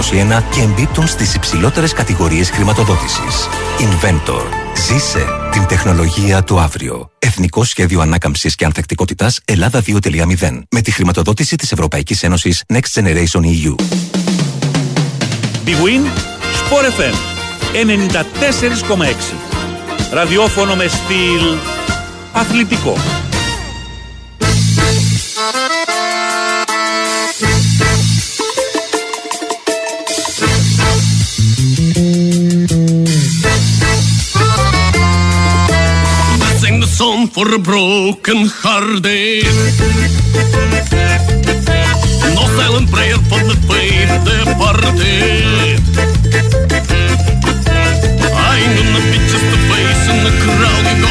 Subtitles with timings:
[0.00, 3.48] 2021 και εμπίπτουν στις υψηλότερες κατηγορίες χρηματοδότησης.
[3.78, 4.42] Inventor.
[4.88, 7.10] Ζήσε την τεχνολογία του αύριο.
[7.18, 10.62] Εθνικό Σχέδιο Ανάκαμψη και Ανθεκτικότητα Ελλάδα 2.0.
[10.70, 13.74] Με τη χρηματοδότηση τη Ευρωπαϊκή Ένωση Next Generation EU.
[15.64, 16.04] Big Win,
[16.60, 17.14] Sport FM
[17.72, 19.34] 94,6.
[20.12, 21.58] Ραδιόφωνο με στυλ
[22.32, 23.19] αθλητικό.
[37.28, 38.50] kwam verbroken broken
[42.34, 45.78] Nog wel een prayer van de I'm partij.
[48.50, 51.09] Eindelijk in te feesten, de kraal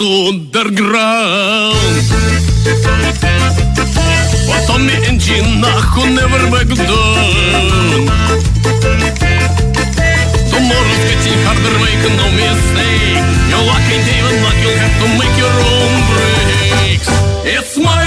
[0.00, 1.76] one who stood their ground.
[4.46, 5.62] But on the engine,
[5.94, 8.06] who never back down.
[10.50, 13.24] Tomorrow's getting harder, make no mistake.
[13.50, 17.08] Your luck ain't even luck, you'll have to make your own breaks.
[17.44, 17.99] It's my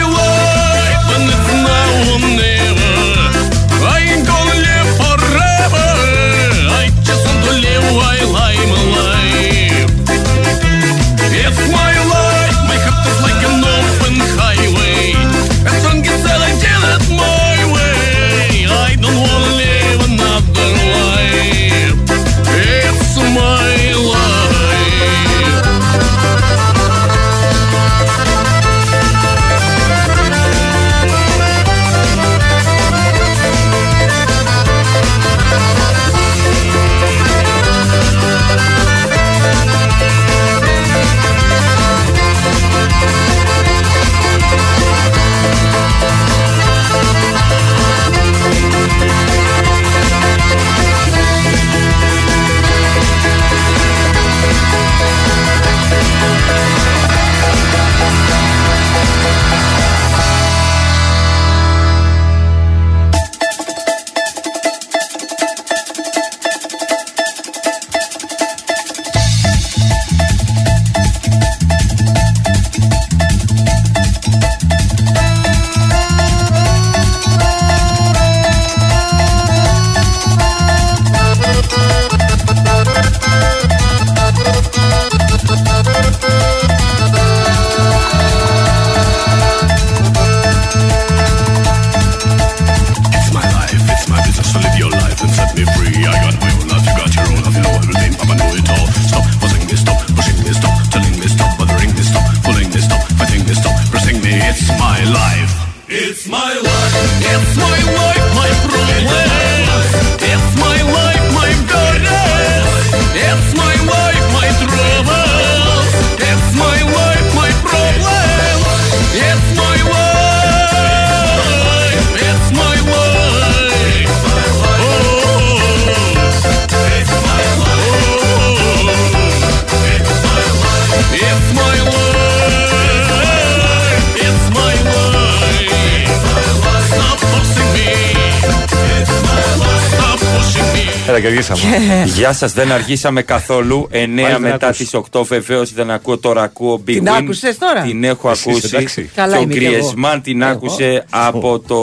[142.06, 143.88] Γεια σας, δεν αργήσαμε καθόλου.
[143.92, 144.78] 9 δεν μετά ακούς.
[144.78, 147.12] τις 8 βεβαίως δεν ακούω, τώρα ακούω Big Την Win.
[147.18, 148.66] άκουσες τώρα; Την έχω Εσύ, ακούσει.
[148.74, 149.12] εντάξει.
[149.16, 149.74] Καλά και ο είμαι κι εγώ.
[149.76, 150.52] Γκριεσμάν την Εγώ.
[150.52, 151.78] άκουσε από το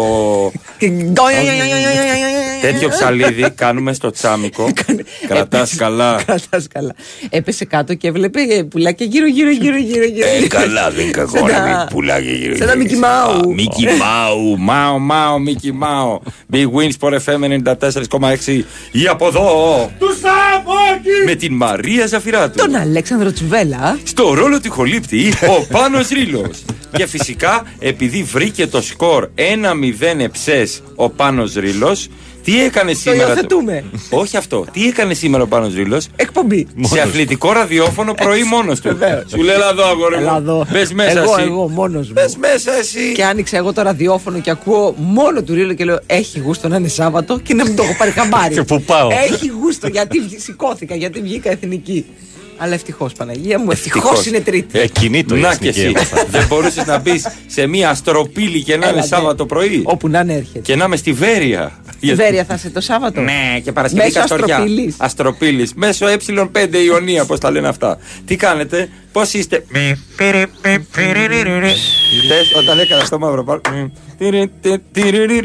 [2.61, 3.51] τέτοιο ψαλίδι.
[3.55, 4.69] Κάνουμε στο τσάμικο.
[5.29, 6.23] Κρατάς καλά.
[6.27, 6.95] Κρατάς καλά.
[7.31, 10.05] Έπεσε κάτω και έβλεπε ε, πουλάκια γύρω γύρω γύρω γύρω.
[10.05, 10.27] γύρω.
[10.43, 12.57] Ε, καλά, δεν είναι κακό Σαν να τα- μην πουλάγε γύρω.
[12.57, 13.01] σαν τα γύρω.
[13.01, 13.41] Mickey Mouse.
[13.41, 16.19] Α, Mickey Mouse, Μάο, Μάο, Mickey Mouse.
[16.53, 18.65] Big Wins for FM 94,6.
[18.93, 19.91] Ή από εδώ.
[19.99, 20.07] Του
[21.27, 22.59] Με την Μαρία Ζαφυράτου.
[22.59, 23.99] Τον Αλέξανδρο Τσουβέλα.
[24.05, 26.65] Στο ρόλο του χολύπτη, ο Πάνος Ρήλος.
[26.97, 32.09] και φυσικά επειδή βρήκε το σκορ 1-0 εψές ο Πάνος Ρήλος
[32.45, 33.27] τι έκανε σήμερα.
[33.29, 33.85] υιοθετούμε.
[34.11, 34.65] Όχι αυτό.
[34.73, 36.67] Τι έκανε σήμερα ο Πάνος Ρήλος Εκπομπή.
[36.81, 38.97] σε αθλητικό ραδιόφωνο πρωί μόνος του.
[38.97, 39.25] Βεβαίως.
[39.31, 40.55] Σου λέει, Έλα εδώ, αγόρι Έλα εδώ.
[40.55, 40.67] μου.
[40.73, 41.43] Μπε μέσα εγώ, εσύ.
[41.49, 42.13] εγώ, μόνος μου.
[42.13, 43.13] Μπε μέσα εσύ.
[43.15, 46.77] Και άνοιξα εγώ το ραδιόφωνο και ακούω μόνο του Ρίλο και λέω: Έχει γούστο να
[46.77, 48.55] είναι Σάββατο και να μην το έχω πάρει χαμπάρι.
[48.55, 49.09] Και πού πάω.
[49.31, 52.05] Έχει γούστο γιατί βγ- σηκώθηκα, γιατί βγήκα εθνική.
[52.63, 54.27] Αλλά ευτυχώς Παναγία μου, ευτυχώς Ευτυχώς.
[54.27, 54.79] είναι Τρίτη.
[54.79, 55.87] Εκείνη το Να και εθνική εσύ.
[55.89, 56.25] έμαθα.
[56.39, 59.07] Δεν μπορούσες να μπεις σε μία αστροπύλη και να Έλα, είναι ναι.
[59.07, 59.81] Σάββατο πρωί.
[59.85, 60.59] Όπου να είναι έρχεται.
[60.59, 61.73] Και να είμαι στη Βέρεια.
[61.97, 64.57] Στη Βέρεια θα είσαι το Σάββατο; Ναι, και Παρασκευή Μέσω Καστοριά.
[64.57, 64.95] Αστροπύλης.
[64.99, 65.75] Αστροπύλης.
[65.75, 67.99] Μέσω ε5 Ιωνία, πώς τα λένε αυτά.
[68.27, 69.65] Τι κάνετε, πώς είστε.
[72.25, 73.91] Χτες, όταν έκανα στο μαύρο πάρκο.
[74.19, 74.25] Και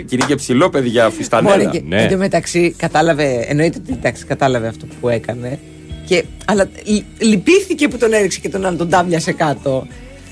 [0.09, 1.65] είναι και ψηλό, παιδιά, Μωρέ, φυστανέλα.
[1.65, 2.01] και ναι.
[2.01, 5.59] εν τω μεταξύ κατάλαβε, εννοείται ότι εντάξει, κατάλαβε αυτό που έκανε.
[6.05, 9.87] Και, αλλά λ- λυπήθηκε που τον έριξε και τον άλλον τον τάμιασε κάτω.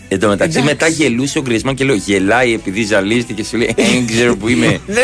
[0.07, 0.73] Εν τω μεταξύ, Εντάξει.
[0.75, 4.35] μετά γελούσε ο Γκρισμάν και λέω γελάει επειδή ζαλίστηκε και σου λέει «Ε, Δεν ξέρω
[4.37, 4.65] που είμαι.
[4.87, 5.01] Ναι.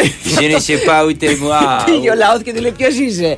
[0.49, 1.53] Δεν σε πάω ούτε μου.
[1.53, 3.37] α, Πήγε ο λαός και του λέει: Ποιος είσαι;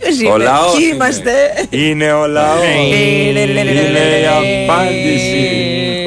[0.00, 0.94] Ποιος Ο είμαι; λαός Ποιοι είναι.
[0.94, 1.32] είμαστε;
[1.70, 2.62] Είναι ο λαός.
[2.64, 3.40] Είναι
[4.20, 4.26] η
[4.64, 5.57] απάντηση.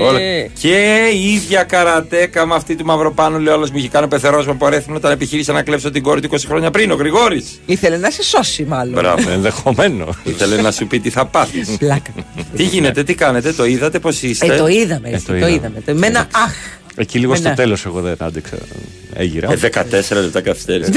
[0.06, 0.20] Όλα.
[0.60, 4.54] Και η ίδια καρατέκα με αυτή του Μαυροπάνου, λέει όλος μου είχε κάνει πεθερό με
[4.54, 7.60] πορέθυνο όταν επιχείρησε να κλέψω την κόρη του 20 χρόνια πριν, ο Γρηγόρης.
[7.66, 8.94] Ήθελε να σε σώσει, μάλλον.
[8.94, 9.30] Μπράβο.
[9.32, 10.16] Ενδεχομένως.
[10.24, 11.70] Ήθελε να σου πει τι θα πάθεις.
[11.80, 12.12] Πλάκα.
[12.56, 15.52] τι γίνεται, τι κάνετε, το είδατε, πώ είστε; Ε, το είδαμε, εσύ, το το είδαμε.
[15.56, 15.82] είδαμε.
[15.86, 16.54] Το- Με ένα αχ.
[16.96, 17.56] Εκεί λίγο στο Μενά.
[17.56, 18.56] τέλος εγώ δεν άντεξα.
[19.14, 19.52] Έγιρα.
[19.52, 20.92] Ε, 14 λεπτά καθυστέρηση.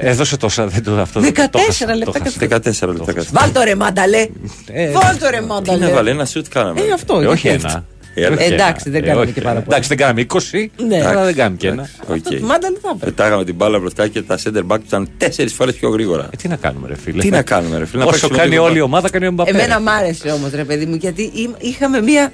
[0.00, 0.66] Ε, Έδωσε τόσα.
[0.66, 2.38] Δεν το, αυτό δεν το 14 χάσα, το λεπτά χάσα.
[2.40, 3.30] 14 λεπτά καθυστέρηση.
[3.32, 4.26] Βάλ το ρε μάνταλε.
[4.66, 5.88] Ε, Βάλ το ρε Τι να μάνταλε.
[5.92, 6.80] βάλε, ένα σουτ κάναμε.
[6.80, 7.20] Ε, αυτό.
[7.20, 7.84] Ε, όχι γιατί- ένα.
[8.22, 8.54] Ε, Όχι ένα.
[8.54, 9.60] εντάξει, δεν Ε, κάναμε όχι και πάρα ένα.
[9.62, 9.76] πολλά.
[9.76, 10.70] Εντάξει, δεν κάναμε 20.
[10.88, 11.06] Ναι.
[11.06, 11.88] Αλλά δεν κάναμε και ένα.
[12.06, 12.14] Οκ.
[12.16, 13.04] Αυτό το μάνταλε θα έπρεπε.
[13.04, 16.28] Πετάγαμε την μπάλα μπροστά και τα center back του ήταν τέσσερις φορές πιο γρήγορα.
[16.32, 17.98] Ε, τι να κάνουμε, ρε φίλε; Τι να κάνουμε, ρε φίλε.
[18.02, 18.84] να Όσο παίξουμε κάνει λίγο όλη η μπάλα.
[18.86, 19.50] ομάδα, κάνει ο Μπαπέ.
[19.50, 22.32] Εμένα μ' άρεσε όμως, ρε παιδί μου, γιατί εί- είχαμε μία.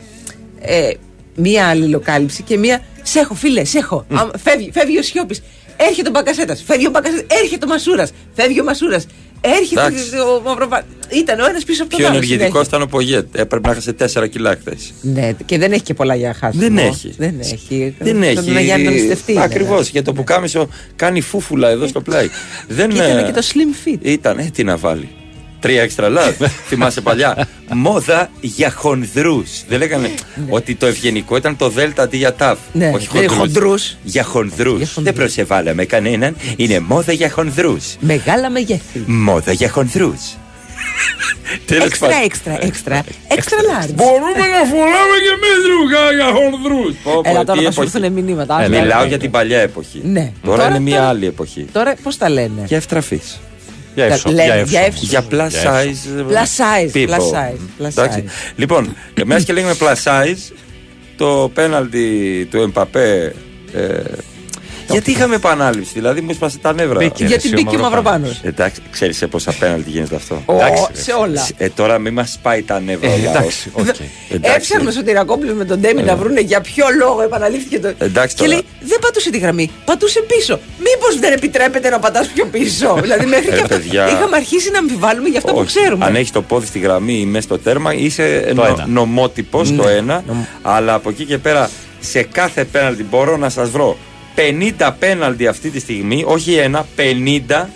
[0.60, 0.90] Ε,
[1.34, 2.80] μία αλληλοκάλυψη και μία.
[3.02, 4.06] Σε έχω, φίλε, σε έχω.
[4.14, 5.42] Αμ, φεύγει, φεύγει ο Σιώπης.
[5.76, 6.62] Έρχεται ο Μπακασέτας.
[6.66, 7.38] Φεύγει ο Μπακασέτας.
[7.42, 8.10] Έρχεται ο Μασούρας.
[8.34, 9.06] Φεύγει ο Μασούρας.
[9.58, 10.18] Έρχεται Εντάξει.
[10.18, 10.84] ο Μαυροβάνη.
[11.08, 12.16] Ήταν ο ένας πίσω από τον Πιο άλλο.
[12.16, 12.68] ενεργητικός συνέχεια.
[12.68, 13.36] ήταν ο Πογέτ.
[13.38, 13.92] Έπρεπε να χάσει
[14.22, 14.92] 4 κιλά χθες.
[15.00, 16.62] Ναι, και δεν έχει και πολλά για χάσιμο.
[16.62, 17.14] Δεν έχει.
[17.18, 17.94] Δεν έχει.
[17.98, 18.62] Δεν Τον έχει.
[18.64, 19.38] Γιάννη τον Στεφτή.
[19.40, 19.88] Ακριβώς.
[19.88, 22.28] Για το πουκάμισο κάνει φούφουλα εδώ στο πλάι.
[22.68, 23.98] Δεν Και ήταν ε, και το slim fit.
[24.02, 25.08] Ήταν, ε, τι να βάλει.
[25.64, 26.48] Τρία extra large.
[26.68, 27.48] Θυμάσαι παλιά.
[27.72, 29.50] Μόδα για χονδρούς.
[29.68, 30.10] Δεν λέγανε
[30.48, 32.58] ότι το ευγενικό ήταν το δέλτα αντί για ταφ.
[32.72, 33.52] Ναι, Όχι δεν είναι χονδρούς.
[33.62, 33.96] χοντρούς.
[34.02, 34.76] Για χονδρούς.
[34.76, 35.02] Για χονδρούς.
[35.04, 36.36] Δεν προσεβάλαμε κανέναν.
[36.56, 37.94] Είναι μόδα για χονδρούς.
[38.00, 39.02] Μεγάλα μεγέθη.
[39.06, 40.20] Μόδα για χονδρούς.
[41.84, 43.02] Έξτρα, έξτρα, έξτρα.
[43.28, 43.90] Έξτρα large.
[43.94, 46.94] Μπορούμε να φοράμε και εμεί ρούχα για χονδρούς.
[47.24, 48.54] Έλα τώρα θα σου έρθουν μηνύματα.
[48.56, 49.06] Άστα, Μιλάω έλα.
[49.08, 50.00] για την παλιά εποχή.
[50.04, 50.32] Ναι.
[50.42, 51.66] Τώρα, Τώρα- είναι μια τώρα- άλλη εποχή.
[51.72, 53.20] Τώρα πώς τα λένε; Για ευτραφή.
[53.94, 54.86] Για εύσο- Λένε, για για εύσο.
[54.86, 55.06] εύσο.
[55.06, 56.30] Για plus Για size.
[56.30, 57.08] Plus size, people.
[57.08, 58.24] plus size, plus Εντάξει.
[58.26, 58.52] size.
[58.56, 58.96] Λοιπόν,
[59.26, 60.52] μιας και λέγουμε plus size,
[61.16, 63.34] το πέναλτι του Εμπαπέ.
[64.88, 66.98] Ε, γιατί είχαμε επανάληψη, δηλαδή μου έσπασε τα νεύρα.
[66.98, 67.24] Μπήκε.
[67.24, 68.28] Γιατί εσύ ο μπήκε ο Μαυροπάνος.
[68.28, 68.40] Μαυροπάνος.
[68.42, 70.42] Εντάξει, ξέρεις σε πόσα πέναλτι γίνεται αυτό.
[70.46, 71.48] Ο- Εντάξει, σε όλα.
[71.56, 73.10] Ε, τώρα μην μας πάει τα νεύρα.
[73.10, 73.34] Ε, ο λαός.
[73.36, 73.86] εντάξει, οκ.
[74.30, 74.56] Εντάξει.
[74.74, 77.92] Έψαχνε ο Τυρακόπουλο με τον Ντέμι να βρούνε για ποιο λόγο επαναλήφθηκε το.
[77.98, 78.52] Εντάξει και τώρα.
[78.54, 80.60] λέει δεν πατούσε τη γραμμή, πατούσε πίσω.
[80.78, 83.68] Μήπως δεν επιτρέπεται να πατάς πιο πίσω; δηλαδή μέχρι Ε, και αυτό.
[83.68, 84.06] παιδιά.
[84.08, 85.66] Είχαμε αρχίσει να αμφιβάλλουμε για αυτό που Όχι.
[85.78, 86.04] ξέρουμε.
[86.04, 88.86] Αν έχεις το πόδι στη γραμμή ή μέσα στο τέρμα, είσαι Το νο, ένα.
[88.88, 89.90] νομότυπος το Ναι.
[89.92, 90.24] ένα.
[90.62, 91.70] Αλλά από εκεί και πέρα,
[92.00, 93.96] σε κάθε πέναλτι μπορώ να σας βρω
[94.36, 96.86] 50 πέναλτι αυτή τη στιγμή, όχι ένα,
[97.50, 97.66] 50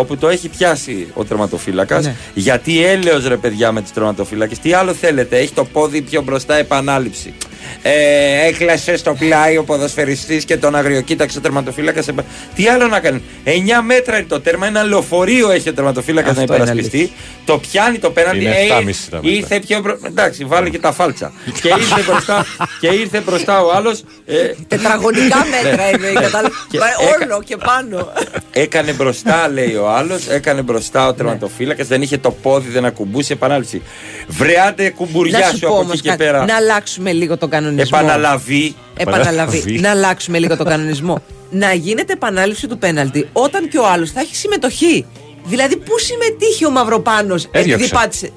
[0.00, 2.04] όπου το έχει πιάσει ο τερματοφύλακας.
[2.04, 2.14] Ναι.
[2.34, 4.58] Γιατί έλεος ρε παιδιά με τους τερματοφύλακες.
[4.58, 7.34] Τι άλλο θέλετε, έχει το πόδι πιο μπροστά, επανάληψη.
[7.82, 12.06] Ε, έκλασε στο πλάι ο ποδοσφαιριστής και τον αγριοκοίταξε ο τερματοφύλακας.
[12.54, 13.22] Τι άλλο να κάνει.
[13.44, 13.48] 9
[13.84, 17.12] μέτρα είναι το τέρμα, ένα λεωφορείο έχει ο τερματοφύλακας να Αυτό είναι υπερασπιστεί.
[17.44, 18.38] Το πιάνει το πέναντι.
[18.40, 19.20] Είναι ε, 7,5 τα μέτρα.
[19.22, 19.98] ήρθε πιο μπρο...
[20.06, 21.32] Εντάξει, βάλε και τα φάλτσα.
[21.62, 22.46] και, ήρθε μπροστά,
[22.80, 24.04] και ήρθε μπροστά ο άλλος.
[24.26, 24.34] Ε,
[24.68, 26.12] Τετραγωνικά μέτρα εννοεί.
[26.12, 26.66] κατάλαβες.
[26.70, 28.12] Και Μα, έκα- Όλο και πάνω.
[28.52, 33.32] Έκανε μπροστά, λέει ο άλλος, έκανε μπροστά ο τερματοφύλακας, δεν είχε το πόδι, δεν ακουμπούσε
[33.32, 33.82] επανάληψη.
[34.28, 36.44] Βρεάτε κουμπουριά να σου σου πω από όμως εκεί και πέρα.
[36.44, 37.98] να αλλάξουμε λίγο τον κανονισμό.
[37.98, 38.74] Επαναλαβή.
[38.96, 39.28] Επαναλαβή.
[39.28, 39.80] Επαναλαβή.
[39.80, 41.22] να αλλάξουμε λίγο τον κανονισμό.
[41.50, 45.06] να γίνεται επανάληψη του πέναλτη όταν και ο άλλος θα έχει συμμετοχή.
[45.44, 47.94] Δηλαδή, πού συμμετείχε ο Μαυροπάνος επειδή Έδιωξε.
[47.94, 48.30] πάτησε.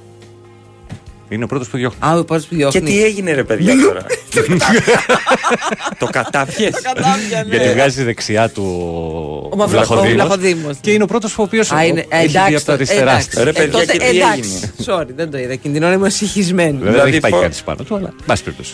[1.31, 1.97] Είναι ο πρώτος που διώχνει.
[2.01, 2.81] Α, ο πρώτος που Και διώχνει.
[2.81, 4.01] τι έγινε ρε παιδιά τώρα;
[5.99, 6.71] το κατάπιες.
[6.81, 7.55] Κατάπια, ναι.
[7.55, 8.63] Γιατί βγάζει δεξιά του
[9.51, 10.77] Ο Μαυρο- ο Βλαχοδήμος.
[10.81, 12.73] Και είναι ο πρώτος ο οποίος Α, είναι, ε, έχει βγει εντάξει, από τα το-
[12.73, 13.01] αριστερά.
[13.11, 13.29] εντάξει.
[13.29, 13.43] της.
[13.43, 14.39] Ρε, παιδιά, τότε, και τι εντάξει.
[14.39, 15.51] έγινε; Sorry, δεν το είδα.
[15.51, 16.71] Εκείνη την ώρα ήμουν συγχυσμένη.
[16.71, 18.73] Βέβαια δεν Δηλαδή, έχει πάει φο- κάτι πάνω του, αλλά εν πάση περιπτώσει.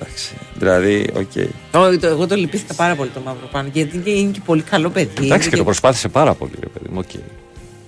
[0.00, 1.82] Εντάξει, Δηλαδή, οκ.
[1.82, 4.90] Όχι, το- Εγώ το λυπήθηκα πάρα πολύ το Μαυροπάνο γιατί και είναι και πολύ καλό
[4.90, 5.08] παιδί.
[5.16, 6.98] Εντάξει Είναι και το προσπάθησε πάρα πολύ, ρε παιδί μου.
[6.98, 7.10] οκ.
[7.10, 7.18] Τι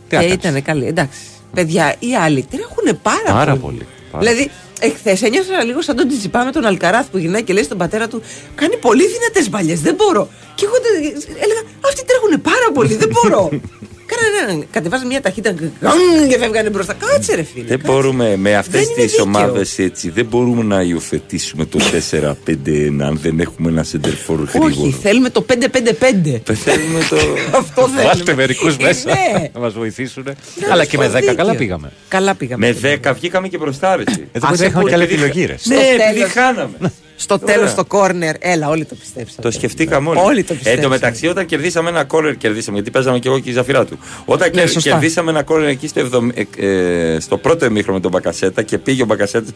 [0.08, 0.34] Και να κάνεις.
[0.34, 0.86] ήταν καλή.
[0.86, 1.18] Εντάξει.
[1.54, 3.86] Παιδιά, οι άλλοι τρέχουν πάρα, Πάρα πολύ.
[4.10, 4.24] Πάρα.
[4.24, 4.50] Δηλαδή,
[4.82, 8.08] Εχθές ένιωσα λίγο σαν τον Τσιτσιπά με τον Αλκαράθ που γυρνάει και λέει στον πατέρα
[8.08, 8.22] του:
[8.54, 10.28] Κάνει πολύ δυνατές μπαλιές, δεν μπορώ.
[10.54, 13.48] Και εγώ τε- έλεγα: Αυτοί τρέχουν πάρα πολύ, δεν μπορώ.
[14.10, 16.92] Κάνανε, κατεβάζαν μια ταχύτητα γκγκ, και φεύγανε μπροστά.
[16.94, 17.64] Κάτσε ρε φίλε.
[17.66, 17.92] Δεν κάτσε.
[17.92, 19.24] μπορούμε με αυτές Δεν είναι τις δίκαιο.
[19.24, 20.10] ομάδες έτσι.
[20.10, 21.78] Δεν μπορούμε να υιοθετήσουμε το
[22.10, 24.72] 4-5-1 αν δεν έχουμε ένα σεντερφόρ γρήγορο.
[24.82, 26.40] Όχι, θέλουμε το 5-5-5.
[26.44, 27.16] Δεν θέλουμε το.
[27.58, 28.02] Αυτό θέλουμε.
[28.02, 29.48] Βάλτε μερικούς Ε, μέσα ναι.
[29.54, 30.24] να μας βοηθήσουν.
[30.24, 31.54] Να Αλλά σου και πω με 10 καλά δίκιο.
[31.54, 31.92] πήγαμε.
[32.08, 32.76] Καλά πήγαμε.
[32.82, 34.02] Με 10 βγήκαμε και μπροστά, ρε.
[34.08, 34.28] εσύ.
[34.32, 35.46] Εδώ Άσε πέρα είχαμε που και άλλη επειδή- επιλογή.
[35.46, 35.52] ρε.
[35.52, 36.32] Ναι, Στο επειδή τέλος.
[36.32, 36.92] χάναμε.
[37.22, 38.34] Στο τέλος, στο κόρνερ.
[38.38, 39.42] Έλα, όλοι το πιστέψατε.
[39.42, 40.18] Το σκεφτήκαμε όλοι.
[40.18, 40.82] Όλοι το Εν πιστέψαμε.
[40.82, 43.98] τω μεταξύ, όταν κερδίσαμε ένα κόρνερ, κερδίσαμε γιατί παίζαμε και εγώ και η Ζαφυρά του.
[44.24, 44.90] Όταν Ναι, κερ- σωστά.
[44.90, 48.78] κερδίσαμε ένα κόρνερ εκεί στο, εβδομ- ε, ε, στο πρώτο εμίχρονο με τον Μπακασέτα και
[48.78, 49.50] πήγε ο Μπακασέτας.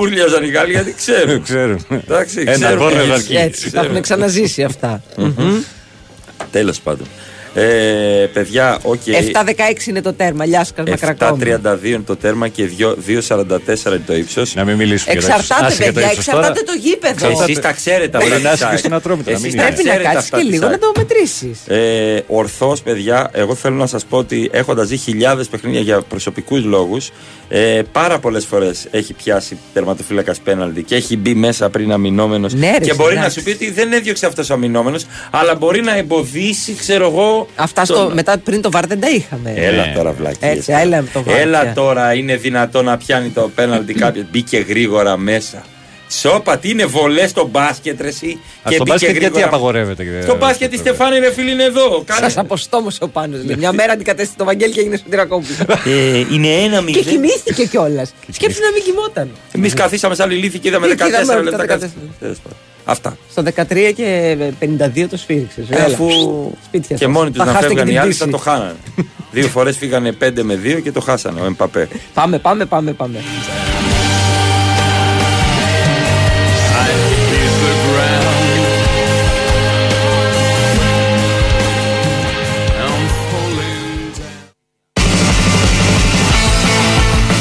[0.00, 1.42] Ουρλιάζαν οι Γάλλοι γιατί ξέρουν.
[1.48, 1.86] Ξέρουν.
[1.90, 2.78] Εντάξει, Ένα ξέρουν.
[2.78, 3.36] κόρνερ Έτσι, αρκεί.
[3.36, 5.02] Έτσι, τα έχουν ξαναζήσει αυτά.
[6.50, 7.06] Τέλος πάντων.
[7.54, 9.00] Ε, παιδιά, οκ.
[9.06, 10.44] 7-16 είναι το τέρμα.
[10.46, 11.38] Λιάσκα Μακρακόμου.
[11.42, 14.54] 7-32 είναι το τέρμα και 2-44 είναι το ύψος.
[14.54, 15.40] Να μην μιλήσουμε για το ύψος.
[15.40, 16.38] Εξαρτάται, Άσε για το παιδιά, ύψος τώρα.
[16.38, 17.42] εξαρτάται το γήπεδο.
[17.42, 18.42] Εσείς τα ξέρετε Μπορεί αυτά.
[18.42, 18.78] να της είσαι και ΑΕΚ.
[18.78, 19.74] στην Ατρόμητο, να Εσείς μην τα είναι.
[19.74, 20.80] Πρέπει να ξέρετε κάτσει αυτά και της λίγο ΑΕΚ.
[20.80, 21.58] να το μετρήσεις.
[21.66, 26.64] Ε, Ορθώς, παιδιά, εγώ θέλω να σας πω ότι έχοντας δει χιλιάδες παιχνίδια για προσωπικούς
[26.64, 27.10] λόγους,
[27.48, 32.54] ε, πάρα πολλές φορές έχει πιάσει τερματοφύλακας πέναλτι και έχει μπει μέσα πριν αμυνόμενος.
[32.54, 33.28] Ναι, ρε, και μπορεί εντάξει.
[33.28, 37.39] να σου πει ότι δεν έδιωξε αυτός ο αμυνόμενος, αλλά μπορεί να εμποδίσει, ξέρω εγώ.
[37.56, 39.52] Αυτά τον- στο, μετά πριν το βαρ δεν τα είχαμε.
[39.56, 40.56] Έλα τώρα, βλακίες.
[40.56, 41.72] Έτσι, έλα με το βάρ Έλα πια.
[41.72, 44.24] τώρα, είναι δυνατό να πιάνει το πέναλτι κάποιος.
[44.30, 45.62] Μπήκε γρήγορα μέσα.
[46.12, 48.40] Σόπα, τι είναι βολές στο μπάσκετ, ρε, εσύ.
[48.62, 50.04] Α, στο μπάσκετ γιατί απαγορεύεται.
[50.04, 52.02] και- Στο μπάσκετ η Στεφάνη, ρε φίλη, είναι εδώ.
[52.06, 53.56] Κάνε- Σας αποστόμωσε ο Πάνος, λέει.
[53.56, 55.56] Μια μέρα αντικατέστησε το Βαγγέλη και έγινε Σωτηρακόπουλο.
[55.84, 57.02] Ε, είναι ένα και μηδέν.
[57.02, 58.12] κοιμήθηκε κιόλας.
[58.32, 59.30] Σκέψου να μην κοιμόταν.
[59.52, 61.78] Εμείς καθίσαμε σαν λιλήθη και είδαμε Και 14 είδαμε λεπτά.
[62.84, 63.00] Τα κάτι.
[63.00, 63.00] 14.
[63.00, 63.14] Τέλος πάντων.
[63.14, 63.16] Αυτά.
[63.30, 65.64] Στο 13 και 52 το σφύριξες.
[65.70, 66.06] Ε, Αφού
[66.64, 67.12] Σπίτια και σας.
[67.12, 68.24] μόνοι τους Τα να χάσετε φεύγαν και οι την άλλοι πτήση.
[68.24, 68.76] θα το χάνανε.
[69.32, 71.88] Δύο φορές φύγανε 5 με 2 και το χάσανε ο Εμπαπέ.
[72.14, 73.18] Πάμε, πάμε, πάμε, πάμε.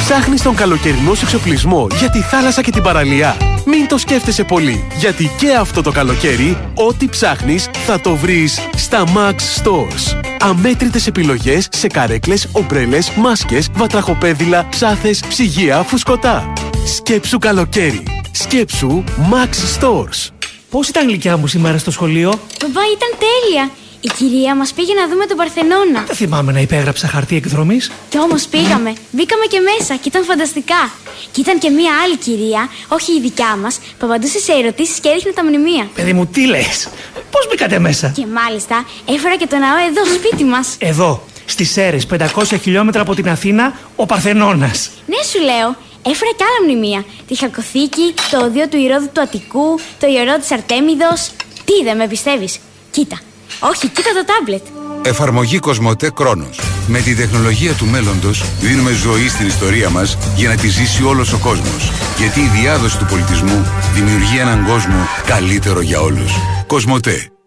[0.03, 3.36] Ψάχνεις τον καλοκαιρινό σου εξοπλισμό για τη θάλασσα και την παραλία.
[3.69, 9.03] Μην το σκέφτεσαι πολύ, γιατί και αυτό το καλοκαίρι, ό,τι ψάχνεις θα το βρεις στα
[9.15, 10.21] Max Stores.
[10.39, 16.53] Αμέτρητες επιλογές σε καρέκλες, ομπρέλες, μάσκες, βατραχοπέδιλα, ψάθες, ψυγεία, φουσκωτά.
[16.95, 18.03] Σκέψου καλοκαίρι.
[18.31, 20.29] Σκέψου Max Stores.
[20.69, 22.29] Πώς ήταν η γλυκιά μου σήμερα στο σχολείο,
[22.61, 23.71] Μπαμπά, ήταν τέλεια.
[24.01, 26.03] Η κυρία μας πήγε να δούμε τον Παρθενώνα.
[26.08, 27.91] Δεν θυμάμαι να υπέγραψα χαρτί εκδρομής.
[28.10, 28.94] Κι όμως πήγαμε.
[29.12, 30.91] Μπήκαμε και μέσα και ήταν φανταστικά.
[31.32, 35.10] Και ήταν και μία άλλη κυρία, όχι η δικιά μας, που απαντούσε σε ερωτήσεις και
[35.10, 35.89] έριχνε τα μνημεία.
[35.96, 36.89] Παιδί μου, τι λες,
[37.32, 40.75] Πώς μπήκατε μέσα; Και μάλιστα έφερα και το ναό εδώ, σπίτι μας.
[40.79, 44.89] Εδώ, στις Σέρες, 500 χιλιόμετρα από την Αθήνα, ο Παρθενώνας.
[45.06, 47.06] Ναι, σου λέω, έφερα και άλλα μνημεία.
[47.27, 51.32] Τη Χακοθήκη, το οδείο του Ηρώδου του Αττικού, το ιερό της Αρτέμιδος.
[51.65, 52.60] Τι δεν με πιστεύεις;
[52.91, 53.20] Κοίτα.
[53.60, 54.62] Όχι, κοίτα το τάμπλετ.
[55.01, 56.60] Εφαρμογή Κοσμοτέ Κρόνος.
[56.88, 61.34] Με τη τεχνολογία του μέλλοντος δίνουμε ζωή στην ιστορία μας για να τη ζήσει όλος
[61.34, 61.91] ο κόσμος.
[62.18, 66.32] Γιατί η διάδοση του πολιτισμού δημιουργεί έναν κόσμο καλύτερο για όλους.
[66.68, 67.32] Κοσμοτέ.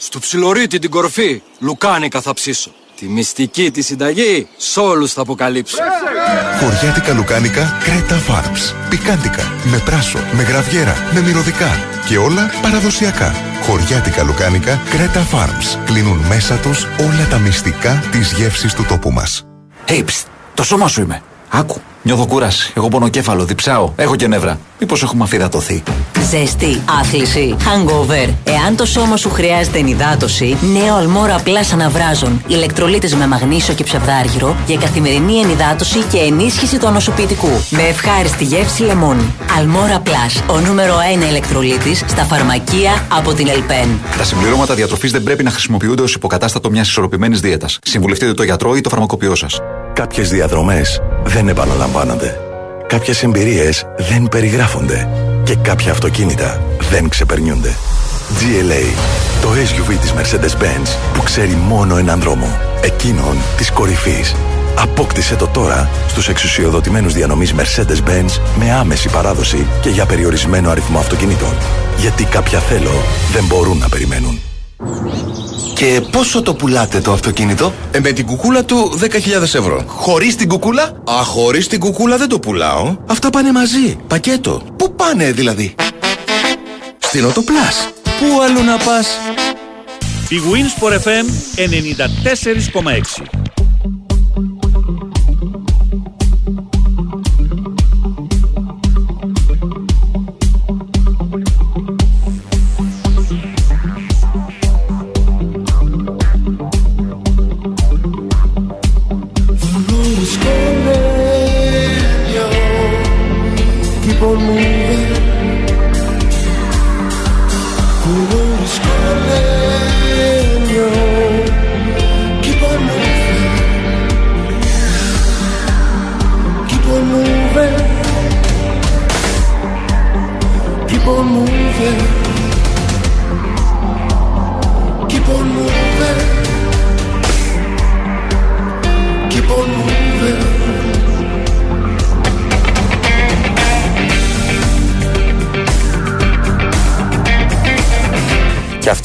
[0.00, 2.70] Στο ψιλορίτι την κορφή, λουκάνικα θα ψήσω.
[2.96, 5.76] Τη μυστική τη συνταγή, σ' όλους θα αποκαλύψω.
[6.60, 8.74] Χωριάτικα λουκάνικα Κρέτα Farms.
[8.90, 11.68] Πικάντικα, με πράσο, με γραβιέρα, με μυρωδικά
[12.08, 13.34] και όλα παραδοσιακά.
[13.62, 15.78] Χωριάτικα λουκάνικα Κρέτα Farms.
[15.84, 19.46] Κλείνουν μέσα τους όλα τα μυστικά της γεύσης του τόπου μας.
[19.86, 20.24] Hey, ψ,
[20.54, 21.22] το σώμα σου είμαι.
[21.48, 21.80] Άκου.
[22.08, 22.72] Νιώθω κούραση.
[22.76, 23.92] Έχω πονοκέφαλο, διψάω.
[23.96, 24.58] Έχω και νεύρα.
[24.80, 25.82] Μήπως έχουμε αφυδατωθεί.
[26.30, 28.32] Ζέστη, άθληση, hangover.
[28.44, 32.42] Εάν το σώμα σου χρειάζεται ενυδάτωση, νέο Αλμόρα Plus αναβράζων.
[32.46, 37.50] Ηλεκτρολύτες με μαγνήσιο και ψευδάργυρο για καθημερινή ενυδάτωση και ενίσχυση του ανοσοποιητικού.
[37.70, 39.34] Με ευχάριστη γεύση λεμόνι.
[39.58, 43.88] Αλμόρα Plus, ο νούμερο 1 ηλεκτρολύτης στα φαρμακεία από την Ελπέν.
[44.16, 47.78] Τα συμπληρώματα διατροφής δεν πρέπει να χρησιμοποιούνται ως υποκατάστατο μιας ισορροπημένης δίαιτας.
[47.82, 49.60] Συμβουλευτείτε το γιατρό ή το φαρμακοποιό σας.
[49.92, 51.48] Κάποιες διαδρομές δεν
[51.98, 52.40] επαναλαμβάνονται.
[52.86, 55.08] Κάποιες εμπειρίες δεν περιγράφονται.
[55.44, 57.76] Και κάποια αυτοκίνητα δεν ξεπερνιούνται.
[58.38, 58.96] GLA,
[59.42, 62.46] το SUV της Mercedes-Benz που ξέρει μόνο έναν δρόμο.
[62.82, 64.34] Εκείνον της κορυφής.
[64.78, 71.52] Απόκτησε το τώρα στους εξουσιοδοτημένους διανομής Mercedes-Benz με άμεση παράδοση και για περιορισμένο αριθμό αυτοκινήτων.
[71.96, 73.02] Γιατί κάποια θέλω
[73.32, 74.47] δεν μπορούν να περιμένουν.
[75.74, 79.84] Και πόσο το πουλάτε το αυτοκίνητο; Ε, με την κουκούλα του 10.000 ευρώ.
[79.86, 82.96] Χωρίς την κουκούλα; Α, χωρίς την κουκούλα δεν το πουλάω.
[83.06, 84.62] Αυτά πάνε μαζί, πακέτο.
[84.76, 85.74] Πού πάνε δηλαδή;
[86.98, 87.88] Στην Οτοπλάς.
[88.04, 89.06] Πού αλλού να πας;
[90.28, 93.37] Η Winsport FM 94,6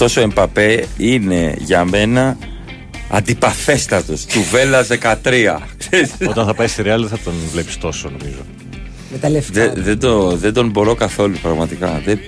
[0.03, 2.37] Και αυτός ο Εμπαπέ είναι για μένα
[3.09, 4.25] αντιπαθέστατος.
[4.25, 4.85] Του Βέλλα
[5.23, 5.57] 13.
[6.29, 8.39] Όταν θα πάει στη Real δεν θα τον βλέπεις τόσο νομίζω.
[9.11, 9.51] Με τα λεφτά.
[9.53, 12.01] Δεν, δεν, το, δεν τον μπορώ καθόλου πραγματικά.
[12.05, 12.19] Δεν,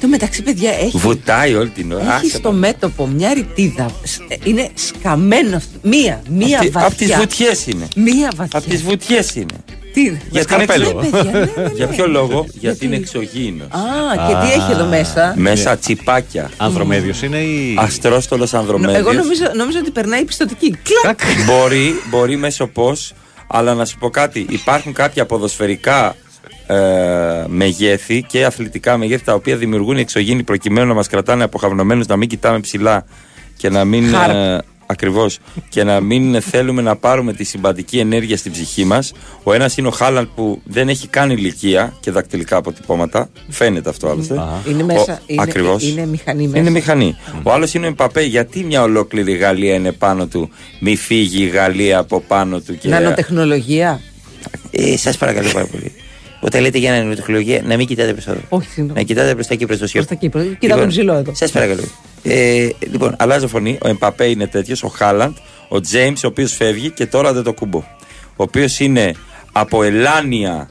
[0.00, 0.96] Το μεταξύ, παιδιά, έχει.
[0.98, 2.02] βουτάει όλη την ώρα.
[2.16, 3.90] Έχει Άσε στο μέτωπο μια ρητίδα.
[4.02, 5.78] Σ- ε, Είναι σκαμμένο αυτό.
[5.82, 6.86] Μία, μία Απ' τη- βαθιά.
[6.88, 7.88] απ' τις βουτιές είναι.
[7.96, 8.58] Μία βαθιά.
[8.58, 9.56] Από τις βουτιές είναι.
[9.92, 10.20] Τι είναι.
[10.30, 10.88] Για, την σκαρπέλο.
[10.88, 11.72] εξω- Ναι, παιδιά, ναι, ναι, ναι.
[11.74, 13.64] Για ποιο λόγο, γιατί είναι εξωγήινο.
[13.64, 16.50] Α, και τι έχει εδώ μέσα; Μέσα τσιπάκια.
[16.56, 17.74] Ανδρομέδιος είναι ή.
[17.78, 18.98] Αστρόστολος Νο- Ανδρομέδιο.
[18.98, 20.76] Εγώ νομίζω, νομίζω ότι περνάει πιστοτική.
[21.02, 21.20] Κλακ.
[21.46, 23.12] μπορεί, μπορεί μέσω πώς,
[23.46, 24.46] αλλά να σου πω κάτι.
[24.48, 26.16] Υπάρχουν κάποια ποδοσφαιρικά
[26.66, 32.16] ε, μεγέθη και αθλητικά μεγέθη τα οποία δημιουργούν εξωγήινοι προκειμένου να μας κρατάνε αποχαυνομένου, να
[32.16, 33.04] μην κοιτάμε ψηλά
[33.56, 34.08] και να μην.
[34.14, 34.34] Χάρπ.
[34.34, 34.58] Ε,
[34.90, 35.38] Ακριβώς.
[35.68, 39.12] Και να μην θέλουμε να πάρουμε τη συμπαντική ενέργεια στην ψυχή μας.
[39.42, 43.30] Ο ένας είναι ο Χάλαντ που δεν έχει καν ηλικία και δακτυλικά αποτυπώματα.
[43.48, 44.34] Φαίνεται αυτό άλλωστε.
[44.68, 45.20] Είναι μέσα.
[45.26, 45.88] είναι, Ακριβώς.
[45.88, 46.58] είναι μηχανή μέσα.
[46.58, 47.16] Είναι μηχανή.
[47.42, 48.22] Ο άλλος είναι ο Εμπαπέ.
[48.22, 52.78] Γιατί μια ολόκληρη Γαλλία είναι πάνω του, μη φύγει η Γαλλία από πάνω του.
[52.78, 52.88] Και...
[52.88, 54.00] Νανοτεχνολογία.
[54.70, 55.92] Ε, Σας παρακαλώ πάρα πολύ.
[56.40, 58.40] Όταν λέτε για νανοτεχνολογία, να μην κοιτάτε προς τα δω.
[58.48, 58.98] Όχι, συγγνώμη.
[58.98, 61.34] Να κοιτάτε προς τα εκεί προς το Προς τα εκεί, προς- Κοίτα τον ψηλό εδώ.
[61.34, 61.82] Σας παρακαλώ.
[62.22, 63.78] Ε, λοιπόν, αλλάζω φωνή.
[63.82, 65.36] Ο Εμπαπέ είναι τέτοιος, ο Χάλαντ,
[65.68, 67.78] ο Τζέιμς, ο οποίος φεύγει και τώρα δεν το κουμπό.
[68.36, 69.14] Ο οποίος είναι
[69.52, 70.70] από ελάνια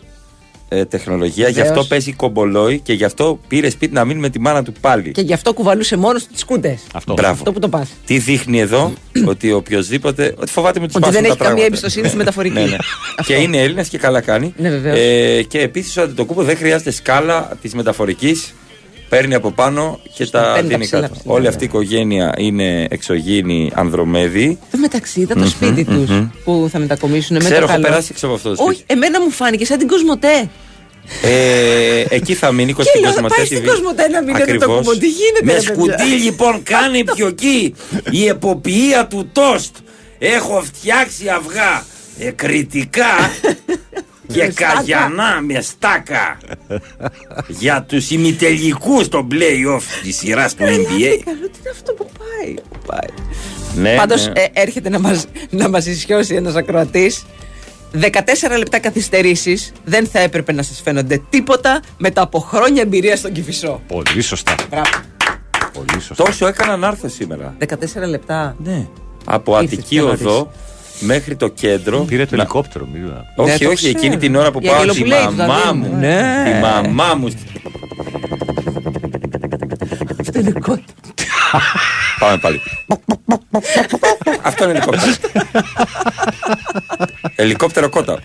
[0.72, 1.70] ε, τεχνολογία, γι' Βεβαίως.
[1.78, 5.12] αυτό παίζει κομπολόι και γι' αυτό πήρε σπίτι να μείνει με τη μάνα του πάλι.
[5.12, 6.80] Και γι' αυτό κουβαλούσε μόνος τις κούτε.
[6.94, 7.14] Αυτό.
[7.14, 7.34] Μπράβο.
[7.34, 7.90] Αυτό που το πας.
[8.06, 8.94] Τι δείχνει εδώ,
[9.32, 10.36] ότι οποιοδήποτε.
[10.40, 12.54] Ότι φοβάται με τους Ότι δεν έχει καμία εμπιστοσύνη στη μεταφορική.
[12.60, 12.78] ναι, ναι.
[13.26, 14.54] και είναι Έλληνα και καλά κάνει.
[14.58, 14.98] Ναι, βεβαίως.
[15.00, 18.54] ε, και επίσης ο Αντιτοκούμπο δεν χρειάζεται σκάλα της μεταφορικής.
[19.10, 21.14] Παίρνει από πάνω και τα παίρνει τα δίνει ψηλά, κάτω.
[21.14, 21.48] ψηλά, Όλη ναι.
[21.48, 24.60] αυτή η οικογένεια είναι εξωγήινη Ανδρομέδη.
[24.72, 26.06] Εν μεταξύ, ήταν το Μμμ, σπίτι μμμ.
[26.06, 27.84] του που θα μετακομίσουν με Ξέρω, το έχω καλό.
[27.86, 28.70] περάσει έξω από αυτό το σπίτι.
[28.70, 30.50] Όχι, εμένα μου φάνηκε σαν την Κοσμοτέ.
[31.24, 33.66] Ε, εκεί θα μείνει Και στην λέω, θα Κοσμοτέ πάει στην TV.
[33.68, 34.68] Κοσμοτέ να μείνει το Ακριβώς.
[34.78, 34.92] κουμπό.
[34.92, 37.76] Τι γίνεται, Με ρε παιδιά; σκουτί λοιπόν κάνει πιο εκεί
[38.12, 39.76] η εποποιία του τόστ.
[40.20, 41.86] Έχω φτιάξει αυγά
[42.20, 43.06] εκρητικά
[44.34, 44.74] και Με στάκα.
[44.74, 46.38] καγιανά με στάκα
[47.48, 50.68] για τους ημιτελικούς των play-off της σειράς του NBA.
[51.26, 52.54] Καλό, τι είναι αυτό που πάει.
[52.54, 53.28] που πάει.
[53.76, 54.32] Ναι, Πάντως ναι.
[54.42, 57.26] ε, έρχεται να μας, να μας ισιώσει ένας ακροατής
[57.94, 63.32] 14 λεπτά καθυστερήσεις δεν θα έπρεπε να σας φαίνονται τίποτα μετά από χρόνια εμπειρία στον
[63.32, 63.82] Κηφισό.
[63.88, 64.56] Πολύ σωστά.
[64.70, 64.90] Μπράβο.
[65.74, 66.24] Πολύ σωστά.
[66.24, 67.56] Τόσο έκανα να έρθω σήμερα.
[67.60, 68.56] 14 λεπτά.
[68.64, 68.88] Ναι.
[69.26, 70.22] Από Ήρθες Αττική πιο νωρίς.
[70.22, 70.52] Οδό
[71.00, 72.00] μέχρι το κέντρο.
[72.00, 73.26] Πήρε το να- ελικόπτερο, μιλά.
[73.36, 73.98] Όχι, Ναι, το όχι, ξέρω.
[73.98, 75.88] εκείνη την ώρα που Η πάω τη Αγγελοπουλέη του μαμά Δανδύμου.
[75.94, 76.00] μου.
[76.00, 76.44] Ναι.
[76.46, 77.28] Τη μαμά μου.
[80.20, 80.82] Αυτό είναι κότο.
[82.20, 82.62] Πάμε πάλι.
[84.42, 85.12] Αυτό είναι ελικόπτερο.
[87.36, 88.20] Ελικόπτερο κότα.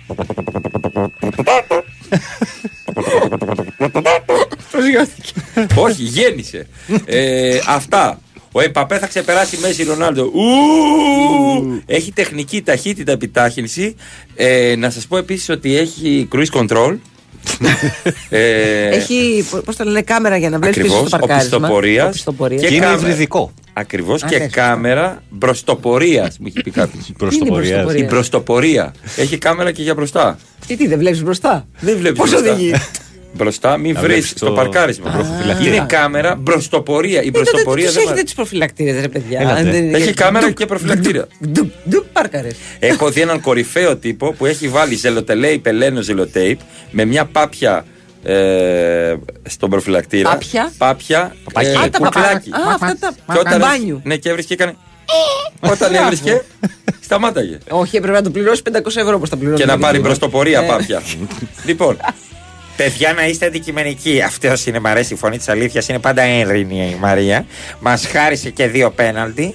[5.75, 6.67] Όχι, γέννησε.
[7.05, 8.19] Ε, αυτά.
[8.57, 10.23] Ο Εμπαπέ θα ξεπεράσει Μέση Ρονάλντο.
[10.23, 11.83] Ου!
[11.87, 13.95] Έχει τεχνική ταχύτητα επιτάχυνση.
[14.37, 16.97] Ε, να σας πω επίσης ότι έχει cruise control.
[18.29, 21.57] ε, Έχει, πώς το λένε, κάμερα για να βλέπεις πίσω Ακριβώς, στο παρκάρισμα.
[21.57, 22.07] οπισθοπορίας.
[22.09, 22.61] Οπισθοπορίας.
[22.63, 23.01] Και είναι κάμερα.
[23.01, 23.53] υβριδικό.
[23.73, 27.13] Ακριβώς Α, και ναι, κάμερα μπροστοπορίας, μου έχει πει κάποιος.
[27.19, 28.95] μπροστοπορίας; Η μπροστοπορία.
[29.17, 30.39] Έχει κάμερα και για μπροστά.
[30.67, 32.75] Τι, τι δεν βλέπεις μπροστά; Δεν βλέπεις Πώς οδηγεί;
[33.37, 35.11] Μπροστά, μην Να βρεις βλέπεις στο το- παρκάρισμα.
[35.11, 35.75] το προφυλακτήρα.
[35.75, 37.23] Είναι κάμερα, μπροστοπορία.
[37.23, 39.41] Η Ε, τότε μπροστοπορία τους δεν έχετε μα- τι προφυλακτήρες, ρε παιδιά.
[39.41, 39.59] Έλατε.
[39.61, 41.27] Αν δεν- Έχει κάμερα Ντουκ, και προφυλακτήρα.
[41.49, 42.49] ντουκ, ντουκ, πάρκαρε.
[42.79, 46.59] Έχω δει έναν κορυφαίο τύπο που έχει βάλει ζελοτελέι πελένο ζελοτέιπ
[46.91, 47.85] με μια πάπια
[48.23, 49.15] ε,
[49.49, 50.31] στον προφυλακτήρα.
[50.31, 51.37] Πάπια; Πάπια.
[51.45, 51.67] Παπάκι.
[51.69, 52.51] ε, Α, τα κουκλάκι.
[52.51, 52.71] παπάκια.
[52.71, 54.01] Α, αυτά τα Και όταν του έβρισκε- μπάνιου.
[54.05, 54.77] Ναι, και έβρισκε έκανε.
[55.61, 56.43] Όταν έβρισκε,
[57.01, 57.59] σταμάταγε.
[57.69, 59.59] Όχι, έπρεπε να του πληρώσει 500 ευρώ όπως τα πληρώνει.
[59.59, 60.67] Και να πάρει μπροστοπορία Ε.
[60.67, 61.03] πάπια.
[61.65, 61.97] λοιπόν,
[62.77, 64.23] Παιδιά, να είστε αντικειμενικοί.
[64.23, 65.89] Αυτός είναι, μ' αρέσει η φωνή της αλήθειας.
[65.89, 67.47] Είναι πάντα έρηνη η Μαρία.
[67.81, 69.55] Μας χάρισε και δύο πέναλτι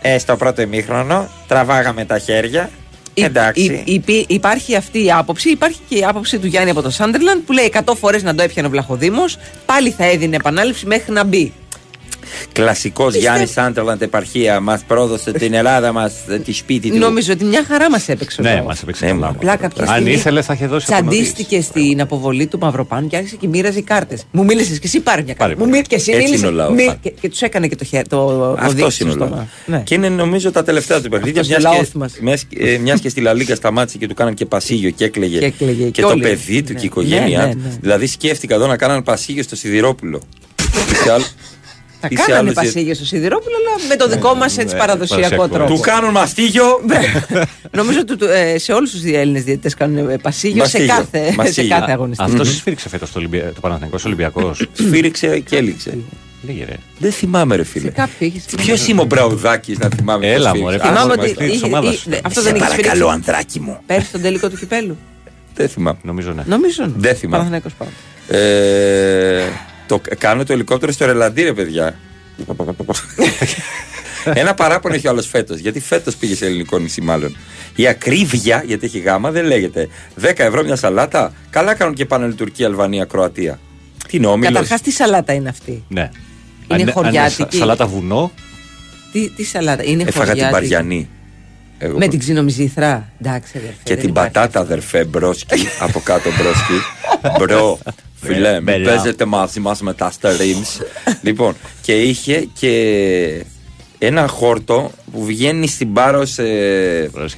[0.00, 1.28] ε, στο πρώτο ημίχρονο.
[1.48, 2.70] Τραβάγαμε τα χέρια.
[3.14, 3.82] Εντάξει.
[3.84, 5.50] Υ- υ- υπάρχει αυτή η άποψη.
[5.50, 8.42] Υπάρχει και η άποψη του Γιάννη από το Σάντερλαντ που λέει 100 φορές να το
[8.42, 9.38] έπιανε ο Βλαχοδήμος.
[9.66, 11.52] Πάλι θα έδινε επανάληψη μέχρι να μπει.
[12.52, 14.60] Κλασικός Γιάννης Σάντερλαντ επαρχία.
[14.60, 16.12] Μας πρόδωσε την Ελλάδα μας
[16.44, 16.98] τη σπίτι του.
[16.98, 18.42] Νομίζω ότι μια χαρά μας έπαιξε.
[18.42, 18.62] Ναι, εδώ.
[18.64, 19.28] μας έπαιξε Ναι, καλά.
[19.28, 23.36] Απλά κάποια Αν στιγμή ήθελες θα είχε δώσει Τσαντίστηκε στην αποβολή του Μαυροπάνου και άρχισε
[23.36, 24.24] και μοίραζε κάρτες.
[24.30, 25.54] Μου μίλησες και εσύ πάρει μια κάρτα.
[25.58, 26.40] Μου μίλησες και εσύ Έτσι μίλησες.
[26.48, 26.74] είναι ο λαός.
[26.74, 29.24] Μι- Και, και τους έκανε και το, χέρι, το, το Αυτός δείξι είναι ο στο
[29.24, 29.30] λαός.
[29.32, 29.48] στόμα.
[29.66, 29.82] Ναι.
[29.84, 31.40] Και είναι νομίζω τα τελευταία του παιχνίδια.
[31.40, 32.12] Αυτός Μια ο λαός και, μας.
[32.20, 35.38] μιας, ε, μιας και στη Λαλίγκα σταμάτησε και του κάναν και πασίγιο και έκλαιγε.
[35.38, 36.22] Και έκλαιγε και και το όλοι.
[36.22, 36.78] παιδί του Ναι.
[36.78, 37.60] και η οικογένειά Ναι, ναι, του.
[37.62, 37.76] ναι.
[37.80, 40.20] Δηλαδή σκέφτηκα εδώ να κάναν πασίγιο στο Σιδηρόπουλο.
[42.08, 44.34] Ή σε άλλο- Θα ή σε κάνανε άλλους- πασίγιο στο Σιδηρόπουλο, αλλά με το δικό
[44.34, 45.54] μας έτσι ναι, παραδοσιακό παραδοσιακό.
[45.66, 45.74] τρόπο.
[45.74, 46.64] Του κάνουν μαστίγιο.
[47.70, 50.94] Νομίζω ότι ε, σε όλους τους Έλληνες διαιτητές κάνουν ε, πασίγιο σε Μαστίγιο.
[50.94, 51.76] κάθε, σε Μαστίγιο.
[51.78, 52.24] κάθε αγωνιστή.
[52.24, 53.52] Αυτός σφίριξε φέτος το, Ολυμπια...
[53.54, 54.66] το Παναθηναϊκός Ολυμπιακός.
[54.78, 55.98] Σφύριξε και έληξε.
[56.46, 56.74] Λίγε ρε.
[56.98, 57.90] Δεν θυμάμαι, ρε φίλε.
[57.90, 60.32] Κάποιο έχεις Ποιος είμαι ο Μπραουδάκης να θυμάμαι.
[60.32, 62.10] Έλα, πώς μωρέ, σφύριξε; Θυμάμαι Α, ότι μας είχε- ομάδας είχε- σου.
[62.10, 63.14] δε- αυτό Σε δεν έχει παρακαλώ, σφυρίξει.
[63.14, 63.78] ανδράκι μου.
[63.86, 64.96] Πέρσι στον τελικό του κυπέλου.
[65.54, 65.98] Δεν θυμάμαι.
[66.02, 66.42] Νομίζω ναι.
[66.46, 66.84] Νομίζω.
[66.86, 66.92] ναι.
[66.96, 67.62] Δεν θυμάμαι.
[69.88, 70.04] Παναθηναϊκός πάνω.
[70.04, 71.94] Ε, το, κάνω το ελικόπτερο στο ρελαντί, ρε παιδιά.
[74.24, 75.58] Ένα παράπονο έχει ο άλλος φέτος.
[75.58, 77.36] Γιατί φέτος πήγε σε ελληνικό νησί, μάλλον.
[77.76, 79.88] Η ακρίβεια, γιατί έχει γάμα, δεν λέγεται
[80.20, 81.32] 10 ευρώ μια σαλάτα.
[81.50, 83.58] Καλά κάνουν και πάνε Τουρκία, Αλβανία, Κροατία.
[84.08, 84.52] Τι είναι όμιλο.
[84.52, 86.10] Καταρχά, τι σαλάτα είναι αυτή; Ναι.
[86.68, 87.46] Είναι Αν- αν χωριάτικη.
[87.50, 88.32] σα- Σαλάτα βουνό.
[89.12, 90.70] Τι, τι σαλάτα; Είναι Έφαγα την χωριάτικη.
[90.70, 91.08] Παριανή.
[91.78, 91.98] Εγώ.
[91.98, 93.12] Με την ξινομυζήθρα.
[93.20, 94.30] Εντάξει, αδερφέ, Και δεν την υπάρχει.
[94.32, 95.66] πατάτα, αδερφέ, μπρόσκι.
[95.80, 96.74] από κάτω μπρόσκι.
[97.38, 97.78] Μπρο.
[98.22, 98.88] Φιλέ, μην Μπελά.
[98.88, 100.82] παίζετε μαζί μας με τα starins.
[101.22, 103.44] λοιπόν, και είχε και
[103.98, 106.42] ένα χόρτο που βγαίνει στην πάρο σε.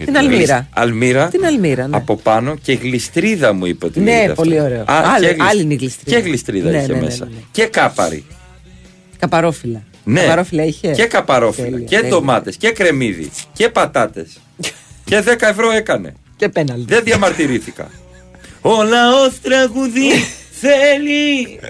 [0.05, 0.69] Την Αλμύρα.
[0.75, 1.29] Αλμύρα.
[1.29, 1.97] Την Αλμύρα, ναι.
[1.97, 4.43] Από πάνω και γλιστρίδα μου είπε ότι Ναι, λέγεται αυτό.
[4.43, 4.81] πολύ ωραίο.
[4.81, 6.17] Α, Άλλη- και γλισ- άλλη είναι η γλιστρίδα.
[6.21, 7.25] Και γλιστρίδα Ναι, είχε ναι, ναι, μέσα.
[7.25, 7.41] ναι, ναι.
[7.51, 8.25] Και κάπαρη.
[9.19, 9.83] Καπαρόφυλλα.
[10.05, 10.21] Ναι.
[10.21, 11.69] Καπαρόφυλλα είχε; Και καπαρόφυλλα.
[11.71, 12.11] Τέλεια, και τέλεια.
[12.11, 12.57] ντομάτες.
[12.57, 13.31] Και κρεμμύδι.
[13.53, 14.29] Και πατάτες.
[15.05, 16.15] και 10 ευρώ έκανε.
[16.37, 16.85] Και πέναλτι.
[16.95, 17.91] Δεν διαμαρτυρήθηκα.
[18.73, 20.11] Ο λαό τραγουδί
[20.69, 21.61] θέλει.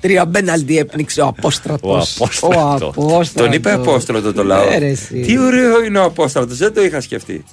[0.00, 2.20] Τρία πέναλτι έπνιξε ο Απόστρατος.
[2.20, 3.32] Ο Απόστρατος.
[3.32, 4.68] Τον είπε Απόστρατος το λαό.
[4.68, 5.20] Ναι, ρε, εσύ.
[5.20, 7.44] Τι ωραίο είναι ο Απόστρατος, δεν το είχα σκεφτεί.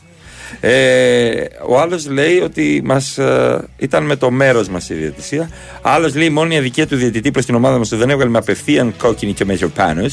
[0.59, 5.49] Ε, ο άλλος λέει ότι μας, ε, ήταν με το μέρος μας η διαιτησία.
[5.81, 8.93] Άλλος λέει: Η μόνη αδικία του διαιτητή προς την ομάδα μας δεν έβγαλε με απευθείαν
[8.97, 10.05] κόκκινη και μεζοπάνο.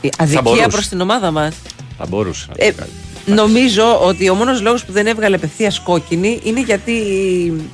[0.00, 0.68] Η Αδικία μπορούσε.
[0.68, 1.54] προς την ομάδα μας.
[1.98, 2.90] Θα μπορούσε να Ε, το κάνει.
[3.34, 6.92] Νομίζω ότι ο μόνος λόγος που δεν έβγαλε απευθείας κόκκινη είναι γιατί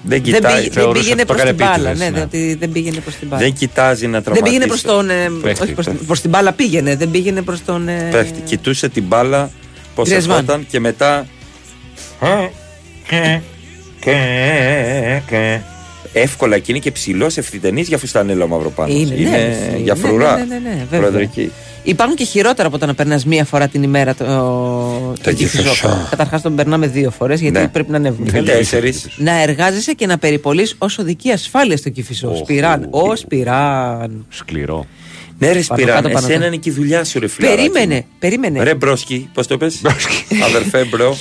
[0.03, 1.89] Δεν κοιτάει, πήγε- δεν θεωρούσες πήγαινε ότι το προς την έκανε μπάλα.
[1.91, 2.25] επίτηδες, Ναι, ναι.
[2.25, 3.43] ότι δεν πήγαινε προς την μπάλα.
[3.43, 4.53] Δεν κοιτάζει να Δεν τραυματίσει.
[4.57, 5.11] πήγαινε προς τον.
[5.11, 6.05] ε, Παίχτη, όχι προς, παίχτη.
[6.05, 7.89] προς την μπάλα πήγαινε, δεν πήγαινε προς τον.
[7.89, 8.41] ε, Παίχτη.
[8.41, 9.51] Κοιτούσε την μπάλα
[9.95, 10.37] πώς Γκριεσμάν.
[10.39, 11.27] ερχόταν και μετά.
[16.13, 18.95] Εύκολα και είναι και ψηλός ευθυτενής για φουστανέλα ο Μαυροπάνος.
[19.01, 19.83] Είναι, ναι, εσύ.
[19.83, 20.37] για Ναι, φρουρά.
[20.37, 21.29] ναι, ναι, ναι, βέβαια.
[21.85, 21.91] Προεδρική.
[21.91, 24.25] Υπάρχουν και χειρότερα από το να περνάς μία φορά την ημέρα το,
[25.23, 25.63] το Κηφισό.
[25.63, 26.07] Κηφισό.
[26.11, 27.69] Καταρχάς τον περνάμε δύο φορές γιατί Ναι.
[27.69, 28.43] πρέπει να ανέβουμε.
[28.43, 29.07] Τέσσερις.
[29.17, 32.29] Να εργάζεσαι και να περιπολείς ω οδική ασφάλεια στο Κηφισό.
[32.31, 32.87] Οχ, Σπυράν.
[32.91, 33.09] οχ.
[33.11, 34.27] Ω Σπυράν.
[34.29, 34.87] Σκληρό.
[35.39, 36.47] Ναι, ρε Πάνω Σπυράν, κάτω, πάνω εσένα κάτω.
[36.47, 38.05] είναι και η δουλειά σου, ρε φιλαράκι Περίμενε, μου.
[38.19, 38.63] περίμενε.
[38.63, 39.81] Ρε μπρόσκι, πώς το πες;
[40.45, 41.17] Αδερφέ μπρο.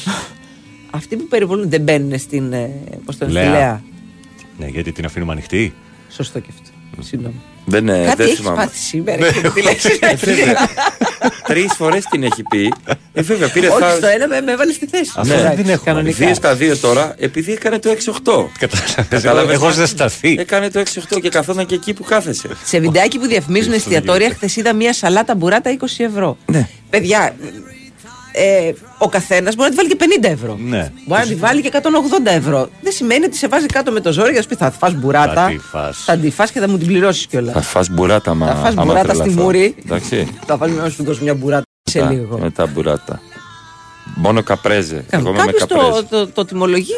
[0.97, 2.53] Αυτοί που περιβολούν δεν μπαίνουν στην.
[2.53, 2.69] ε,
[3.05, 3.59] Πώς το λένε, στη Λέα.
[3.59, 3.81] Λέα.
[4.59, 5.73] Ναι, γιατί την αφήνουμε ανοιχτή.
[6.09, 7.01] Σωστό και αυτό.
[7.03, 7.35] Συγγνώμη.
[7.65, 8.55] Δεν, ε, Κάτι δεν έχει θυμάμαι.
[8.57, 9.99] πάθει σήμερα και τη λέξη.
[11.47, 12.73] Τρεις φορές την έχει πει.
[13.13, 13.97] Ε, βέβαια, πήρε Όχι, θάρρος.
[13.97, 15.11] στο ένα με, με έβαλε στη θέση.
[15.25, 15.77] Ναι, Εντάξει, δεν έχουμε.
[15.85, 16.25] κανονικά.
[16.25, 18.49] Δύο στα δύο τώρα, επειδή έκανε το 6-8.
[19.09, 19.53] Κατάλαβες.
[19.55, 20.35] Έχω ζεσταθεί.
[20.39, 22.47] Έκανε το 6-8 και καθόταν και εκεί που κάθεσε.
[22.65, 26.37] Σε βιντεάκι που διαφημίζουν εστιατόρια, χθες είδα μία σαλάτα μπουράτα 20 ευρώ.
[26.45, 26.67] Ναι.
[26.89, 27.35] Παιδιά,
[28.35, 30.57] ε, ο καθένας μπορεί να τη βάλει και 50 ευρώ.
[30.61, 30.91] Ναι.
[31.07, 31.87] Μπορεί να τη βάλει και 180
[32.25, 32.69] ευρώ.
[32.81, 34.93] Δεν σημαίνει ότι σε βάζει κάτω με το ζόρι για να σου πει θα φας
[34.93, 35.33] μπουράτα.
[35.33, 35.97] Θα τη φας.
[36.05, 37.53] Θα τη φας και θα μου την πληρώσεις κιόλας.
[37.53, 38.47] Θα φας μπουράτα, μα.
[38.47, 39.41] Θα φας άμα μπουράτα στη τρελαθώ.
[39.41, 39.75] μούρη.
[39.85, 40.37] Εντάξει.
[40.45, 42.37] Θα βάλει να σου δώσει μια μπουράτα σε Μετά- λίγο.
[42.37, 43.19] Μετά μπουράτα.
[44.15, 45.05] Μόνο καπρέζε.
[45.09, 45.89] Εγώ είμαι με Κάποιος καπρέζε.
[45.91, 46.93] το, το, το τιμολογεί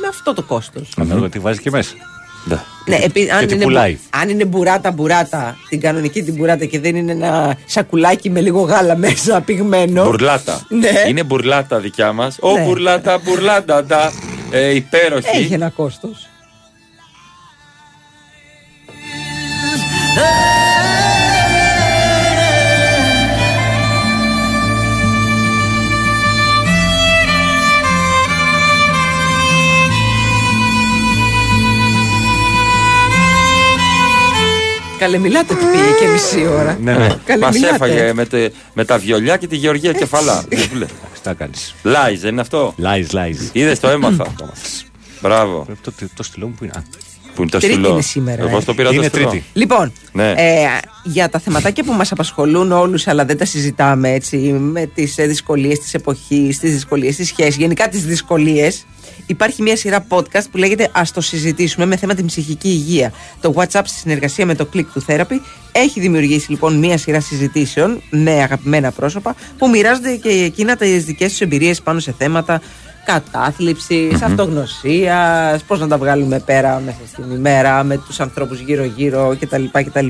[0.00, 0.92] με αυτό το κόστος.
[0.96, 1.92] Να δούμε τι βάζει και μέσα.
[2.86, 3.92] Ναι, επί- αν, τι είναι, πουλάει.
[3.92, 8.40] μπου- αν είναι μπουράτα μπουράτα, την κανονική την μπουράτα και δεν είναι ένα σακουλάκι με
[8.40, 10.04] λίγο γάλα μέσα πυγμένο.
[10.04, 10.60] Μπουρλάτα.
[10.68, 10.90] Ναι.
[11.08, 12.36] Είναι μπουρλάτα δικιά μας.
[12.40, 12.64] Ο Ναι.
[12.64, 13.84] μπουρλάτα, μπουρλάτα.
[13.84, 14.12] τα.
[14.50, 15.36] Ε, υπέροχη.
[15.36, 16.26] Έχει ένα κόστος.
[35.02, 36.78] Καλέ, μιλάτε ότι πήγε και μισή ώρα.
[36.80, 37.16] Ναι, ναι.
[37.24, 37.74] Καλέ, Μας μιλάτε.
[37.74, 40.44] έφαγε με, τε- με τα βιολιά και τη Γεωργία Κεφαλά.
[41.22, 41.74] Τα κάνεις.
[41.82, 43.38] Λάιζ, δεν είναι αυτό; Λάιζ, λάιζ.
[43.52, 44.26] Είδες, το έμαθα.
[45.20, 45.66] Μπράβο.
[45.82, 46.72] Το, το, το στυλό μου που είναι.
[47.32, 47.88] Α, Που είναι το Τρίτη στυλό.
[47.92, 48.60] είναι σήμερα, Εγώ ε.
[48.60, 49.28] στο πήρα το Είναι στυλό.
[49.28, 49.44] τρίτη.
[49.52, 50.30] Λοιπόν, Ναι.
[50.30, 50.64] ε,
[51.04, 55.26] για τα θεματάκια που μας απασχολούν όλους αλλά δεν τα συζητάμε έτσι με τις ε,
[55.26, 58.84] δυσκολίες της εποχής, τις δυσκολίες της σχέσης, γενικά τις δυσκολίες
[59.26, 63.12] υπάρχει μια σειρά podcast που λέγεται Ας το συζητήσουμε με θέμα την ψυχική υγεία.
[63.40, 65.40] Το WhatsApp στη συνεργασία με το Click του Therapy
[65.72, 71.30] έχει δημιουργήσει λοιπόν μια σειρά συζητήσεων με αγαπημένα πρόσωπα που μοιράζονται και εκείνα τις δικές
[71.30, 72.60] τους εμπειρίες πάνω σε θέματα
[73.04, 79.64] κατάθλιψης, αυτογνωσίας, πώς να τα βγάλουμε πέρα μέσα στην ημέρα με τους ανθρώπους γύρω-γύρω κτλ.
[79.72, 80.06] κτλ.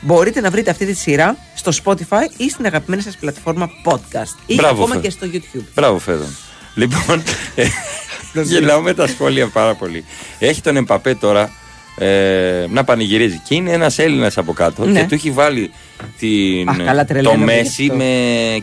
[0.00, 4.54] Μπορείτε να βρείτε αυτή τη σειρά στο Spotify ή στην αγαπημένη σας πλατφόρμα podcast ή
[4.54, 5.00] Μπράβο, ακόμα Φε.
[5.00, 5.64] και στο YouTube.
[5.74, 6.36] Μπράβο, Φέδων.
[6.74, 7.22] Λοιπόν,
[7.54, 10.04] ε, γελάω με τα σχόλια πάρα πολύ.
[10.38, 11.50] Έχει τον Εμπαπέ τώρα
[11.98, 13.40] ε, να πανηγυρίζει.
[13.48, 15.00] Και είναι ένας Έλληνας από κάτω Ναι.
[15.00, 15.70] και του έχει βάλει
[16.18, 17.94] την, Αχ, καλά, το τρελαίνομαι γι' Μέση αυτό.
[17.96, 18.04] με,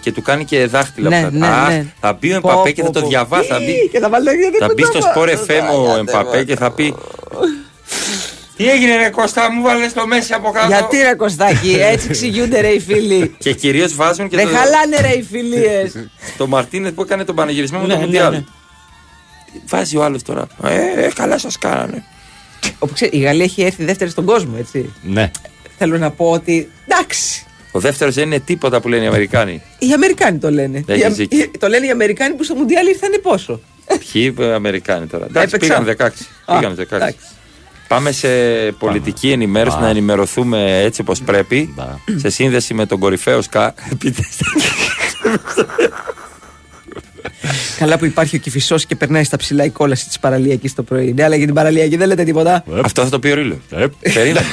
[0.01, 1.09] και του κάνει και δάχτυλα.
[1.09, 1.85] Ναι, που θα- ναι, Αχ, ναι.
[1.99, 3.07] Θα μπει ο Πω, Εμπαπέ και θα πω, το πω.
[3.07, 3.47] διαβάσει.
[3.47, 4.25] Θα μπει, Ι, και θα βάλει
[4.59, 6.95] θα μπει στο Sport FM ο Εμπαπέ και θα πει.
[8.57, 12.59] Τι έγινε, ρε Κώστα, μου βάλες το Μέση από κάτω; Γιατί ρε Κωστάκη, έτσι εξηγούνται
[12.61, 13.35] ρε οι φίλοι.
[13.37, 16.07] Και κυρίως βάζουν και Δεν το, χαλάνε ρε οι φιλίες.
[16.37, 18.31] το Μαρτίνες που έκανε τον πανηγυρισμό με Ναι, το ναι, Μουντιάλ.
[18.31, 18.43] ναι.
[19.67, 20.47] Βάζει ο άλλος τώρα.
[20.63, 22.03] Ε, ε, καλά σας κάνανε.
[22.79, 24.93] Όπου ξέρεις, η Γαλλία έχει έρθει δεύτερη στον κόσμο, έτσι.
[25.01, 25.31] Ναι.
[25.77, 27.45] Θέλω να πω ότι εντάξει.
[27.71, 29.61] Ο δεύτερος δεν είναι τίποτα που λένε οι Αμερικάνοι.
[29.79, 30.83] Οι Αμερικάνοι το λένε.
[30.87, 31.39] Έχεις Οι- δίκιο.
[31.39, 33.59] οι- το λένε οι Αμερικάνοι που στο Μουντιάλ ήρθανε πόσο.
[34.11, 35.25] Ποιοι ε, Αμερικάνοι τώρα.
[35.25, 35.83] Εντάξει, Έπαιξαν.
[35.83, 36.25] πήγαν 16.
[36.45, 36.95] Α, Πήγαν 16.
[36.95, 37.17] εντάξει.
[37.87, 38.27] Πάμε σε
[38.79, 41.73] πολιτική ενημέρωση να ενημερωθούμε έτσι όπως πρέπει.
[42.15, 43.73] Σε σύνδεση με τον κορυφαίο ΣΚΑ.
[47.79, 51.13] Καλά που υπάρχει ο κυφισός και περνάει στα ψηλά η κόλαση της παραλιακής το πρωί.
[51.13, 52.63] Ναι, αλλά για την παραλιακή δεν λέτε τίποτα.
[52.83, 53.59] Αυτό θα το πει ο Ρίλο.
[54.13, 54.45] Περίμενε.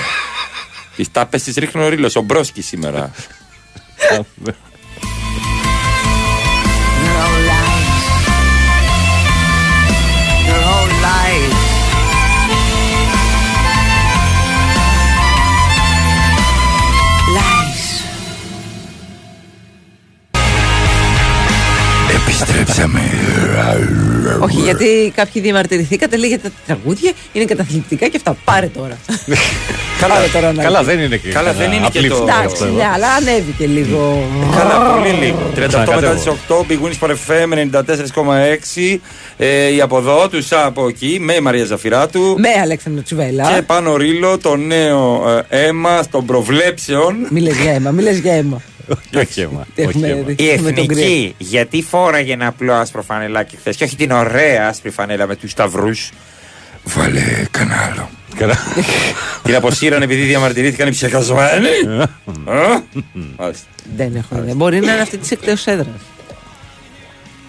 [0.97, 2.17] Τις τάπες τη ρίχνει ο Ρίλος.
[2.17, 3.11] Ο Μπρόσκι σήμερα.
[22.63, 23.01] Επιστρέψαμε.
[24.41, 28.37] Όχι, γιατί κάποιοι διαμαρτυρηθήκατε, λέγεται τα τραγούδια είναι καταθλιπτικά και αυτά.
[28.45, 28.99] Πάρε τώρα.
[30.01, 30.87] Καλά, Πάρε τώρα να Καλά, δεις.
[30.87, 31.29] δεν είναι και.
[31.29, 32.17] Καλά, δεν είναι και το.
[32.17, 34.27] Εντάξει, ναι, αλλά ανέβηκε λίγο.
[34.57, 35.39] Καλά, πολύ λίγο.
[35.55, 36.15] 38 μετά Ξανακατεύω.
[36.15, 37.53] τι 8, Big Wings for FM
[38.93, 38.99] 94,6.
[39.37, 42.35] Ε, η από εδώ, του από εκεί, με η Μαρία Ζαφυράτου.
[42.39, 43.53] Με Αλέξανδρο Τσουβέλα.
[43.55, 47.17] Και πάνω ρίλο το νέο ε, αίμα των προβλέψεων.
[47.31, 48.61] Μη λες για αίμα, μη λες για αίμα.
[49.17, 49.67] Όχι αίμα.
[49.75, 50.23] Τι όχι έχουμε αίμα.
[50.27, 50.35] δει.
[50.45, 51.01] Η με τον Γκρι.
[51.03, 55.37] εθνική, γιατί φόραγε ένα απλό άσπρο φανελάκι χθες και όχι την ωραία άσπρη φανέλα με
[55.37, 56.11] τους σταυρούς.
[56.85, 58.11] Βάλε κανένα άλλο.
[58.37, 58.57] Καλά.
[59.43, 61.67] την αποσύραν επειδή διαμαρτυρήθηκαν οι ψεκασμένοι.
[62.45, 62.83] Α,
[63.39, 63.67] μάλιστα.
[63.97, 64.55] Δεν έχω ιδέα.
[64.55, 65.87] Μπορεί να είναι αυτή της εκτός έδρας.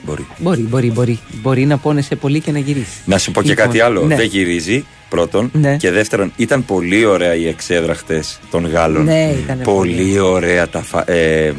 [0.06, 0.28] Μπορεί.
[0.38, 1.19] Μπορεί, μπορεί, μπορεί.
[1.41, 2.98] Μπορεί να πόνεσαι πολύ και να γυρίσει.
[3.06, 4.06] Να σου πω και Λοιπόν, κάτι άλλο.
[4.06, 4.15] ναι.
[4.15, 4.86] Δεν γυρίζει.
[5.13, 5.49] Πρώτον.
[5.54, 5.78] Ναι.
[5.78, 9.04] Και δεύτερον, ήταν πολύ ωραία η εξέδρα χτες των Γάλλων.
[9.04, 10.19] Ναι, ήταν πολύ, πολύ.
[10.19, 11.54] ωραία τα, φα- ε,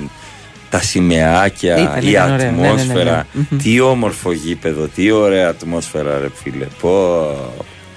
[0.71, 2.51] τα σημαίακια, Ήταν, η ήταν ωραία.
[2.51, 2.81] Ναι, ναι, ναι, ναι.
[2.83, 3.27] ατμόσφαιρα.
[3.33, 3.59] Μμμ.
[3.59, 6.67] Τι όμορφο γήπεδο, τι ωραία ατμόσφαιρα, ρε φίλε.
[6.81, 7.21] Πω.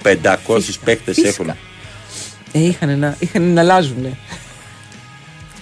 [0.02, 0.08] 500
[0.84, 1.28] παίκτες Φυσικά.
[1.28, 1.48] έχουν.
[2.52, 4.16] Ε, είχαν να, είχαν να αλλάζουν.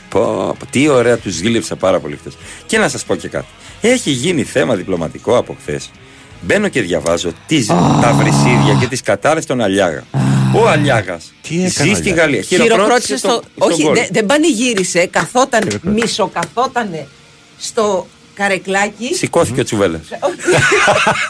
[0.08, 0.20] Πω,
[0.58, 2.30] πω, τι ωραία τους γύλεψα πάρα πολύ χθε.
[2.66, 3.46] Και να σας πω και κάτι.
[3.80, 5.90] Έχει γίνει θέμα διπλωματικό από χθες.
[6.46, 7.66] Μπαίνω και διαβάζω τις,
[8.02, 10.04] τα βρυσίδια και τις κατάρε των Αλιάγας.
[10.54, 12.42] Ο Αλιάγας έκανε ζει ο στη Αλιάγας; Γαλλία.
[12.42, 13.28] Χειροκρότησε στο.
[13.28, 13.94] στον Όχι, γκολ.
[13.94, 15.06] δεν- δεν πανηγύρισε.
[15.06, 17.06] Καθόταν, μισοκαθότανε
[17.58, 19.14] στο καρεκλάκι.
[19.14, 20.00] Σηκώθηκε ο Τσουβέλα.
[20.28, 20.36] Όχι,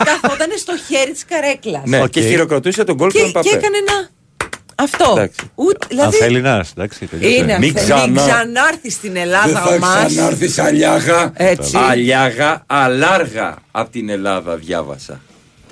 [0.04, 1.82] καθόταν στο χέρι της καρέκλας.
[1.84, 2.08] Ναι, Οκ.
[2.08, 3.48] και χειροκροτούσε τον γκολ Και, του και Εμπαπέ.
[3.48, 4.08] έκανε ένα.
[4.78, 5.10] Αυτό.
[5.16, 5.50] Εντάξει.
[5.54, 6.16] Ούτε, Αν δηλαδή.
[6.16, 7.06] θέλει να έρθει, εντάξει.
[7.06, 7.34] τελείωσε.
[7.36, 7.94] Είναι Μην αυτό.
[8.06, 8.26] Μην ξανά.
[8.26, 10.06] ξανάρθεις στην Ελλάδα ο μας.
[10.06, 11.32] ξανάρθεις Αλιάγα.
[11.34, 11.76] Έτσι.
[11.90, 15.20] Αλιάγα, αλάργα από την Ελλάδα διάβασα.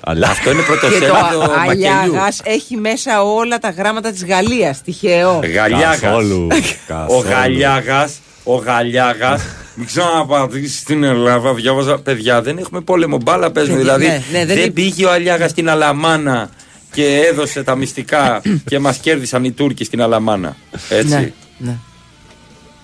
[0.07, 1.69] Αλλά Αυτό είναι Και το πρωτοσέλιδο μακελιού.
[1.69, 4.81] Αλιάγας έχει μέσα όλα τα γράμματα της Γαλλίας.
[4.81, 5.39] Τυχαίο.
[5.53, 5.99] Γαλιάγας.
[5.99, 6.47] Καθόλου.
[6.51, 7.29] Ο καθόλου.
[7.29, 9.41] Γαλιάγας, ο Γαλιάγας,
[9.75, 11.53] μην ξαναπατήσεις στην Ελλάδα.
[11.53, 13.17] Διάβαζα, παιδιά, δεν έχουμε πόλεμο.
[13.23, 13.77] Μπάλα παίζουμε.
[13.77, 16.49] Παιδιά, Δηλαδή, ναι, ναι, δεν δεν είναι- πήγε ο Αλιάγας στην Αλαμάνα
[16.95, 20.55] και έδωσε τα μυστικά και μας κέρδισαν οι Τούρκοι στην Αλαμάνα.
[20.89, 21.07] Έτσι.
[21.07, 21.75] Ναι, ναι.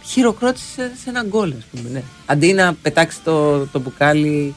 [0.06, 1.90] Χειροκρότησε σε, σε ένα γκολ, ας πούμε.
[1.94, 2.04] Ναι.
[2.26, 4.56] Αντί να πετάξει το, το μπουκάλι.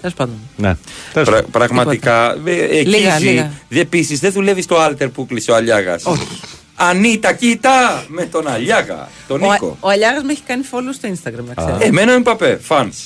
[0.00, 0.34] Τέλος πάντων.
[0.56, 0.76] Ναι.
[1.12, 1.50] Τέλος Πρα- πάντων.
[1.50, 2.36] πραγματικά.
[2.44, 3.24] ε, Εκεί Λίγα, ζει.
[3.24, 3.50] λίγα.
[3.68, 6.04] Επίσης, δεν δουλεύει στο Άλτερ που κλείσε ο Αλιάγας.
[6.04, 6.26] Όχι.
[6.74, 8.04] Ανίτα, κοίτα!
[8.08, 9.76] Με τον Αλιάγα, τον Ο, Νίκο.
[9.80, 11.84] ο Αλιάγας με έχει κάνει follow στο Instagram, να ξέρετε.
[11.84, 12.96] Εμένα ο Εμπαπέ, φανς.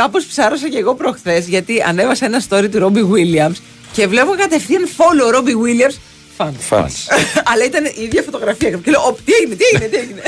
[0.00, 3.56] Κάπως ψάρωσα και εγώ προχθές γιατί ανέβασα ένα story του Ρόμπι Williams
[3.92, 5.96] και βλέπω κατευθείαν follow Ρόμπι Williams.
[6.36, 6.54] Φαν.
[6.58, 7.06] Φανς.
[7.52, 8.70] Αλλά ήταν η ίδια φωτογραφία.
[8.70, 10.22] Και λέω, «Οπ, τι έγινε, τι έγινε, τι έγινε.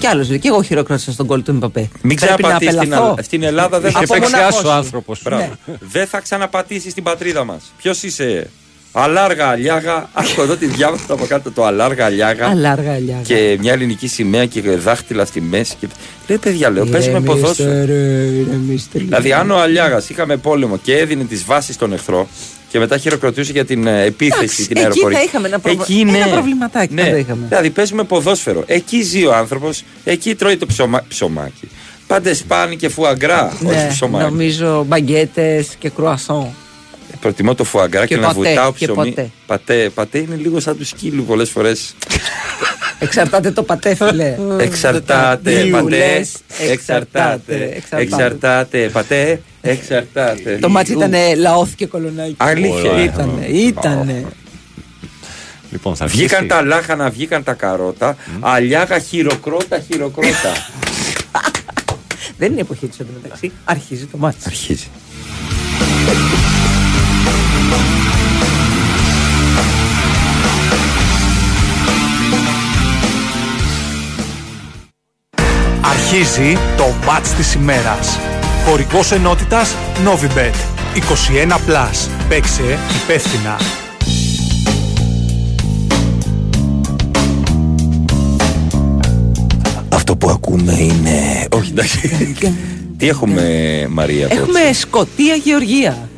[0.00, 0.26] Κι άλλος.
[0.28, 1.88] Και εγώ χειροκρότησα στον κόλ του Μπαπέ.
[2.02, 3.02] Μην Πρέπει να ξαναπατήσει στην, απελαθώ.
[3.04, 3.80] Ελλάδα- στην Ελλάδα.
[3.80, 4.70] Δεν Είχε θα παίξει μοναχός άσο σου.
[4.70, 5.20] άνθρωπος.
[5.22, 5.42] Μπράβο.
[5.66, 5.74] Ναι.
[5.80, 7.72] Δεν θα ξαναπατήσεις στην πατρίδα μας.
[7.76, 8.50] Ποιος είσαι,
[8.92, 10.08] Αλάργα Αλιάγα.
[10.12, 12.46] Άκου εδώ τη διάβασα από κάτω το Αλάργα Αλιάγα.
[12.46, 13.22] Αλάργα, αλιάγα.
[13.22, 15.74] Και μια ελληνική σημαία και δάχτυλα στη μέση.
[15.80, 15.86] Και...
[16.28, 17.84] Λέει παιδιά, λέω, παίζουμε Ηρεμήστε, ποδόσφαιρο.
[17.86, 17.92] ρε,
[18.24, 19.08] ηρεμήστε λίγο.
[19.08, 22.28] Δηλαδή, αν ο Αλιάγας είχαμε πόλεμο και έδινε τις βάσεις στον εχθρό
[22.70, 25.18] και μετά χειροκροτούσε για την ε, επίθεση Εντάξει, την εκεί αεροπορική.
[25.20, 26.18] θα είχαμε ένα προβλημα- Εκεί, ναι.
[26.18, 27.02] ένα προβληματάκι, Ναι.
[27.02, 27.44] πάντα είχαμε.
[27.48, 28.62] Δηλαδή, παίζουμε ποδόσφαιρο.
[28.66, 31.04] Εκεί ζει ο άνθρωπος, εκεί τρώει το ψωμα...
[31.08, 31.68] ψωμάκι.
[32.06, 34.24] Πάντε σπάνι και φουαγκρά, όχι Ναι, ψωμάκι.
[34.24, 36.48] νομίζω μπαγκέτες και κρουασόν.
[37.20, 39.08] Προτιμώ το φουαγκρά και, Και να πατέ, βουτάω και ψωμί.
[39.10, 39.30] πατέ.
[39.46, 39.90] Πατέ.
[39.94, 41.94] πατέ είναι λίγο σαν τους σκύλου πολλές φορές.
[42.98, 44.36] Εξαρτάται το πατέ, φίλε.
[44.58, 45.96] Εξαρτάται, Τι πατέ.
[45.96, 46.32] λες,
[46.70, 47.82] Εξαρτάται.
[47.90, 49.40] Εξαρτάται, πατέ.
[49.62, 50.58] Εξαρτάται.
[50.60, 52.34] Το μάτσι ήταν λαόθ και Κολωνάκι.
[52.36, 53.02] Αλήθεια.
[53.02, 54.24] Ήτανε, ήτανε.
[55.70, 56.46] Λοιπόν, θα Βγήκαν αρχίσει.
[56.58, 58.16] τα λάχανα, βγήκαν τα καρότα.
[58.40, 60.52] Αλιάγα χειροκρότα, χειροκρότα.
[62.38, 63.52] Δεν είναι εποχή τους εντωμεταξύ.
[63.64, 64.42] Αρχίζει το μάτσι.
[64.46, 64.88] Αρχίζει.
[75.82, 78.18] Αρχίζει το ματς της ημέρας.
[78.66, 80.54] Χορηγός ενότητας Novibet.
[80.94, 81.58] 21+.
[81.66, 82.08] Plus.
[82.28, 83.56] Παίξε υπεύθυνα.
[89.88, 91.48] Αυτό που ακούμε είναι.
[91.52, 92.08] Όχι, εντάξει.
[92.96, 93.42] Τι έχουμε,
[93.90, 96.09] Μαρία, απόψε; Έχουμε Σκοτία Γεωργία.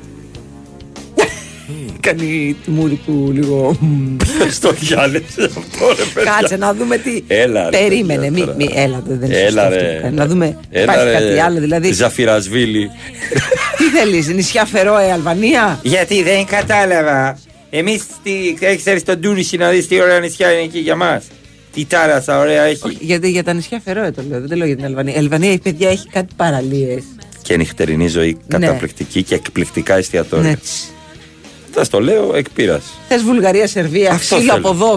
[2.03, 3.79] Κάνει τη μούρη του λίγο.
[4.51, 6.37] Στο διάλεξε αυτό, ρε παιδιά.
[6.41, 7.23] Κάτσε να δούμε τι.
[7.27, 8.55] Έλα, ρε, Περίμενε, παιδιά, μη, τώρα.
[8.57, 9.97] μη, έλα, δεν είναι Έλα, σωστό ρε.
[9.97, 10.11] αυτό.
[10.11, 10.59] Να δούμε.
[10.71, 11.93] Έλα, Υπάρχει ρε, κάτι άλλο, δηλαδή.
[11.93, 12.91] Ζαφυρασβίλη.
[13.79, 17.39] Τι θέλεις, νησιά Φερόε, Αλβανία; Γιατί δεν κατάλαβα.
[17.71, 18.03] Εμείς
[18.77, 21.25] ξέρει τον Τούνισι να δεις τι ωραία νησιά είναι εκεί για μας.
[21.75, 22.97] Τι τάρασα, ωραία έχει.
[23.01, 25.15] Γιατί για τα νησιά Φερόε το λέω, δεν το λέω για την Αλβανία.
[25.15, 27.03] Η Αλβανία, η παιδιά, έχει κάτι παραλίες.
[27.43, 30.49] Και νυχτερινή ζωή καταπληκτική και εκπληκτικά εστιατόρια.
[30.51, 30.57] Ναι.
[31.75, 32.83] Θα στο λέω εκ πείρας.
[33.09, 34.69] Θες Βουλγαρία, Σερβία, Αυτό ξύλο θέλω.
[34.69, 34.97] από εδώ.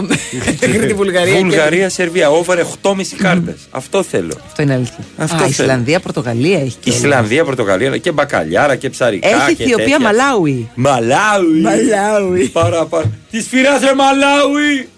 [0.60, 1.36] Μέχρι τη Βουλγαρία.
[1.38, 3.54] Βουλγαρία, Σερβία, over 8,5 κάρτες.
[3.70, 4.32] Αυτό θέλω.
[4.46, 5.04] Αυτό είναι αλήθεια.
[5.16, 5.50] Αυτό Α, θέλω.
[5.50, 6.98] Ισλανδία, Πορτογαλία έχει και όλα.
[6.98, 9.28] Ισλανδία, Πορτογαλία και μπακαλιάρα και ψαρικά.
[9.28, 10.00] Έχει και Αιθιοπία, τέτοια.
[10.00, 10.70] Μαλάουι.
[10.74, 11.60] Μαλάουι.
[11.60, 12.48] Μαλάουι.
[12.48, 13.10] Πάρα, πάρα.
[13.30, 14.88] Τη φυράς ρε Μαλάουι.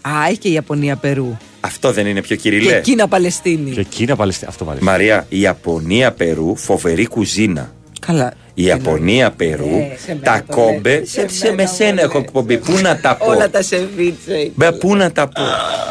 [0.00, 1.36] Α, έχει και Ιαπωνία, Περού.
[1.60, 2.80] Αυτό δεν είναι πιο Και κυριλέ.
[2.80, 3.70] Κίνα, Παλαιστίνη.
[3.70, 4.50] Και Κίνα, Παλαιστίνη.
[4.50, 4.78] Αυτό βάλει.
[4.82, 7.72] Μαρία, η Ιαπωνία, Περού, φοβερή κουζίνα.
[8.06, 8.32] Καλά.
[8.60, 10.90] Η Ιαπωνία, Περού, Ε, σε μένα τα το κόμπε.
[10.90, 11.06] λέτε.
[11.06, 12.58] Σε, Σε σε με σένα έχω εκπομπή.
[12.58, 14.50] Πού να τα πω; Όλα τα σεβίτσε.
[14.54, 15.42] Μπε, πού να τα πω;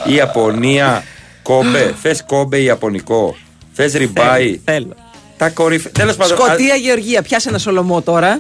[0.06, 1.04] Η Ιαπωνία,
[1.42, 1.94] κόμπε.
[2.02, 3.36] Θες κόμπε Ιαπωνικό;
[3.74, 4.60] Θες ριμπάι.
[4.66, 4.96] Θέλω.
[5.38, 5.92] Τα κορυφαία.
[5.92, 6.38] Τέλος πάντων.
[6.38, 7.22] Σκοτία, Γεωργία.
[7.22, 8.40] Πιάσε ένα σολομό τώρα.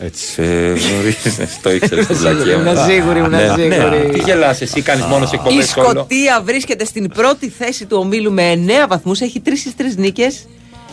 [0.00, 0.42] Έτσι.
[0.42, 2.70] Ε, γνωρίζεις, το ήξερες στην πλακία μου.
[2.70, 3.68] Ήμουν σίγουρη, ήμουν Ναι, σίγουρη.
[4.06, 4.12] ναι.
[4.12, 5.90] Τι γελάς εσύ, κάνεις μόνος σε Η εκπομπές σχόλιο.
[5.90, 9.20] Σκοτία βρίσκεται στην πρώτη θέση του ομίλου με 9 βαθμούς.
[9.20, 10.46] Έχει 3 στις 3 νίκες.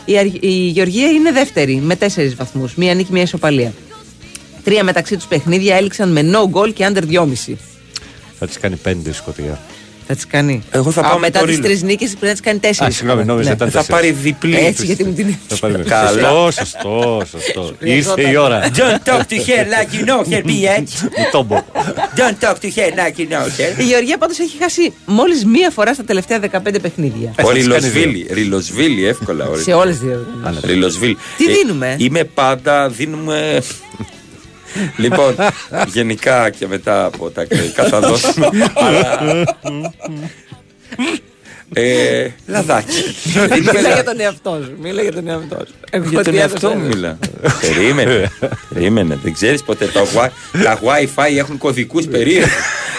[0.08, 2.74] Η, Αρ- η Γεωργία είναι δεύτερη με 4 βαθμούς.
[2.74, 3.72] Μία νίκη, μία ισοπαλία.
[4.64, 7.54] Τρία μεταξύ τους παιχνίδια έληξαν με no goal και under 2,5.
[8.38, 9.60] Θα της κάνει πέντε η Σκωτία.
[10.08, 10.62] Θα τις κάνει.
[10.70, 11.66] Εγώ θα Α, πάω με μετά το τις Ρίλο.
[11.66, 12.94] τρεις νίκες πρέπει να τις κάνει τέσσερις.
[12.94, 14.56] Α, συγγνώμη, νόμιζα ήταν Θα πάρει διπλή.
[14.56, 15.34] Έτσι, γιατί μου την.
[15.48, 16.10] Θα πάρει Καλά.
[16.10, 17.72] Σωστό, σωστό, σωστό.
[17.80, 18.70] Ήρθε η ώρα.
[18.76, 21.02] Don't talk to her like you know her, bitch.
[21.02, 21.64] Μου το πω.
[22.16, 23.80] Don't talk to her like you know her.
[23.80, 27.34] Η Γεωργία πάντως έχει χάσει μόλις μία φορά στα τελευταία 15 παιχνίδια.
[27.42, 28.26] Ο Ριλοσβίλη.
[28.30, 29.48] Ριλοσβίλη, εύκολα.
[29.48, 30.66] ο Σε όλες τι διοργανώσει.
[30.66, 31.16] Ριλοσβίλη.
[31.36, 33.62] Τι Ε, δίνουμε; Είμαι πάντα, δίνουμε.
[34.96, 35.36] Λοιπόν,
[35.86, 38.48] γενικά και μετά από τα κριτικά θα δώσουμε.
[38.74, 39.44] αλλά-
[41.74, 43.02] ε, λαδάκι.
[43.24, 44.76] Δίνουμε Μίλα για λα- τον εαυτό σου.
[44.82, 45.74] Μίλα για τον εαυτό σου.
[45.90, 46.76] Εγώ Για τον τι εαυτό έδωσα.
[46.82, 47.18] μου μιλά.
[47.60, 48.30] Περίμενε.
[48.74, 49.18] Περίμενε.
[49.22, 49.86] Δεν ξέρεις ποτέ.
[49.86, 52.52] Τα, wi- τα WiFi έχουν κωδικούς περίεργους.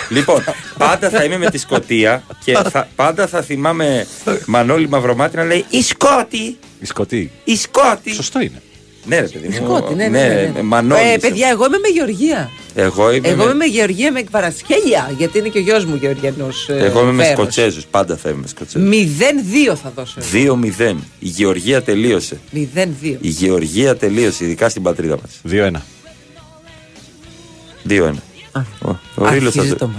[0.10, 0.44] λοιπόν,
[0.78, 4.08] πάντα θα είμαι με τη Σκωτία και θα, πάντα θα θυμάμαι
[4.46, 6.58] Μανώλη Μαυρομάτη να λέει Η Σκότη!
[6.80, 7.32] Η Σκωτή.
[7.44, 8.14] Η Σκότη!
[8.14, 8.62] Σωστό είναι.
[9.08, 9.54] Ναι, ρε παιδί μου.
[9.56, 10.28] Σκότη, ναι, ναι.
[10.28, 10.62] ναι, ναι.
[10.62, 11.02] Μανώλη.
[11.14, 12.50] Ε, παιδιά, εγώ είμαι με Γεωργία.
[12.76, 15.12] Εγώ είμαι, Εγώ με, είμαι με Γεωργία με εκβαρασχέλια.
[15.18, 16.70] Γιατί είναι και ο γιος μου Γεωργιανός.
[16.70, 17.86] εγώ είμαι με Σκοτσέζους.
[17.86, 18.90] Πάντα θα είμαι με Σκοτσέζους.
[18.90, 20.16] 0-2 θα δώσω.
[20.32, 20.96] 2-0.
[21.20, 22.40] Η Γεωργία τελείωσε.
[22.54, 22.58] 0-2.
[23.22, 25.32] Η Γεωργία τελείωσε, ειδικά στην πατρίδα μας.
[25.44, 25.82] 2-1.
[27.84, 28.24] Δύο-ένα.
[28.82, 29.92] Ο- Ο Ρίλος θα Αρχίζει το- το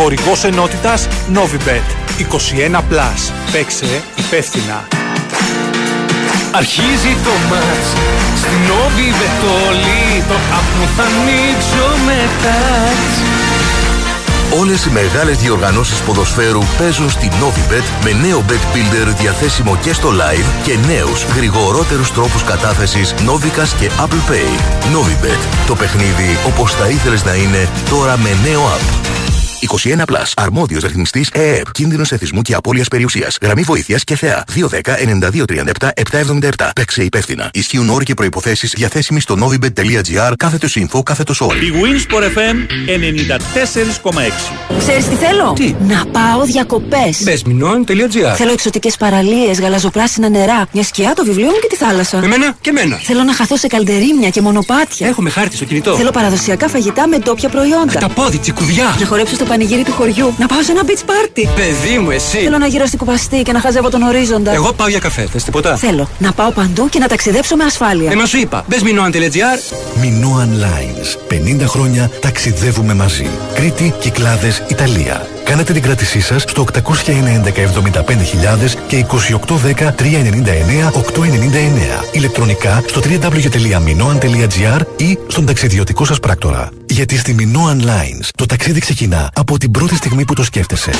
[0.00, 1.86] Χορηγός ενότητας Novibet.
[2.18, 2.78] 21+.
[2.90, 3.32] Plus.
[3.52, 4.88] Παίξε υπεύθυνα.
[6.52, 7.88] Αρχίζει το μάτς
[8.36, 9.38] Στην Novibet
[9.68, 12.58] όλοι Το άπνο θα ανοίξω μετά
[14.60, 20.08] Όλες οι μεγάλες διοργανώσεις ποδοσφαίρου παίζουν στη Novibet με νέο Bet Builder διαθέσιμο και στο
[20.08, 24.50] live και νέους γρηγορότερους τρόπους κατάθεσης Novicas και Apple Pay.
[24.94, 25.66] Novibet.
[25.66, 29.10] Το παιχνίδι όπως θα ήθελες να είναι τώρα με νέο app.
[29.60, 30.32] 21 Plus.
[30.36, 31.70] Αρμόδιος ρυθμιστής ΕΕΠ.
[31.72, 33.38] Κίνδυνος εθισμού και απώλειας περιουσίας.
[33.42, 34.44] Γραμμή βοήθειας και θεά.
[34.54, 36.70] 210-9237-777.
[36.74, 37.50] Παίξε υπεύθυνα.
[37.52, 41.54] Ισχύουν όροι και προϋποθέσεις διαθέσιμοι στο novibet.gr κάθετος info κάθετος all.
[41.54, 42.56] Η Winsport FM
[42.86, 44.52] 94,6.
[44.78, 45.56] Ξέρεις τι θέλω;
[45.88, 47.22] Να πάω διακοπές.
[47.22, 52.20] Μπεσμινόν.gr Θέλω εξωτικές παραλίες, γαλαζοπράσινα νερά, μια σκιά, το βιβλίο μου και τη θάλασσα.
[52.24, 52.96] Εμένα και εμένα.
[52.96, 55.08] Θέλω να χαθώ σε καλντερίμια και μονοπάτια.
[55.08, 55.96] Έχουμε χάρτη στο κινητό.
[55.96, 58.00] Θέλω παραδοσιακά φαγητά με ντόπια προϊόντα.
[58.00, 58.96] Τα πόδι, τσικουδιά.
[59.00, 60.34] Να χορέψω στο πανηγύρι του χωριού.
[60.38, 61.44] Να πάω σε ένα beach party.
[61.54, 62.38] Παιδί μου, εσύ.
[62.38, 64.52] Θέλω να γύρω στην κουπαστή και να χαζεύω τον ορίζοντα.
[64.52, 65.26] Εγώ πάω για καφέ.
[65.32, 68.10] Θες τίποτα; Θέλω να πάω παντού και να ταξιδέψω με ασφάλεια.
[68.10, 68.64] Ε, μα σου είπα.
[68.68, 69.58] Μπεσμινόν.gr
[70.02, 71.34] Minoan Lines.
[71.62, 73.26] 50 χρόνια ταξιδεύουμε μαζί.
[73.54, 75.26] Κρήτη, Κυκλάδες, Ιταλία.
[75.50, 76.82] Κάνετε την κράτησή σας στο 811
[77.44, 77.62] 75000
[78.86, 80.02] και 2810 399
[80.92, 80.94] 899.
[82.12, 86.68] Ηλεκτρονικά στο www.minoan.gr ή στον ταξιδιωτικό σας πράκτορα.
[86.86, 90.90] Γιατί στη Minoan Lines το ταξίδι ξεκινά από την πρώτη στιγμή που το σκέφτεσαι.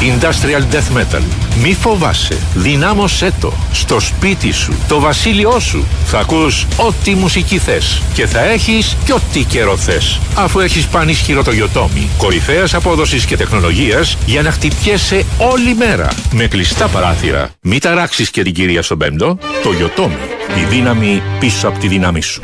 [0.00, 1.22] Industrial Death Metal.
[1.62, 2.38] Μη φοβάσαι.
[2.54, 3.52] Δυνάμωσέ το.
[3.72, 4.72] Στο σπίτι σου.
[4.88, 5.86] Το βασίλειό σου.
[6.04, 8.02] Θα ακούς ό,τι μουσική θες.
[8.14, 10.20] Και θα έχεις και ό,τι καιρό θες.
[10.34, 12.06] Αφού έχεις πανίσχυρο το Yotomi.
[12.18, 16.08] Κορυφαίας απόδοσης και τεχνολογίας για να χτυπιέσαι όλη μέρα.
[16.32, 17.50] Με κλειστά παράθυρα.
[17.60, 19.38] Μη ταράξεις και την κυρία στον πέμπτο.
[19.62, 20.56] Το Yotomi.
[20.58, 22.42] Η δύναμη πίσω από τη δύναμη σου.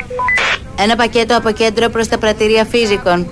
[0.79, 3.27] Ένα πακέτο από κέντρο προς τα πρατήρια φύζικων.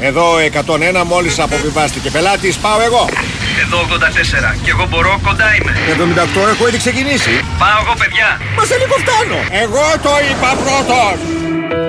[0.00, 2.10] Εδώ 101 μόλις αποβιβάστηκε.
[2.10, 3.08] Πελάτης πάω εγώ.
[3.62, 5.72] Εδώ 84 και εγώ μπορώ κοντά είμαι.
[6.44, 7.34] 78 έχω ήδη ξεκινήσει.
[7.58, 8.28] Πάω εγώ παιδιά.
[8.56, 9.38] Μας σε λίγο φτάνω.
[9.64, 11.16] Εγώ το είπα πρώτος.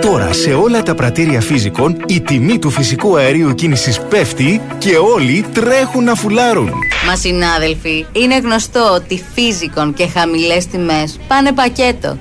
[0.02, 5.46] Τώρα σε όλα τα πρατήρια φύζικων η τιμή του φυσικού αερίου κίνησης πέφτει και όλοι
[5.54, 6.72] τρέχουν να φουλάρουν.
[7.08, 12.18] Μα συνάδελφοι, είναι γνωστό ότι φύζικων και χαμηλές τιμές πάνε πακέτο.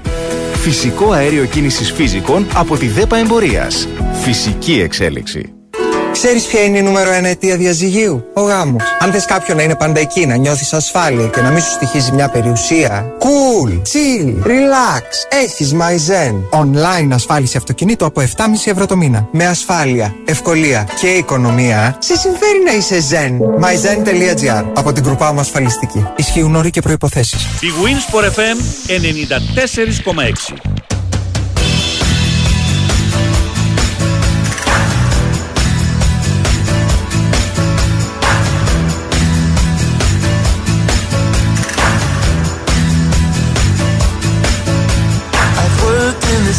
[0.54, 3.88] Φυσικό αέριο κίνησης φύζικων από τη ΔΕΠΑ Εμπορίας.
[4.22, 5.55] Φυσική εξέλιξη.
[6.22, 8.82] Ξέρεις ποια είναι η νούμερο ένα αιτία διαζυγίου; Ο γάμος.
[8.98, 12.12] Αν θες κάποιον να είναι πάντα εκεί, να νιώθεις ασφάλεια και να μην σου στοιχίζει
[12.12, 13.06] μια περιουσία.
[13.18, 15.02] Cool, chill, relax.
[15.44, 16.60] Έχεις MyZen.
[16.60, 18.26] Online ασφάλιση αυτοκινήτου από 7,5
[18.64, 19.28] ευρώ το μήνα.
[19.32, 21.96] Με ασφάλεια, ευκολία και οικονομία.
[21.98, 23.32] Σε συμφέρει να είσαι Zen.
[23.64, 26.06] MyZen.gr Από την Groupama ασφαλιστική.
[26.16, 27.36] Ισχύουν όροι και προποθέσει.
[27.60, 28.56] Η Winsport FM
[28.86, 30.85] 94,6.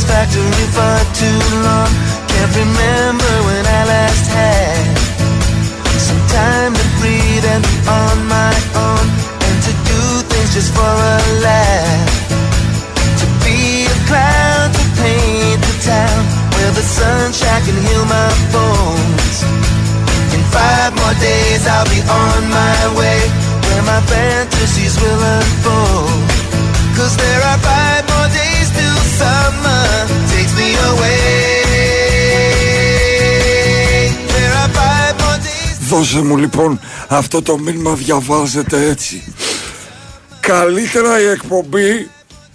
[0.08, 1.92] Factory for too long.
[2.32, 5.08] Can't remember when I last had
[6.00, 9.06] some time to breathe and be on my own
[9.46, 10.02] and to do
[10.32, 12.12] things just for a laugh.
[13.22, 16.22] To be a clown to paint the town
[16.56, 19.36] where the sunshine can heal my bones.
[20.36, 23.20] In five more days I'll be on my way
[23.68, 26.24] where my fantasies will unfold.
[26.96, 29.67] Cause there are five more days till summer
[35.88, 39.34] Δώσε μου λοιπόν αυτό το μήνυμα διαβάζεται έτσι.
[40.40, 42.10] Καλύτερα η εκπομπή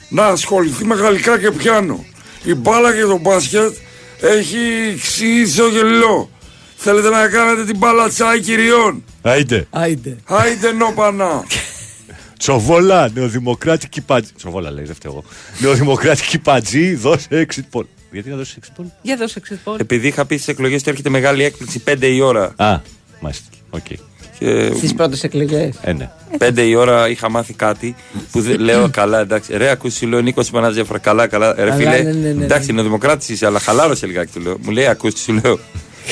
[0.08, 2.04] να ασχοληθεί με γαλλικά και πιάνο.
[2.44, 3.76] Η μπάλα και το μπάσκετ
[4.20, 4.58] έχει
[5.00, 6.30] ξύσο γελό.
[6.76, 9.66] Θέλετε να κάνετε την μπάλα τσάι κυριών; Άιντε.
[9.70, 10.16] Άιντε.
[10.24, 11.44] Άιντε νόπανα.
[12.38, 14.32] Τσοβόλα, νεοδημοκράτικη πατζή.
[14.36, 15.24] Τσοβόλα λέει, δεν φταίω εγώ.
[15.58, 17.84] Νεοδημοκράτικη πατζή, δώσε exit poll.
[18.10, 19.80] Γιατί να δώσεις exit poll; Για δώσε exit poll.
[19.80, 22.52] Επειδή είχα πει στις εκλογές ότι έρχεται μεγάλη έκπληξη 5 η ώρα.
[22.56, 22.80] Α,
[23.22, 23.44] μάλιστα.
[23.70, 23.80] Οκ.
[24.38, 24.72] Και...
[24.76, 25.74] Στις πρώτες εκλογές.
[25.82, 26.10] Ε, ναι.
[26.38, 27.94] 5 η ώρα είχα μάθει κάτι
[28.32, 29.56] που δεν λέω καλά, εντάξει.
[29.56, 31.54] Ρε, ακούσει, σου λέω Νίκος Πανάζεφρα, καλά, καλά.
[31.54, 32.44] Ρε, Καλά, φίλε, ναι, ναι, ναι, ναι.
[32.44, 34.56] εντάξει, είναι ο Δημοκράτη είσαι, αλλά χαλάρωσε λιγάκι, του λέω.
[34.62, 35.58] Μου λέει, ακούσει, σου λέω.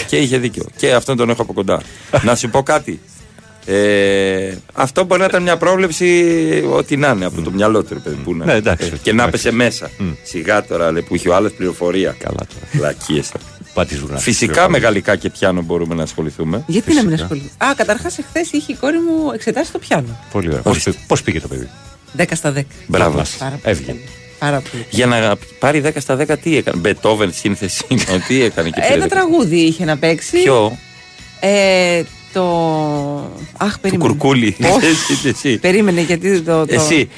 [0.06, 0.64] και είχε δίκιο.
[0.76, 1.80] Και αυτόν τον έχω από κοντά.
[2.22, 3.00] να σου πω κάτι.
[3.66, 6.34] Ε, αυτό μπορεί να ήταν μια πρόβλεψη
[6.72, 9.12] ό,τι να είναι από το μυαλό του, ρε παιδί που να Ναι, εντάξει, Ε, και
[9.12, 9.42] να εντάξει.
[9.42, 9.90] πέσε μέσα.
[10.22, 12.16] Σιγά τώρα λέει, που είχε ο άλλος πληροφορία.
[12.18, 12.34] Καλά
[12.70, 12.84] τώρα.
[12.86, 13.22] Λακίε.
[14.16, 16.64] Φυσικά με γαλλικά και πιάνο μπορούμε να ασχοληθούμε.
[16.66, 17.50] Γιατί να μην ασχοληθούμε.
[17.58, 20.18] Α, καταρχά εχθέ είχε η κόρη μου εξετάσει το πιάνο.
[20.32, 20.62] Πολύ ωραία.
[21.06, 21.68] Πώ πήγε το παιδί.
[22.16, 22.60] 10 στα 10.
[22.86, 23.22] Μπράβο.
[23.62, 23.98] Έβγαινε.
[24.38, 24.86] Πάρα πολύ.
[24.90, 26.78] Για να πάρει 10 στα 10 τι έκανε.
[26.78, 27.84] Μπετόβεν σύνθεση.
[28.28, 30.42] τι έκανε και Ένα τραγούδι είχε να παίξει.
[30.42, 30.78] Ποιο.
[32.32, 32.42] Το.
[33.56, 34.08] Αχ, περίμενε.
[34.08, 34.56] Του κουρκούλι.
[35.24, 35.58] Εσύ.
[35.58, 36.66] Περίμενε γιατί το.
[36.66, 36.74] το...
[36.74, 37.08] Εσύ.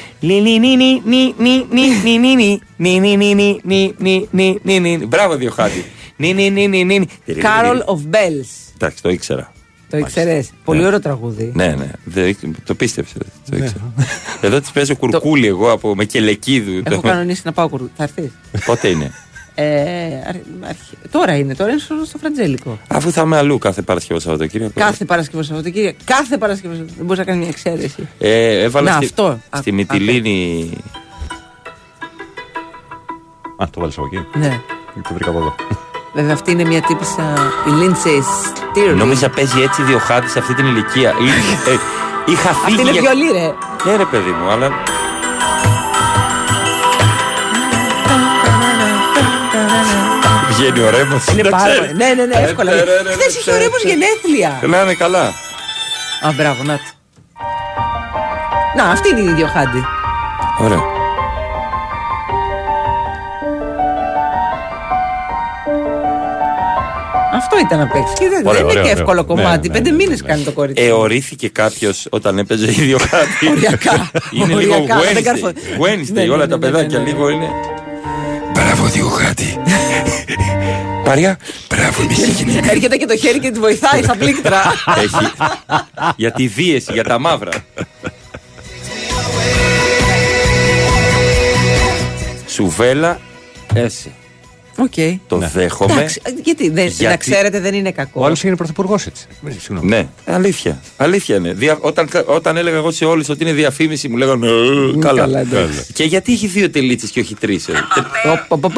[5.09, 5.85] Μπράβο, Διοχάτη.
[6.17, 7.07] Νι, νι, νι, νι, νι.
[7.27, 8.73] Carol of Bells.
[8.75, 9.53] Εντάξει, το ήξερα.
[9.91, 10.51] Το ήξερες.
[10.65, 11.53] Πολύ ωραίο τραγούδι.
[11.55, 13.15] Ναι, ναι, δεν- το πίστεψε.
[13.51, 13.93] Το ήξερα.
[14.41, 16.83] Εδώ της παίζω κουρκούλι εγώ από, με κελεκίδου.
[16.85, 17.81] Έχω κανονίσει να πάω κουρ...
[17.97, 18.31] Θα έρθεις;
[18.65, 19.11] Πότε είναι;
[19.55, 19.65] Ε,
[20.27, 20.39] αρχ-
[20.69, 22.79] αρχ- τώρα είναι, τώρα είναι στο, στο Φραντζέλικο.
[22.89, 24.73] Αφού θα είμαι αλλού κάθε Παρασκευό Σαββατοκύριακο.
[24.81, 25.97] Κάθε Παρασκευό Σαββατοκύριακο.
[26.05, 26.97] Κάθε Παρασκευό Σαββατοκύριακο.
[26.97, 28.09] Δεν μπορείς να κάνεις μια εξαίρεση.
[28.19, 29.39] Ε, έβαλα Να, στη, αυτό.
[29.57, 30.71] στη Α, Μυτιλίνη.
[33.63, 34.39] Α, το βάλεις από εκεί.
[34.39, 34.61] Ναι.
[35.03, 35.55] Το βρήκα από εδώ.
[36.15, 37.23] Βέβαια αυτή είναι μια τύπησα.
[37.67, 38.95] Η Lindsay Stirling.
[38.97, 41.11] Νόμιζα παίζει έτσι διοχάτη σε αυτή την ηλικία.
[41.11, 41.77] Ή- ε,
[42.27, 42.81] Είχα Αυτή φύγει.
[42.81, 43.55] είναι για- βιολί, ρε.
[43.91, 44.71] Ναι, ρε παιδί μου, αλλά.
[50.49, 51.27] Βγαίνει ο ρέμος.
[51.27, 51.95] Είναι πάρα πολύ.
[51.95, 52.71] Ναι, ναι, ναι, εύκολα.
[52.73, 54.59] Χθε είχε ο Ρέμος γενέθλια.
[54.63, 55.23] Να είναι καλά.
[56.27, 56.83] Α, μπράβο, να το.
[58.77, 59.85] Να, αυτή είναι η ιδιοχάντη.
[60.59, 60.83] Ωραία.
[67.55, 68.13] Αυτό ήταν να παίξει.
[68.19, 68.93] Και δεν, Ωραίο, δεν είναι ωραίο, και ωραίο.
[68.99, 69.69] εύκολο Ναι, κομμάτι.
[69.69, 70.85] ναι, Πέντε ναι, μήνες κάνει το κορίτσι.
[70.85, 73.49] Εωρήθηκε κάποιος όταν έπαιζε ίδιο κάτι.
[73.51, 74.11] Οριακά.
[74.39, 75.81] Είναι λίγο Οριακά, δεν καρφω- Wednesday.
[75.87, 77.11] Wednesday, Ναι, ναι, όλα ναι, τα ναι, παιδάκια ναι, ναι.
[77.11, 77.49] λίγο είναι.
[78.53, 79.59] Μπράβο, Διοχάτη.
[81.05, 81.39] Παριά,
[81.69, 84.61] μπράβο, μισή Έρχεται και το χέρι και τη βοηθάει στα πλήκτρα.
[85.05, 85.33] Έχει.
[86.17, 87.51] για τη δίεση, για τα μαύρα.
[92.47, 93.19] Σουβέλα,
[93.75, 94.11] έσαι.
[94.83, 95.21] Οκ.
[95.27, 95.93] Το δέχομαι.
[95.93, 98.21] Εντάξει, γιατί, δεν, Γιατί- να ξέρετε δεν είναι κακό.
[98.21, 99.27] Ο άλλο έγινε πρωθυπουργό έτσι.
[99.59, 99.89] Συγγνώμη.
[99.89, 100.81] Ναι, αλήθεια.
[100.97, 101.53] Αλήθεια είναι.
[101.53, 101.79] Δια...
[101.81, 105.21] Όταν, όταν έλεγα εγώ σε όλου ότι είναι διαφήμιση, μου λέγανε «Ε, Καλά.
[105.21, 105.93] καλά, εντάξει.
[105.93, 107.57] Και γιατί έχει δύο τελίτσε και όχι τρει.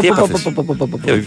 [0.01, 0.43] Τι έπαθες?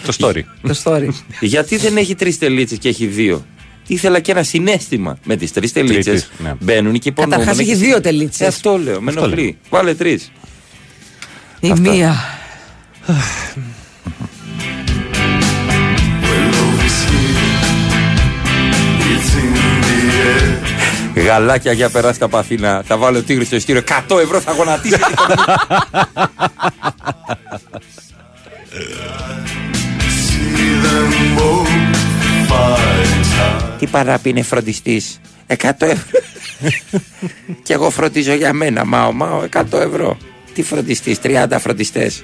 [0.05, 0.41] Το story.
[0.61, 1.07] Το story.
[1.39, 3.45] Γιατί δεν έχει τρει τελίτσε και έχει δύο.
[3.87, 5.17] Ήθελα και ένα συνέστημα.
[5.23, 6.53] Με τι τρει τελίτσε Τρίτης, ναι.
[6.59, 7.43] μπαίνουν και υπονοούμενοι.
[7.45, 8.43] Καταρχά έχει δύο τελίτσε.
[8.43, 9.01] Ε, αυτό λέω.
[9.01, 9.57] Με Αυτό ενοχλεί.
[9.69, 10.19] Βάλε τρει.
[11.59, 12.15] Η μία.
[21.19, 22.83] Γαλάκια για περάσει τα παθήνα.
[22.85, 23.81] Θα βάλω τίγρη στο ειστήριο.
[24.07, 24.99] 100 ευρώ θα γονατίσει.
[33.79, 36.19] Τι παράπη είναι φροντιστής; 100 ευρώ.
[37.63, 38.85] και εγώ φροντίζω για μένα.
[38.85, 39.43] Μάω, μάω.
[39.53, 40.17] 100 ευρώ.
[40.53, 42.23] Τι φροντιστής, 30 φροντιστές.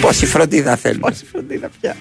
[0.00, 1.00] Πόση φροντίδα θέλουν.
[1.00, 1.96] Πόση φροντίδα πια.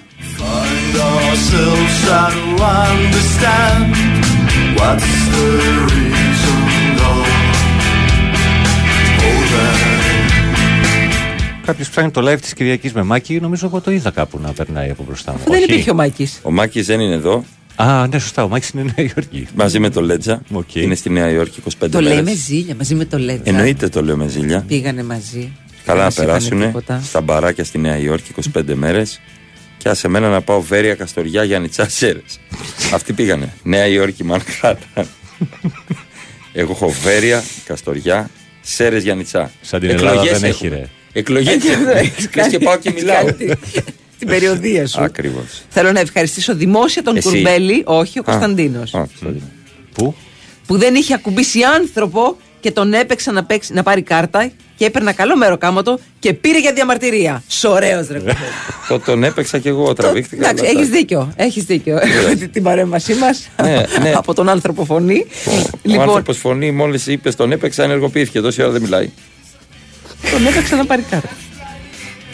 [4.78, 5.46] What's the
[5.92, 6.60] reason
[7.00, 7.26] though;
[9.26, 9.96] Oh, that
[11.66, 13.40] Κάποιος ψάχνει το live της Κυριακής με Μάκη.
[13.42, 15.38] Νομίζω εγώ το είδα κάπου να περνάει από μπροστά μου.
[15.44, 15.64] Δεν Όχι.
[15.64, 16.40] υπήρχε ο Μάκης.
[16.44, 17.44] Ο Μάκης δεν είναι εδώ.
[17.76, 18.44] Α, ναι, σωστά.
[18.44, 19.48] Ο Μάκης είναι Νέα Υόρκη.
[19.56, 20.42] Μαζί με το Λέτζα.
[20.74, 22.30] Είναι στη Νέα Υόρκη 25 Το λέει μέρες.
[22.30, 23.42] με ζήλια μαζί με το Λέτσα.
[23.46, 24.64] Εννοείται το λέω με ζήλια.
[24.68, 25.52] Πήγανε μαζί.
[25.86, 27.02] Καλά να Δεν μας είπανε περάσουν τίποτα.
[27.04, 29.20] στα μπαράκια στη Νέα Υόρκη 25 μέρες.
[29.86, 32.22] Και άσε μένα να πάω Βέρεια, Καστοριά, Γιάννητσά, Σέρε.
[32.94, 33.54] Αυτοί πήγανε.
[33.64, 35.06] Νέα Υόρκη, Μανχάτα.
[36.54, 38.30] Εγώ έχω Βέρεια, Καστοριά,
[38.62, 39.52] Σέρες, Γιάννητσά.
[39.62, 40.90] Σαν την Ελλάδα δεν έχει, ρε.
[41.14, 42.12] Εκλογές Έχεις έχουμε.
[42.36, 43.26] Λες και πάω και έχεις μιλάω.
[43.26, 43.56] κάνει τη-
[44.20, 45.02] Την περιοδία σου.
[45.04, 45.64] Ακριβώς.
[45.70, 47.30] Θέλω να ευχαριστήσω δημόσια τον Εσύ.
[47.30, 48.92] Κουρμπέλη, όχι ο Κωνσταντίνος.
[49.94, 50.16] Πού;
[50.68, 55.12] Που δεν είχε ακουμπήσει άνθρωπο και τον έπαιξα να, παίξει, να πάρει κάρτα και έπαιρνα
[55.12, 57.44] καλό μεροκάματο και πήρε για διαμαρτυρία.
[57.48, 58.38] Σωραίος ρε κουμπέλη.
[58.90, 60.50] Το τον έπαιξα και εγώ, τραβήχτηκα.
[60.50, 61.34] Εντάξει, αλλά έχεις τα- δίκιο.
[61.36, 61.94] Έχεις δίκιο.
[62.38, 62.46] Ναι.
[62.54, 64.12] Την παρέμβασή μας Ναι, ναι.
[64.22, 65.26] από τον άνθρωπο φωνή.
[65.48, 65.52] Ο
[65.84, 68.42] λοιπόν, άνθρωπος φωνή, μόλις είπες τον έπαιξα, ενεργοποιήθηκε.
[68.42, 69.10] Τόση ώρα δεν μιλάει.
[70.32, 71.30] τον έπαιξα να πάρει κάρτα.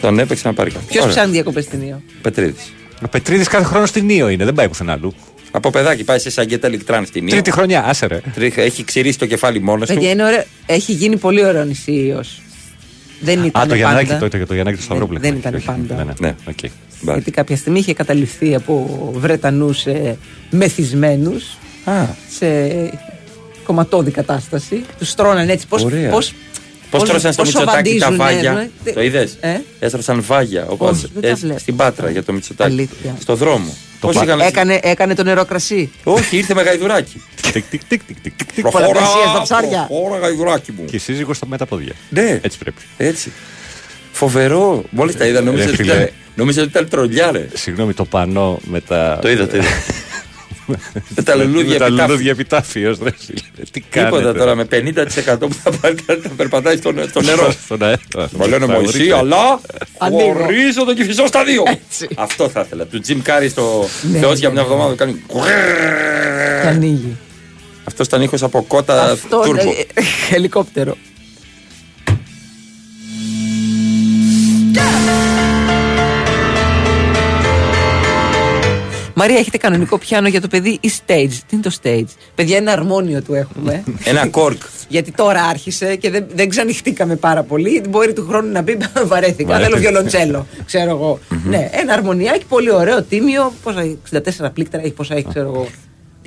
[0.00, 0.84] Τον έπαιξα να πάρει κάτι.
[0.88, 2.72] Ποιος ψάχνει διακοπές στην Ιω; Πετρίδης.
[3.04, 5.14] Ο Πετρίδης κάθε χρόνο στην Νίο είναι, δεν πάει πουθενά αλλού.
[5.54, 7.32] Από παιδάκι πάει σε Σαγκέτα Λικτράν στην Νίο.
[7.32, 8.20] Τρίτη χρονιά, άσε ρε.
[8.34, 9.94] Τρίχα, Έχει ξηρίσει το κεφάλι μόνος του.
[9.94, 10.44] Παιδιά, είναι ωραίο.
[10.66, 12.40] Έχει γίνει πολύ ωραίο νησί Ιως.
[13.20, 14.28] Δεν ήταν Α, το Γιαννάκη, πάντα.
[14.28, 15.18] το, το, το Γιαννάκη του Σταυρόπουλου.
[15.20, 15.94] δεν ήταν Όχι, πάντα.
[15.96, 16.12] Ναι, ναι.
[16.20, 16.34] Ναι.
[16.48, 16.58] οκ.
[17.00, 20.16] Γιατί κάποια στιγμή είχε καταληφθεί από Βρετανούς ε,
[20.50, 21.56] μεθυσμένους
[22.38, 22.46] σε
[23.64, 24.84] κομματώδη κατάσταση.
[24.98, 25.66] Τους τρώναν έτσι.
[25.66, 26.10] Πώ Ωραία.
[26.10, 26.32] πώς,
[26.92, 28.70] Πώς πώς- τρώσαν στο πώς Μητσοτάκι τα σοβαντίζουν, βάγια.
[28.84, 30.66] ε, Το είδες; Ε; Έστρωσαν βάγια.
[30.68, 31.58] Όπως, Όχι, δεν τα ε, βλέπω.
[31.58, 32.70] στην Πάτρα για το Μητσοτάκι.
[32.72, 33.16] Αλήθεια.
[33.20, 33.76] Στο δρόμο.
[34.00, 35.90] Το Πώς πα- είχαν- έκανε, έκανε το νερό κρασί.
[36.04, 37.22] Όχι, ήρθε με γαϊδουράκι.
[37.52, 38.68] Τικ, τικ, τικ, τικ, τικ, τικ.
[38.70, 39.84] Πολλαπλασία στα ψάρια.
[39.88, 40.84] Προχώρα γαϊδουράκι μου.
[40.84, 41.92] Και η σύζυγος στα με τα πόδια.
[42.08, 42.82] Ναι, Έτσι πρέπει.
[42.96, 43.32] έτσι.
[44.12, 44.84] Φοβερό.
[44.90, 45.92] Μόλις τα είδα, νόμιζα Ρε ότι, φίλε.
[45.94, 47.46] ήταν, νόμιζα ότι ήταν τρολιά, ρε.
[47.54, 49.18] Συγγνώμη, το πανό με τα.
[49.22, 49.66] Το είδα, το είδα.
[51.16, 52.06] Με τα λουλούδια Με τα επιτάφιο.
[52.06, 53.40] λουλούδια επιτάφιος, ρε φίλε.
[53.70, 54.16] Τι κάνετε.
[54.16, 57.52] Τίποτα τώρα με 50% που θα πάρει κάτι να περπατάει στο, στο νερό.
[57.64, 58.00] Στον αέρα.
[58.36, 59.16] Μα λένε Θα Μωυσή, βρείτε.
[59.16, 59.60] αλλά
[59.98, 60.32] Ανοίγω.
[60.32, 61.62] χωρίζω τον Κηφισό στα δύο.
[62.16, 62.84] Αυτό θα ήθελα.
[62.86, 64.66] Του Τζιμ Κάρι στο Ναι, Θεός ναι, για μια ναι.
[64.66, 65.22] εβδομάδα κάνει.
[66.62, 67.16] Και ανοίγει.
[67.84, 69.72] Αυτός ήταν ήχος από κότα Αυτό τούρμπο.
[79.22, 82.72] Μαρία, έχετε κανονικό πιάνο για το παιδί ή stage; Τι είναι το stage; Παιδιά, ένα
[82.72, 83.82] αρμόνιο του έχουμε.
[84.04, 84.62] Ένα κόρκ.
[84.88, 87.82] Γιατί τώρα άρχισε και δεν, δεν ξανοιχτήκαμε πάρα πολύ.
[87.88, 89.34] Μπορεί του χρόνου να πει βαρέθηκα.
[89.36, 89.78] Θέλω Βαρέθηκα.
[89.78, 90.46] βιολοντσέλο.
[90.64, 91.18] Ξέρω εγώ.
[91.44, 93.52] Ναι, ένα αρμονιάκι πολύ ωραίο, τίμιο.
[93.62, 94.18] Πόσα, 64
[94.54, 95.66] πλήκτρα έχει, πόσα έχει, ξέρω εγώ.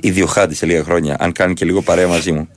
[0.02, 2.48] Ιδιοχάντη σε λίγα χρόνια, αν κάνει και λίγο παρέα μαζί μου.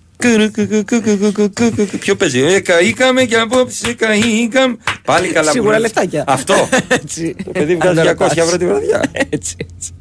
[1.99, 4.77] Ποιο παίζει, ε, καήκαμε και απόψε καήκαμε.
[5.05, 6.23] Πάλι καλά Σίγουρα που- λεφτάκια.
[6.27, 6.69] Αυτό.
[6.87, 7.35] Έτσι.
[7.43, 8.37] Το παιδί βγάζει Αν 200 το ρωτάς.
[8.37, 9.01] ευρώ τη βραδιά.
[9.29, 9.91] Έτσι, έτσι.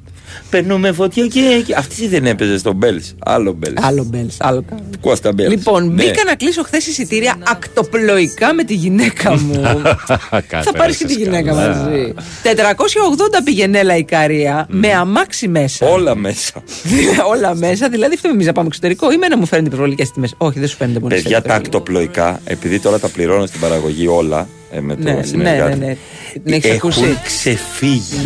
[0.50, 1.62] Περνούμε φωτιά και.
[1.66, 3.14] και- Αυτή δεν έπαιζε στο Μπέλς.
[3.18, 3.74] Άλλο Μπέλς.
[3.82, 4.82] Άλλο μπέλς, άλλο κάνω.
[5.00, 5.50] Κώστα Μπέλς.
[5.50, 9.60] Λοιπόν, μπήκα να κλείσω χθες εισιτήρια ακτοπλοϊκά με τη γυναίκα μου.
[10.64, 12.14] Θα πάρεις και τη γυναίκα μαζί.
[12.42, 15.86] 480 πηγενέλα η Καρία με αμάξι μέσα.
[15.86, 16.62] Όλα μέσα.
[17.32, 20.34] Όλα μέσα, δηλαδή αυτό εμεί να πάμε εξωτερικό ή με να μου φαίνεται υπερβολικές τιμές.
[20.36, 21.52] Όχι, δεν σου φαίνεται μόνο Παιδιά εσένα.
[21.52, 25.78] τα ακτοπλοϊκά, επειδή τώρα τα πληρώνω στην παραγωγή όλα ε, με το Ναι, ναι, συνεργάτη.
[25.78, 25.96] ναι, ναι.
[26.44, 28.16] Την έχεις Έχουν ακούσει; ξεφύγει.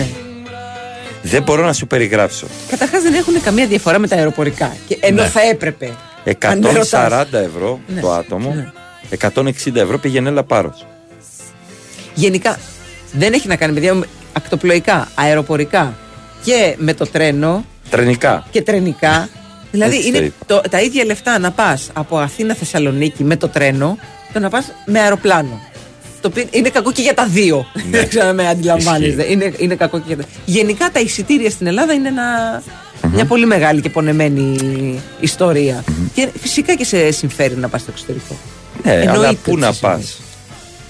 [1.22, 1.30] Ναι.
[1.30, 2.46] Δεν μπορώ να σου περιγράψω.
[2.68, 4.76] Καταρχάς δεν έχουν καμία διαφορά με τα αεροπορικά.
[4.88, 5.28] Και ενώ Ναι.
[5.28, 5.90] θα έπρεπε.
[6.44, 7.28] Αν με 140 ρωτάς.
[7.32, 8.00] ευρώ Ναι.
[8.00, 8.70] το άτομο, Ναι.
[9.10, 10.86] 160 ευρώ πήγαινε έλα πάρος.
[12.14, 12.58] Γενικά
[13.12, 15.94] δεν έχει να κάνει παιδιά με ακτοπλοϊκά, αεροπορικά
[16.44, 18.46] και με το τρένο Τρενικά.
[18.50, 19.28] και τρενικά.
[19.72, 20.34] Δηλαδή Έτσι είναι το είπε.
[20.46, 23.98] το, τα ίδια λεφτά να πας από Αθήνα Θεσσαλονίκη με το τρένο
[24.32, 25.60] το να πας με αεροπλάνο.
[26.22, 27.66] Το οποίο είναι κακό και για τα δύο.
[27.74, 27.82] Ναι.
[27.98, 29.30] Δεν ξέρω αν με αντιλαμβάνεστε.
[29.30, 32.62] Είναι, είναι κακό και για τα Γενικά τα εισιτήρια στην Ελλάδα είναι ένα-
[33.12, 34.56] μια πολύ μεγάλη και πονεμένη
[35.20, 35.84] ιστορία.
[36.14, 38.36] Και φυσικά και σε συμφέρει να πας στο εξωτερικό.
[38.84, 40.24] Ναι, αλλά Εννοείται πού ότι να σε πας; συμφέρει.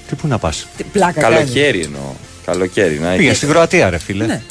[0.09, 1.39] Τι πού να πας; Τι Πλάκα κάνεις.
[1.39, 2.12] Καλοκαίρι εννοώ.
[2.47, 2.99] Καλοκαίρι.
[3.03, 4.26] Να Πήγα έχεις- στην Κροατία, ρε φίλε.
[4.26, 4.43] Ναι.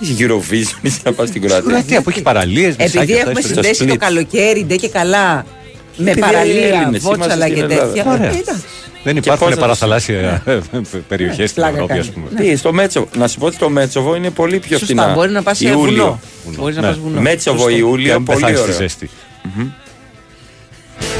[0.00, 1.70] Τι Eurovision είσαι να πας στην Στην Κροατία.
[1.70, 2.74] Κροατία που έχει παραλίες.
[2.78, 5.46] Επειδή έχουμε συνδέσει το καλοκαίρι ντε και καλά
[5.96, 7.92] με Επειδή παραλία, Έλληνες βότσαλα είμαστε και στην Ελλάδα.
[7.92, 8.12] τέτοια.
[8.12, 8.24] Ωραία.
[8.26, 8.62] Ε, εντάξει.
[9.04, 10.42] Δεν Και υπάρχουν πώς θα παραθαλάσσια
[11.08, 12.26] περιοχές στην Πλάκα Ευρώπη, ας κάνει.
[12.28, 12.40] πούμε.
[12.40, 13.08] Τι, στο Μέτσοβο.
[13.16, 15.14] Να σου πω ότι το Μέτσοβο είναι πολύ πιο Σωστά, φθηνά.
[15.14, 16.04] μπορεί να πας σε Ιούλιο.
[16.44, 16.56] βουνό.
[16.58, 16.88] Μπορείς να Ναι.
[16.88, 17.20] πας βουνό.
[17.20, 17.76] Μέτσοβο Σωστό.
[17.76, 18.80] Ιούλιο, Δεν πολύ πεθάνεις στη ωραίο.
[18.80, 19.10] ζέστη.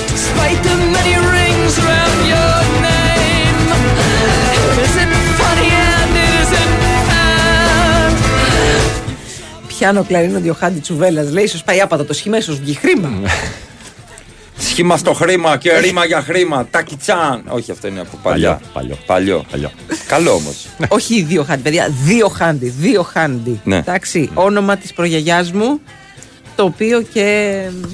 [0.09, 3.59] Despite the many rings around your name,
[4.85, 5.11] is it
[5.41, 8.13] funny and is it bad?
[9.67, 11.31] Πιάνω κλαρίνο Διοχάντη Τσουβέλλας.
[11.33, 13.11] Λέει, ίσως πάει άπατα το σχήμα, ίσως βγει χρήμα.
[14.59, 16.67] Σχήμα στο χρήμα και ρήμα για χρήμα.
[16.71, 17.43] Τακιτσάν.
[17.49, 18.61] Όχι, αυτό είναι από παλιά.
[18.73, 19.45] Παλιό, Παλιό.
[19.51, 19.71] Παλιό.
[20.09, 20.67] Καλό όμως.
[20.89, 21.89] Όχι δύο χάντι, παιδιά.
[22.05, 22.69] Δύο χάντι.
[22.69, 23.61] Δύο χάντι.
[23.65, 23.77] Ναι.
[23.77, 25.81] Εντάξει, όνομα της προγιαγιάς μου,
[26.57, 27.85] το οποίο και μ,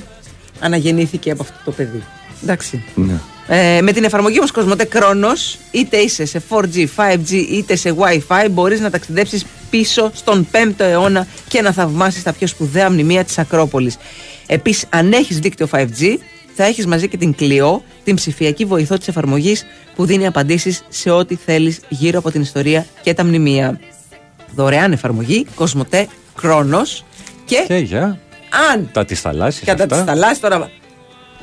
[0.61, 2.03] αναγεννήθηκε από αυτό το παιδί.
[2.43, 2.85] Εντάξει.
[2.95, 3.15] Ναι.
[3.47, 8.47] Ε, με την εφαρμογή όμως Κοσμοτέ Κρόνος, είτε είσαι σε 4G, 5G είτε σε Wi-Fi,
[8.51, 13.39] μπορείς να ταξιδέψεις πίσω στον 5ο αιώνα και να θαυμάσεις τα πιο σπουδαία μνημεία της
[13.39, 13.97] Ακρόπολης.
[14.47, 16.17] Επίσης, αν έχεις δίκτυο 5G,
[16.55, 21.11] θα έχεις μαζί και την Clio, την ψηφιακή βοηθό της εφαρμογής που δίνει απαντήσεις σε
[21.11, 23.81] ό,τι θέλεις γύρω από την ιστορία και τα μνημεία.
[24.55, 27.05] Δωρεάν εφαρμογή, Κοσμοτέ Κρόνος
[27.45, 28.19] και Και για
[28.73, 29.75] αν τα της θαλάσσια.
[29.75, 30.71] κατά τι θαλάσσιες τώρα.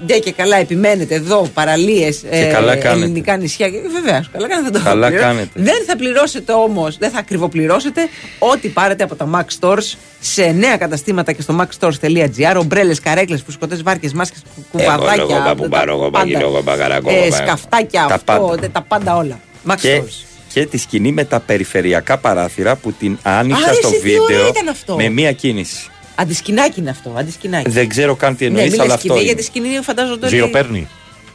[0.06, 2.89] Ντε και καλά επιμένετε εδώ, παραλίες, καλά κάνετε.
[2.89, 3.68] ελληνικά νησιά.
[4.04, 5.50] Βεβαίως, καλά κάνετε το Καλά πληρώ- κάνετε.
[5.54, 8.02] Δεν θα πληρώσετε όμως, δεν θα ακριβοπληρώσετε
[8.39, 12.56] ό,τι πάρετε από τα Max Stores σε νέα καταστήματα και στο maxstores.gr.
[12.58, 14.41] Ομπρέλες, καρέκλες, φουσκωτές βάρκες, μάσκες,
[14.72, 15.14] κουβαδάκια.
[15.30, 16.18] εγώ, παπου, τα πάρω, εγώ, πάντα.
[16.20, 18.56] παγγείλω, εγώ, παγαράκο, Ε, εγώ, Σκαφτάκια, τα αυτό, πάντα.
[18.56, 19.39] δε- τα πάντα όλα.
[19.70, 20.26] Max Και, Stores.
[20.54, 24.10] και τη σκηνή με τα περιφερειακά παράθυρα που την άνοιξα Α, στο ρε, εσύ, τι
[24.10, 24.95] βίντεο ωραίο ήταν αυτό.
[24.95, 25.89] με μία κίνηση.
[26.22, 27.13] Αντισκηνάκι είναι αυτό.
[27.17, 27.70] Αντισκηνάκι.
[27.70, 29.07] Δεν ξέρω καν τι ναι, εννοεί, μην αλλά λες αυτό.
[29.07, 29.26] σκηνή, είναι.
[29.28, 30.36] γιατί σκηνή φαντάζονται ότι.
[30.36, 30.88] Δύο παίρνει.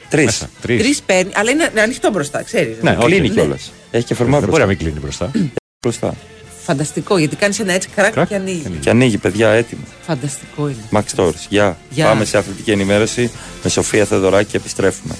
[0.08, 0.46] Τρεις.
[0.60, 0.82] Τρεις.
[0.82, 2.76] Τρεις παίρνει, αλλά είναι ανοιχτό μπροστά, ξέρεις.
[2.82, 3.34] Ναι, όχι, Κλείνει ναι.
[3.34, 3.72] κιόλας.
[3.90, 4.84] Έχει και φορμά Δεν μπορεί να μπροστά.
[4.84, 5.30] μην κλείνει μπροστά.
[5.82, 6.14] μπροστά.
[6.64, 8.62] Φανταστικό, γιατί κάνεις ένα έτσι κράκ, Κρακ και ανοίγεις.
[8.80, 9.82] Και ανοίγεις, παιδιά, έτοιμο.
[10.06, 10.88] Φανταστικό είναι.
[10.92, 11.46] Max Stores.
[11.48, 11.78] Γεια.
[11.90, 12.06] Γεια.
[12.06, 13.30] Πάμε σε αθλητική ενημέρωση
[13.62, 15.14] με Σοφία Θεοδωράκη και επιστρέφουμε.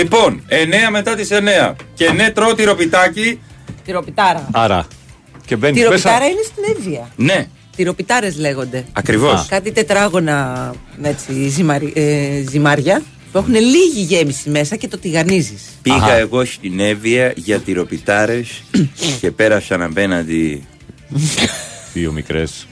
[0.00, 1.74] Λοιπόν, 9 μετά τις 9.
[1.94, 3.40] Και ναι, τρώω τυροπιτάκι.
[3.84, 4.48] Τυροπιτάρα.
[4.52, 4.86] Άρα.
[5.46, 5.90] Και μπαίνεις μέσα.
[5.94, 7.10] Τυροπιτάρα είναι στην Εύβοια.
[7.16, 8.84] Ναι, Τυροπιτάρες λέγονται.
[8.92, 9.46] Ακριβώς.
[9.48, 10.72] Κάτι τετράγωνα
[11.02, 15.62] έτσι, ζυμαρι- ε, ζυμάρια που έχουν λίγη γέμιση μέσα και το τηγανίζεις.
[15.82, 18.62] πήγα εγώ στην Εύβοια για τυροπιτάρες
[19.20, 20.66] και πέρασαν απέναντι
[21.92, 22.66] Δύο μικρές.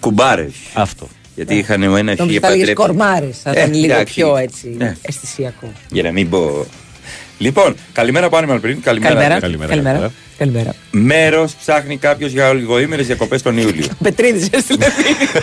[0.00, 0.52] κουμπάρες.
[0.72, 1.08] Αυτό.
[1.34, 3.38] Γιατί είχαν ο ένας Νομίζω θα έλεγες κορμάρες.
[3.42, 4.14] Θα Ε, ήταν λίγο εντάξει.
[4.14, 4.96] πιο έτσι Ναι.
[5.02, 5.72] αισθησιακό.
[5.90, 6.66] Για να μην πω.
[7.38, 8.76] Λοιπόν, καλημέρα από Animal Print.
[8.82, 9.38] Καλημέρα.
[9.40, 9.68] Καλημέρα.
[9.70, 10.12] Καλημέρα.
[10.38, 10.74] Καλημέρα.
[10.90, 13.86] Μέρος ψάχνει κάποιος για ολιγοήμερες διακοπές τον Ιούλιο.
[14.02, 15.40] Πετρίδη, έστειλε μήνυμα.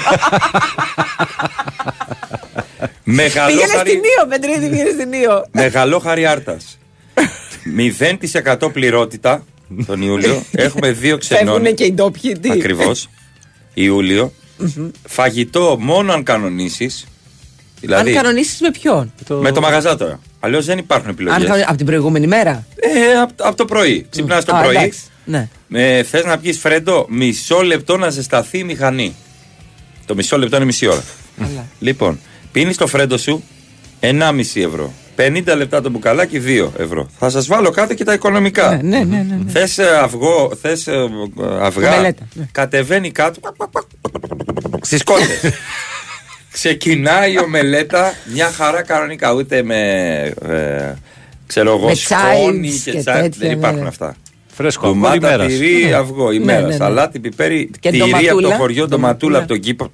[3.04, 3.90] Μεγαλό Πήγαινε χαρι...
[3.90, 5.46] στην Ήο, Πετρίδη, πήγαινε στην Ήο.
[5.52, 6.58] Μεγαλό χαριάρτα.
[8.68, 9.46] 0% πληρότητα
[9.86, 10.44] τον Ιούλιο.
[10.52, 11.54] Έχουμε δύο ξενών.
[11.56, 12.38] Φεύγουν και οι ντόπιοι.
[12.42, 13.10] τι; Ακριβώς.
[13.74, 14.34] Ιούλιο.
[15.08, 17.06] Φαγητό μόνο αν κανονίσεις.
[17.80, 20.20] Δηλαδή, Αν κανονίσεις με ποιον; με το μαγαζά τώρα.
[20.40, 21.38] Αλλιώς δεν υπάρχουν επιλογές.
[21.40, 24.06] Αν κανονι- Από την προηγούμενη μέρα; Ε, από, από το πρωί.
[24.10, 24.76] Ξυπνάς το Α, πρωί.
[24.76, 25.00] εντάξει.
[25.26, 25.50] Ναι.
[25.72, 29.16] Ε, Θες να πιεις φρέντο, μισό λεπτό να ζεσταθεί η μηχανή.
[30.06, 31.04] Το μισό λεπτό είναι μισή ώρα.
[31.38, 31.66] Καλά.
[31.80, 32.20] Λοιπόν,
[32.52, 33.44] πίνεις το φρέντο σου
[34.00, 34.94] 1,5 ευρώ.
[35.20, 37.10] 50 λεπτά το μπουκαλάκι 2 ευρώ.
[37.20, 38.80] Θα σας βάλω κάτω και τα οικονομικά.
[38.84, 39.40] Ναι, ναι, ναι.
[39.44, 39.52] ναι.
[39.52, 40.94] Θες αυγό, θες ε,
[41.62, 41.90] αυγά.
[41.90, 42.48] Μελέτα, ναι.
[42.52, 43.40] Κατεβαίνει κάτω.
[44.82, 45.26] Στις κότε.
[46.52, 49.34] Ξεκινάει η ομελέτα μια χαρά κανονικά.
[49.34, 49.82] Ούτε με.
[50.48, 50.94] Ε,
[51.48, 53.22] ξέρω εγώ, Με σκόνη chives και και τσάι.
[53.22, 53.88] τέτοια, Δεν υπάρχουν ναι.
[53.88, 54.16] αυτά.
[54.62, 55.48] Φρέσκο αυγό Ντομάτα, ημέρας.
[55.54, 55.94] τυρί, Ναι.
[55.94, 56.62] αυγό, Ναι, ημέρα.
[56.62, 56.74] ναι, ναι.
[56.76, 58.56] Σαλάτι, πιπέρι, Και τυρί από το ντοματούλα.
[58.56, 59.92] χωριό, ντοματούλα από τον κήπο.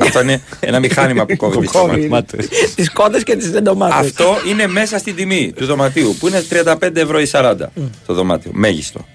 [0.00, 2.48] Αυτό είναι ένα μηχάνημα που κόβει τις ντομάτες.
[2.74, 3.94] Τις κότε και τις εντομάτε.
[3.94, 7.54] Αυτό είναι μέσα στην τιμή του δωματίου που είναι 35 ευρώ ή 40
[8.06, 9.06] το δωμάτιο, μέγιστο.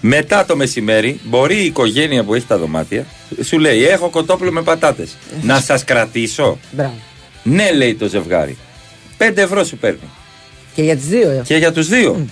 [0.00, 3.06] Μετά το μεσημέρι μπορεί η οικογένεια που έχει τα δωμάτια
[3.42, 5.16] σου λέει: Έχω κοτόπουλο με πατάτες.
[5.42, 6.58] Να σας κρατήσω.
[6.70, 6.94] Μπράβο.
[7.42, 8.56] Ναι, λέει το ζευγάρι.
[9.18, 9.98] 5 ευρώ σου παίρνει.
[10.74, 11.28] Και για τις δύο.
[11.30, 11.42] ε.
[11.44, 12.26] Και για τους δύο.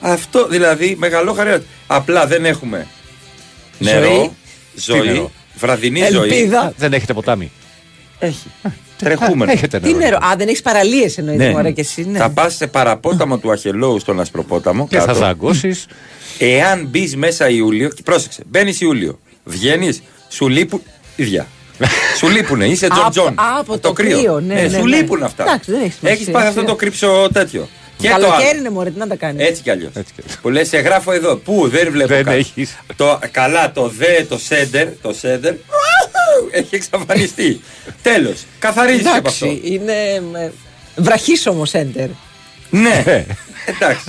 [0.00, 1.62] Αυτό δηλαδή μεγαλό χαρά.
[1.86, 2.86] Απλά δεν έχουμε
[3.78, 4.34] νερό,
[4.74, 6.28] ζωή, Τι νερό; βραδινή ζωή.
[6.30, 6.72] Ελπίδα.
[6.76, 7.50] Δεν έχετε ποτάμι.
[8.18, 8.50] Έχει.
[8.98, 9.52] Τρεχούμενο.
[9.52, 11.44] Έχετε Τι νερό; Α, δεν έχεις παραλίες εννοείται.
[11.46, 11.50] Ναι.
[11.52, 12.04] Μωρέ και εσύ.
[12.08, 12.18] Ναι.
[12.18, 14.88] Θα πας σε παραπόταμο του Αχελώου στον Ασπροπόταμο.
[14.88, 15.18] Και θα κάτω.
[15.18, 15.80] ζαγκώσει.
[16.38, 20.82] Εάν μπεις μέσα Ιούλιο, και πρόσεξε, μπαίνεις Ιούλιο, βγαίνεις, σου λείπουν.
[21.16, 21.46] ίδια.
[22.18, 23.28] σου λείπουνε, είσαι Από- Τζον Τζον.
[23.38, 24.96] α, από το κρύο, ναι, Ε, ναι, σου ναι.
[24.96, 25.42] λείπουν αυτά.
[25.42, 26.20] Εντάξει, δεν έχεις σημασία.
[26.20, 27.68] Έχει πάθει αυτό το κρύψο τέτοιο.
[27.98, 28.58] Και το Καλοκαίρι άλλο.
[28.58, 29.46] είναι μωρέ, τι να τα κάνεις.
[29.48, 29.90] Έτσι κι αλλιώς.
[30.42, 31.36] Που λες, σε γράφω εδώ.
[31.36, 32.36] Πού δεν βλέπω Δεν κάτω.
[32.36, 32.76] έχεις.
[32.96, 35.54] Το, καλά, το δε, το σέντερ, το σέντερ
[36.50, 37.60] έχει εξαφανιστεί.
[38.02, 38.34] Τέλο.
[38.58, 39.46] Καθαρίζει και από αυτό.
[39.46, 40.22] Εντάξει, είναι
[40.96, 42.08] βραχή όμω έντερ.
[42.70, 43.04] Ναι,
[43.64, 44.04] εντάξει.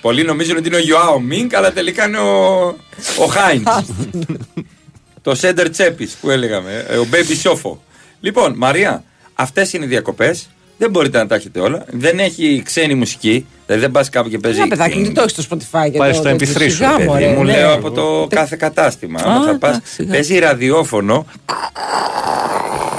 [0.00, 2.58] Πολλοί νομίζουν ότι είναι ο Ιωάο Μίνκ, αλλά τελικά είναι ο,
[3.18, 3.66] ο Χάιντ.
[5.22, 7.82] το σέντερ τσέπη που έλεγαμε, ε, ο Baby Σόφο.
[8.20, 9.04] Λοιπόν, Μαρία,
[9.34, 10.34] αυτέ είναι οι διακοπέ.
[10.82, 11.84] Δεν μπορείτε να τα έχετε όλα.
[11.90, 13.46] Δεν έχει ξένη μουσική.
[13.66, 14.58] Δηλαδή δεν πας κάπου και παίζει.
[14.58, 16.70] Ένα παιδάκι, μου, τι το έχεις στο Spotify και Πάρε το- στο το- MP3 σου,
[16.70, 17.52] σιγά, Παιδί μωρέ, μου ναι.
[17.56, 19.20] λέω από το κάθε κατάστημα.
[19.20, 20.12] Α, Άμα θα πας, εντάξει, σιγά.
[20.12, 21.26] παίζει ραδιόφωνο.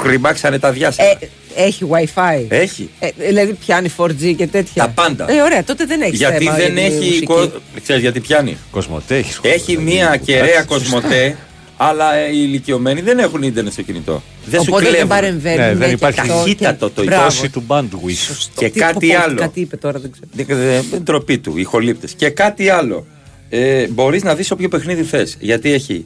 [0.06, 1.08] Ρημάξανε τα διάσημα.
[1.08, 1.18] Ε,
[1.56, 2.46] έχει WiFi.
[2.48, 2.90] Έχει.
[3.00, 4.84] Ε, δηλαδή πιάνει 4G και τέτοια.
[4.84, 5.32] Τα πάντα.
[5.32, 6.96] Ε, ωραία, τότε δεν έχεις Γιατί θέμα δεν η έχει.
[6.96, 7.26] μουσική.
[7.26, 7.52] Κο...
[7.84, 9.40] Ξέρεις γιατί πιάνει; Κοσμοτέ έχεις.
[9.42, 11.38] Έχει μία κεραία κοσμοτέ,
[11.88, 14.24] αλλά ε, οι ηλικιωμένοι δεν έχουν ίντερνετ στο κινητό.
[14.46, 15.10] Δεν σου Οπότε δεν κλέβουν.
[15.10, 15.66] παρεμβαίνουν.
[15.68, 17.24] Ναι, δεν και υπάρχει αυτό ταχύτατο και- το Μπράβο.
[17.24, 18.48] Πόση του bandwidth.
[18.56, 19.40] Και Τι- κάτι πω, πω, άλλο.
[19.40, 20.28] Κάτι είπε τώρα, δεν ξέρω.
[20.34, 22.08] Δεν δεν- δεν ντροπή του, οι χολύπτε.
[22.16, 23.06] Και κάτι άλλο.
[23.50, 25.36] Ε, Μπορείς να δεις όποιο παιχνίδι θες.
[25.40, 26.06] Γιατί έχει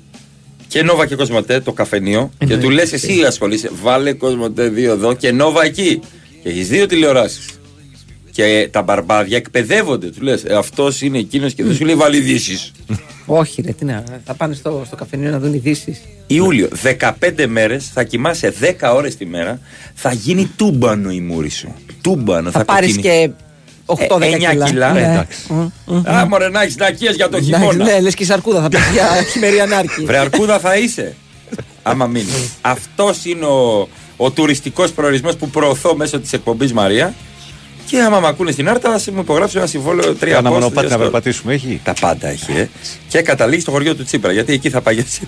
[0.67, 2.32] και Νόβα και Κοσμοτέ το καφενείο.
[2.47, 3.69] Και του λες εσύ ασχολείσαι.
[3.82, 5.99] Βάλε Κοσμοτέ 2 εδώ και Νόβα εκεί.
[6.43, 7.45] Και έχεις δύο τηλεοράσεις.
[8.38, 10.07] Και τα μπαρμπάδια εκπαιδεύονται.
[10.07, 12.71] Του λες αυτός είναι εκείνος και δεν σου λέει βάλει ειδήσεις.
[13.25, 14.03] Όχι, ρε, τι να.
[14.25, 16.01] Θα πάνε στο, στο καφενείο να δουν ειδήσεις.
[16.27, 19.59] Ιούλιο, 15 μέρες θα κοιμάσαι 10 ώρες τη μέρα.
[19.93, 21.73] Θα γίνει τούμπανο η μούρη σου.
[22.01, 22.51] Τούμπανο.
[22.51, 23.29] Θα πάρεις κοκκινι- και
[23.85, 24.91] 8-10 Ε, 9 κιλά.
[24.93, 24.99] Ναι.
[25.01, 25.39] Εντάξει.
[26.09, 27.83] Α, μωρέ, να έχεις νακίες για το Εντάξει, χειμώνα.
[27.83, 30.03] Ναι, λες και η σαρκούδα θα πεις για χειμεριανάρκη.
[30.05, 31.15] Βρε αρκούδα θα είσαι.
[31.83, 32.49] Άμα μείνεις.
[32.61, 37.13] Αυτός είναι ο, ο τουριστικός προορισμός που προωθώ μέσω της εκπομπής Μαρία.
[37.89, 40.88] Και άμα με ακούνε στην Άρτα, ας μου υπογράψω ένα συμβόλαιο τρία Κάνα πόστ, μονοπάτι
[40.88, 42.67] δύο να στο- περπατήσουμε έχει; Τα πάντα έχει, ε.
[43.07, 45.21] Και καταλήγει στο χωριό του Τσίπρα, γιατί εκεί θα παγιάσει.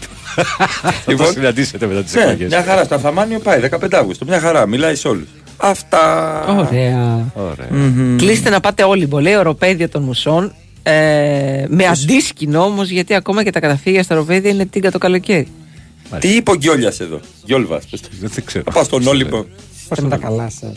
[1.06, 2.48] Θα το συναντήσετε μετά τις ναι, εκλογές.
[2.48, 2.84] μια χαρά.
[2.84, 4.26] Στο Αθαμάνιο πάει 15 Αύγουστο.
[4.26, 4.66] Μια χαρά.
[4.68, 5.28] Μιλάει σε όλους.
[5.58, 6.46] Αυτά.
[6.58, 7.32] Ωραία.
[7.34, 7.68] Ωραία.
[8.18, 10.54] Κλείστε να πάτε όλοι πολύ, οροπέδια των μουσών.
[10.84, 15.48] Ε, με αντίσκηνο όμως, γιατί ακόμα και τα καταφύγια στα οροπέδια είναι τίγκα το καλοκαίρι.
[16.20, 17.20] Τι είπε ο Γκιόλιας εδώ.
[17.44, 17.80] Γιόλβα.
[18.20, 18.64] Δεν ξέρω.
[18.66, 19.46] Θα πάω στον Όλυμπο.
[19.92, 20.74] Είστε με τα καλά σας.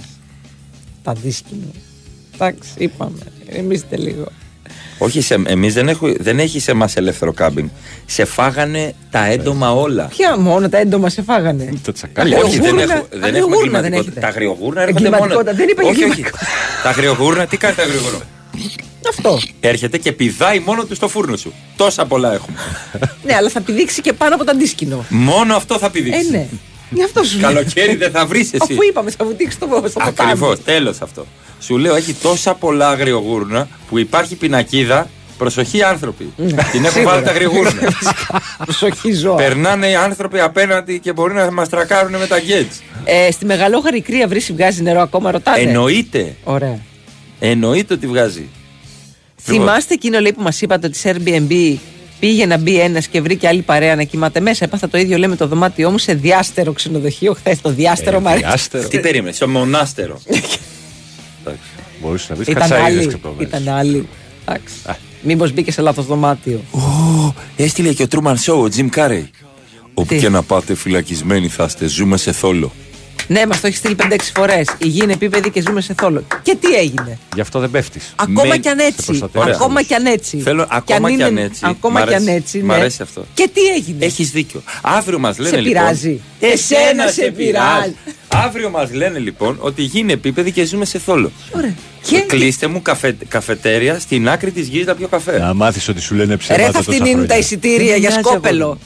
[1.03, 1.67] Τα δίσκυνα.
[2.35, 3.19] Εντάξει, είπαμε.
[3.53, 4.25] Ρεμίστε λίγο.
[4.99, 7.69] Όχι, σε, εμείς δεν, έχω, δεν έχει σε εμάς ελεύθερο κάμπινγκ.
[8.07, 10.05] Σε φάγανε τα έντομα όλα.
[10.05, 11.73] Ποια μόνο τα έντομα σε φάγανε;
[12.13, 14.01] Τα Όχι, όχι, δεν, Αγριογούρνα- έχω, δεν έχουμε αγριογούρνα δεν εγκληματικότητα.
[14.01, 14.21] έχετε.
[14.21, 15.15] Τα αγριογούρνα έρχονται μόνο.
[15.17, 16.11] Εγκληματικότητα, δεν είπα για όχι, όχι.
[16.11, 16.83] εγκληματικότητα.
[16.83, 18.21] Τα αγριογούρνα, τι κάνει τα αγριογούρνα;
[19.09, 19.39] Αυτό.
[19.61, 21.53] Έρχεται και πηδάει μόνο τους στο φούρνο σου.
[21.77, 22.57] Τόσα πολλά έχουμε.
[23.25, 25.05] Ναι, αλλά θα πηδήξει και πάνω από το αντίσκηνο.
[25.09, 26.31] μόνο αυτό θα Ε, πηδήξει.
[26.31, 26.47] ναι.
[26.95, 27.53] Γι' αυτό σου λέω.
[27.53, 28.57] Καλοκαίρι δεν θα βρεις εσύ.
[28.73, 30.31] Αφού είπαμε, θα βουτήξει το στο ποτάμι.
[30.31, 31.27] Ακριβώς, τέλος αυτό.
[31.61, 35.09] Σου λέω, έχει τόσα πολλά αγριογούρνα που υπάρχει πινακίδα.
[35.39, 36.33] Προσοχή άνθρωποι.
[36.37, 36.89] Την έχουν Ναι.
[36.89, 37.11] Σίγουρα.
[37.13, 37.73] βάλει τα αγριογούρνα.
[38.65, 39.35] Προσοχή ζώα.
[39.37, 42.81] Περνάνε οι άνθρωποι απέναντι και μπορεί να μας τρακάρουν με τα γκέτς.
[43.05, 46.35] Ε, στη μεγαλόχαρη κρύα βρύση βγάζει νερό ακόμα, ρωτάτε; Εννοείται.
[46.45, 46.79] Ωραία.
[47.41, 48.49] Εννοείται ότι βγάζει.
[49.37, 51.77] Θυμάστε εκείνο λέει που μας είπατε ότι σε Airbnb
[52.23, 54.65] πήγε να μπει ένας και βρήκε άλλη παρέα να κοιμάται μέσα.
[54.65, 57.61] Έπαθα το ίδιο λέει με το δωμάτιό μου σε διάστερο ξενοδοχείο χθες.
[57.61, 58.69] Το διάστερο μου αρέσει.
[58.89, 60.21] Τι περίμενες, στο μονάστερο.
[62.03, 63.07] Μπορούσε να βρει Ήταν κατσαίδε άλλη.
[63.07, 63.57] και από μέσα.
[63.57, 64.09] Ήταν άλλη.
[64.45, 64.75] Εντάξει.
[65.23, 66.61] Μήπως μπήκε σε λάθος δωμάτιο.
[67.57, 69.31] Έστειλε και ο Τρούμαν Σόου, ο Τζιμ Κάρεϊ.
[69.95, 72.73] Όπου Τι; και να πάτε φυλακισμένοι θα είστε, ζούμε σε θόλο.
[73.29, 74.69] Ναι, μα το έχεις στείλει 5-6 φορές.
[74.79, 76.25] Η γη είναι επίπεδη και ζούμε σε θόλο.
[76.43, 78.13] Και τι έγινε; Γι' αυτό δεν πέφτεις.
[78.17, 79.05] Ακόμα Με- κι αν σε έτσι.
[79.07, 79.55] προστατεύεις.
[79.55, 80.37] Ακόμα κι αν έτσι.
[80.39, 81.61] Θέλω ακόμα κι είναι- αν έτσι.
[81.65, 82.37] Ακόμα Μ' κι αν αρέσει.
[82.37, 82.59] έτσι.
[82.59, 82.75] Μ' ναι.
[82.75, 83.25] αρέσει αυτό.
[83.35, 84.63] Και τι έγινε; Έχεις δίκιο.
[84.83, 85.83] Αύριο μας λένε σε λοιπόν.
[85.83, 86.21] πειράζει.
[86.41, 87.95] Εσένα σε πειράζει.
[88.29, 91.31] Αύριο μας λένε λοιπόν ότι η γη είναι επίπεδη και ζούμε σε θόλο.
[91.57, 91.75] Ωραία.
[92.09, 95.39] Και Κλείστε μου καφε, καφετέρια στην άκρη της γης να πιω καφέ.
[95.39, 96.65] Να μάθεις ότι σου λένε ψέματα.
[96.67, 97.37] ρε θα τόσα φτηνίνουν τα χρόνια.
[97.37, 98.79] εισιτήρια για νοιάζει, σκόπελο.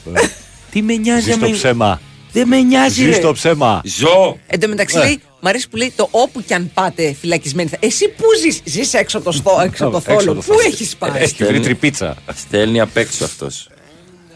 [0.71, 2.01] Τι με νοιάζει Ζει στο άμα- ψέμα.
[2.39, 2.95] Δεν με νοιάζει.
[2.95, 3.13] Ζεις ρε.
[3.13, 3.81] στο ψέμα.
[3.85, 4.39] Ζω.
[4.47, 5.05] Εν τω μεταξύ Ε.
[5.05, 7.69] λέει, μ' αρέσει που λέει το όπου κι αν πάτε φυλακισμένοι.
[7.69, 10.33] θα- Εσύ πού ζεις, ζεις έξω από το, στο, έξω από το Έξω θόλο.
[10.33, 10.73] από το Πού θόλο.
[10.73, 12.17] έχεις πάει; Έχει βρει τρυπίτσα.
[12.35, 13.69] Στέλνει απ' έξω αυτός.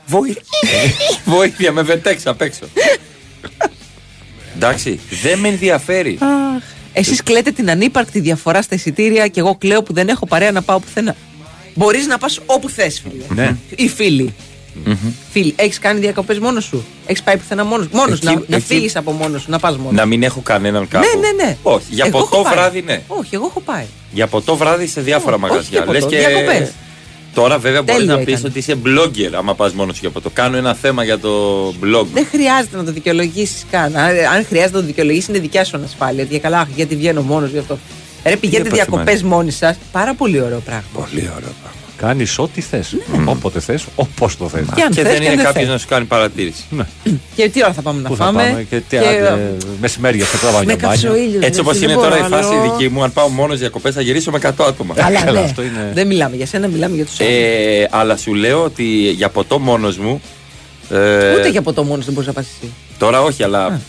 [0.07, 0.43] Βοήθεια.
[1.37, 2.65] Βοήθεια, με βετέξ απ' έξω.
[4.57, 6.19] Εντάξει, δεν με ενδιαφέρει.
[6.93, 10.63] Εσείς κλαίτε την ανύπαρκτη διαφορά στα εισιτήρια και εγώ κλαίω που δεν έχω παρέα να
[10.63, 11.17] πάω πουθενά.
[11.75, 13.43] Μπορείς να πας όπου θες, φίλε.
[13.43, 13.57] Ναι.
[13.77, 14.35] Ή φίλοι.
[15.33, 18.57] Φίλοι, έχεις κάνει διακοπές μόνος σου; Έχεις πάει πουθενά μόνος σου; Μόνος, Εκεί- να, να
[18.57, 19.93] εκεί- φύγεις από μόνος σου, να πας μόνος.
[19.95, 21.07] Να μην έχω κανέναν κάπου.
[21.21, 21.57] Ναι, ναι, ναι.
[21.63, 22.55] Όχι, για Εγώ ποτό έχω πάει.
[22.55, 23.03] βράδυ ναι.
[23.07, 23.85] Όχι, εγώ έχω πάει.
[24.13, 25.61] Για ποτό βράδυ σε διάφορα Όχι, μαγαζιά.
[25.63, 26.73] όχι για ποτό, Λες διακοπές.
[27.35, 28.51] Τώρα βέβαια μπορείς Τέλεια να πεις ήταν.
[28.51, 30.31] ότι είσαι blogger άμα πας μόνος σου για ποτό.
[30.31, 32.07] Κάνω ένα θέμα για το blog.
[32.15, 33.97] Δεν χρειάζεται να το δικαιολογήσεις καν.
[33.97, 36.25] Αν, αν χρειάζεται να το δικαιολογήσεις, είναι δικιά σου ανασφάλεια.
[36.25, 37.79] Για καλά, αχ, γιατί βγαίνω μόνος γι' αυτό.
[38.25, 39.37] Ρε, πηγαίνετε έπαθε, διακοπές Μαρία.
[39.37, 39.77] μόνοι σας.
[39.93, 40.85] Πάρα πολύ ωραίο πράγμα.
[40.95, 41.79] Πολύ ωραίο πράγμα.
[42.01, 42.97] Κάνεις ό,τι θες.
[43.25, 44.65] Όποτε θες, όπως το θες.
[44.75, 45.73] Και αν Και θες δεν και αν είναι δεν κάποιος θες.
[45.73, 46.65] να σου κάνει παρατήρηση.
[47.37, 50.39] Και τι ώρα θα πάμε να Πού θα φάμε; πάμε και τι άντε, μεσημέρια θα
[50.39, 51.01] τραβάω Με μια μπάνια.
[51.03, 51.41] κάψω ήλιο.
[51.43, 54.39] Έτσι όπως είναι τώρα η φάση δική μου, αν πάω μόνος διακοπέ θα γυρίσω με
[54.39, 54.95] 100 άτομα.
[54.95, 55.45] Καλά, Καλά, ναι.
[55.47, 57.33] αυτό είναι- Δεν μιλάμε για σένα, μιλάμε για τους άλλους.
[57.35, 60.21] Ε, αλλά σου λέω ότι για ποτό μόνος μου.
[60.91, 62.73] ε, Ούτε για ποτό μόνος δεν μπορείς να πας εσύ.
[62.99, 63.81] Τώρα όχι, αλλά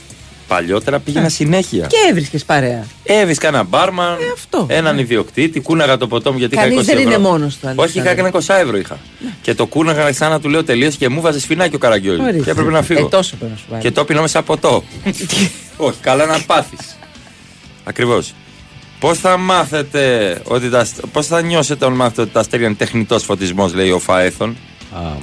[0.47, 1.87] παλιότερα πήγαινα συνέχεια.
[1.87, 2.85] Και έβρισκες παρέα.
[3.03, 4.65] Έβρισκα έναν μπάρμαν, αυτό.
[4.69, 7.09] έναν ιδιοκτήτη, κούναγα το ποτό μου γιατί είχα 20 Κανεί δεν ευρώ.
[7.09, 7.67] είναι μόνος του.
[7.67, 7.83] αλήθεια.
[7.83, 8.99] Όχι, είχα ένα 20 ευρώ είχα.
[9.41, 12.21] Και το κούναγα σαν να του λέω τελείω και μου βάζε σφινάκι ο Καραγκιόζη.
[12.21, 12.43] Ορίστε.
[12.43, 13.05] Και έπρεπε να φύγω.
[13.05, 13.81] Ε, τόσο πρέπει να σου βάλει.
[13.81, 14.83] Και το πίνα σαν ποτό.
[15.77, 16.97] Όχι, καλά να πάθεις.
[17.83, 18.33] Ακριβώς.
[18.99, 20.87] Πώς θα μάθετε ότι τα.
[21.11, 24.57] Πώς θα νιώσετε όταν μάθετε ότι τα αστέρια είναι τεχνητός φωτισμός, λέει ο Φαέθων;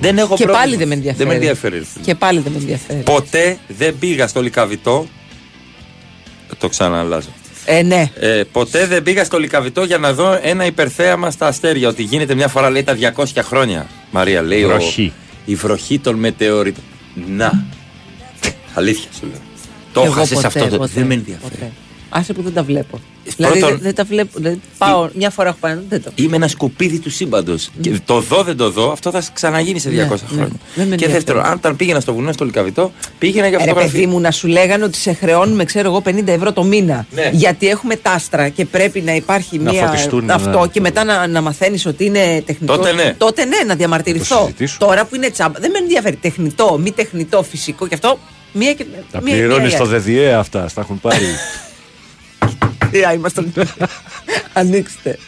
[0.00, 0.58] Δεν έχω Και πρόβλημα.
[0.58, 1.18] πάλι δεν με ενδιαφέρει.
[1.18, 1.86] Δεν με ενδιαφέρει.
[2.02, 2.98] Και πάλι δεν με ενδιαφέρει.
[3.02, 5.06] Ποτέ δεν πήγα στο λικαβιτό.
[6.58, 7.28] Το ξαναλάζω.
[7.64, 8.10] Ε, ναι.
[8.20, 11.88] Ε, ποτέ δεν πήγα στο λικαβιτό για να δω ένα υπερθέαμα στα αστέρια.
[11.88, 13.86] Ότι γίνεται μια φορά, λέει, τα 200 χρόνια.
[14.10, 14.62] Μαρία, λέει.
[14.64, 15.12] ο- Βροχή.
[15.44, 16.82] η βροχή των μετεωρήτων.
[17.36, 17.64] Να.
[18.74, 19.40] Αλήθεια σου λέω.
[19.92, 20.66] Το Εγώ χάσε ποτέ, αυτό.
[20.68, 20.76] Το...
[20.76, 21.50] ποτέ, δεν με ενδιαφέρει.
[21.54, 21.70] ποτέ.
[22.10, 23.00] Άσε που δεν τα βλέπω.
[23.36, 24.30] Δηλαδή Πρώτον- δεν, δεν τα βλέπω.
[24.38, 26.10] Δηλαδή, πάω, μια φορά έχω πάει, δεν το.
[26.14, 27.70] Είμαι ένα σκουπίδι του σύμπαντος.
[27.80, 30.08] Και το δω, δεν το δω, αυτό θα ξαναγίνει σε 200 Ναι, ναι.
[30.28, 30.48] χρόνια.
[30.48, 31.12] Δεν με και ενδιαφέρει.
[31.12, 33.98] δεύτερον, αν όταν πήγαινα στο βουνό στο Λικαβιτό, πήγαινα για Ε, Ρε φωτογραφία.
[34.00, 37.06] παιδί μου, να σου λέγανε ότι σε χρεώνουμε, ξέρω εγώ, 50 ευρώ το μήνα.
[37.14, 37.30] Ναι.
[37.32, 39.86] Γιατί έχουμε τάστρα και πρέπει να υπάρχει Να μία.
[39.86, 40.66] φωτιστούν, αυτό ναι.
[40.66, 42.76] και μετά να, να μαθαίνεις ότι είναι τεχνητό.
[42.76, 43.14] Τότε ναι.
[43.18, 44.40] Τότε ναι, να Το διαμαρτυρηθώ.
[44.40, 44.86] συζητήσουμε.
[44.88, 45.60] Τώρα που είναι τσάμπα.
[45.60, 46.16] Δεν με ενδιαφέρει.
[46.16, 48.18] Τεχνητό, μη τεχνητό, φυσικό και αυτό.
[48.52, 48.84] Μία και.
[49.12, 49.98] Τα μία- πληρώνεις μία στο η άλλη.
[49.98, 51.24] ΔΔΕ αυτά, στα έχουν πάρει.
[52.90, 53.44] Τι, α, είμαστε.
[54.52, 55.18] Ανοίξτε.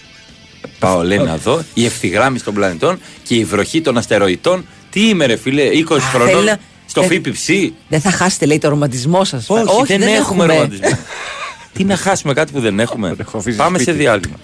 [0.79, 4.67] Πάω, λέει να δω, η ευθυγράμμιση των πλανητών και η βροχή των αστεροειδών.
[4.91, 7.71] Τι είμαι, ρε φίλε, 20 θέλει χρονών να- στο ε, FIPC.
[7.89, 9.47] Δεν θα χάσετε, λέει, το ρομαντισμό σας.
[9.49, 10.89] Όχι, δεν, έχουμε ρομαντισμό.
[11.75, 13.15] Τι να χάσουμε κάτι που δεν έχουμε.
[13.21, 13.99] έχω αφήσει Πάμε σε σπίτι.
[13.99, 14.37] διάλειμμα.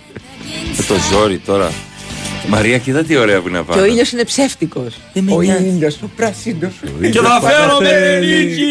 [0.76, 1.72] Με το ζόρι τώρα.
[2.48, 3.82] Μαρία, κοίτα τι ωραία που είναι Και πάνω.
[3.82, 4.94] ο ήλιος είναι ψεύτικος.
[5.12, 5.64] με Ο νοιάζει.
[5.64, 6.72] ήλιος, ο πράσινος.
[7.10, 8.62] Και θα φέρω με νίκη!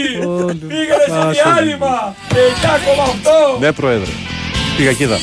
[0.68, 2.16] Πήγανε σε διάλειμμα!
[2.30, 3.60] 9,8!
[3.60, 4.12] Ναι, Πρόεδρε.
[4.78, 5.18] Πήγα.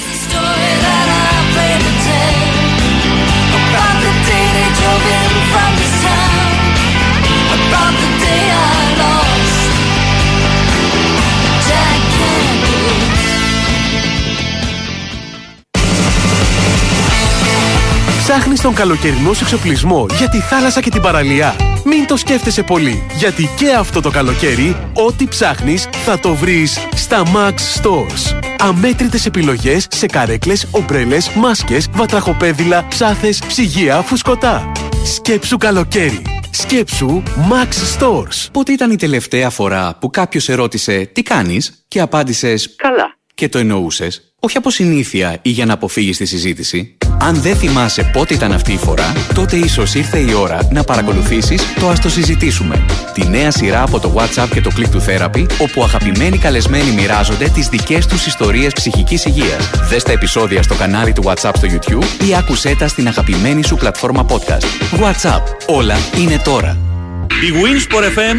[18.18, 21.56] Ψάχνεις τον καλοκαιρινό σου εξοπλισμό για τη θάλασσα και την παραλία.
[21.84, 27.22] Μην το σκέφτεσαι πολύ, γιατί και αυτό το καλοκαίρι, ό,τι ψάχνεις θα το βρεις στα
[27.22, 28.41] Max Stores.
[28.64, 34.72] Αμέτρητες επιλογές σε καρέκλες, ομπρέλες, μάσκες, βατραχοπέδιλα, ψάθες, ψυγεία, φουσκωτά.
[35.04, 36.22] Σκέψου καλοκαίρι.
[36.50, 38.48] Σκέψου Max Stores.
[38.52, 43.11] Πότε ήταν η τελευταία φορά που κάποιος ερώτησε «Τι κάνεις» και απάντησες «Καλά».
[43.42, 46.96] Και το εννοούσες, όχι από συνήθεια ή για να αποφύγεις τη συζήτηση.
[47.20, 51.62] Αν δεν θυμάσαι πότε ήταν αυτή η φορά, τότε ίσως ήρθε η ώρα να παρακολουθήσεις
[51.80, 52.84] το «Ας το συζητήσουμε».
[53.12, 57.48] Τη νέα σειρά από το WhatsApp και το Click to Therapy, όπου αγαπημένοι καλεσμένοι μοιράζονται
[57.48, 59.70] τις δικές τους ιστορίες ψυχικής υγείας.
[59.88, 63.76] Δες τα επεισόδια στο κανάλι του WhatsApp στο YouTube ή άκουσέ τα στην αγαπημένη σου
[63.76, 65.00] πλατφόρμα podcast.
[65.00, 65.42] WhatsApp.
[65.66, 66.78] Όλα είναι τώρα.
[67.26, 68.36] Η Winsport FM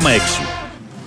[0.00, 0.59] 94,6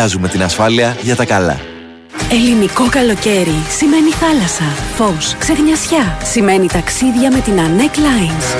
[0.00, 1.60] Αλλάζουμε την ασφάλεια για τα καλά.
[2.30, 4.64] Ελληνικό καλοκαίρι σημαίνει θάλασσα,
[4.96, 6.18] φως, ξεγνιασιά.
[6.22, 8.56] Σημαίνει ταξίδια με την Anec Lines.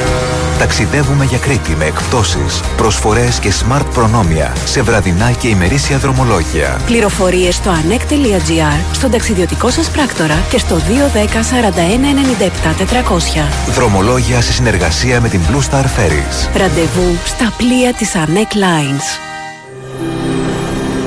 [0.59, 6.81] Ταξιδεύουμε για Κρήτη με εκπτώσεις, προσφορές και smart προνόμια σε βραδινά και ημερήσια δρομολόγια.
[6.87, 12.05] Πληροφορίες στο anec.gr, στον ταξιδιωτικό σας πράκτορα και στο 210 41
[12.41, 13.73] 97 400.
[13.73, 16.57] Δρομολόγια σε συνεργασία με την Blue Star Ferries.
[16.57, 19.31] Ραντεβού στα πλοία της Anec Lines.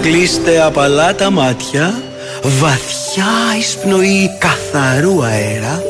[0.03, 2.01] Κλείστε απαλά τα μάτια,
[2.43, 5.83] βαθιά εισπνοή καθαρού αέρα,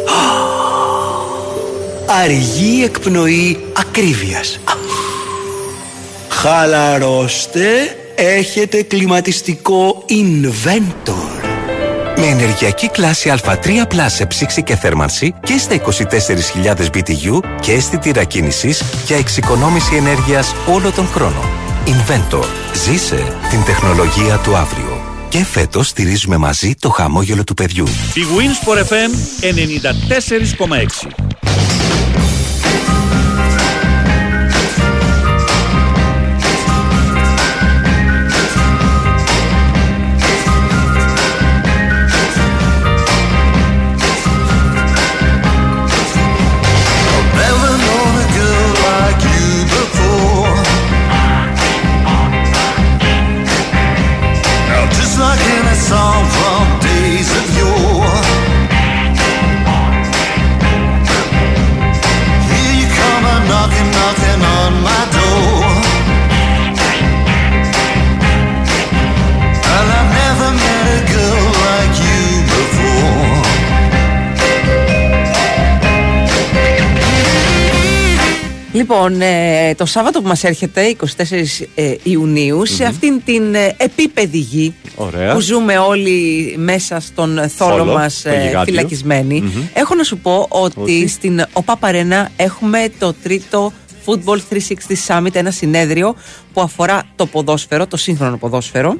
[2.23, 4.59] αργή εκπνοή ακρίβειας.
[6.41, 7.65] Χαλαρώστε,
[8.15, 11.47] έχετε κλιματιστικό Inventor.
[12.17, 15.75] Με ενεργειακή κλάση Α3 Plus σε ψήξη και θέρμανση και στα
[16.63, 21.62] 24.000 BTU και αισθητήρα κίνησης για εξοικονόμηση ενέργειας όλο τον χρόνο.
[21.85, 22.45] Inventor.
[22.85, 25.01] Ζήσε την τεχνολογία του αύριο.
[25.29, 27.85] Και φέτος στηρίζουμε μαζί το χαμόγελο του παιδιού.
[28.13, 29.11] Η Winsport FM
[31.07, 31.32] 94,6
[78.83, 84.37] Λοιπόν, ε, το Σάββατο που μας έρχεται, 24 ε, ιουνιου σε αυτήν την ε, επίπεδη
[84.37, 85.33] γη Ωραία.
[85.33, 88.63] που ζούμε όλοι μέσα στον θόλο Θόλο, μας το ε, γιγάντιο.
[88.63, 91.07] φυλακισμένοι, έχω να σου πω ότι Όχι.
[91.07, 93.73] στην ΟΠΑ Παρένα έχουμε το τρίτο
[94.05, 94.57] Football 360
[95.07, 96.15] Summit, ένα συνέδριο
[96.53, 98.95] που αφορά το ποδόσφαιρο, το σύγχρονο ποδόσφαιρο,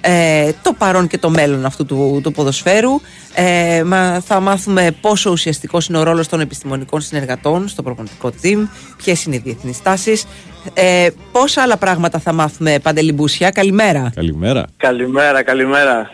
[0.00, 3.00] ε, το παρόν και το μέλλον αυτού του, του ποδοσφαίρου.
[3.34, 8.66] Ε, μα, θα μάθουμε πόσο ουσιαστικός είναι ο ρόλος των επιστημονικών συνεργατών στο προπονητικό team,
[8.96, 10.26] ποιες είναι οι διεθνείς τάσεις,
[10.74, 14.12] ε, πόσα άλλα πράγματα θα μάθουμε, Παντελή Μπούσια; Καλημέρα.
[14.14, 14.66] Καλημέρα.
[14.76, 16.10] Καλημέρα, καλημέρα.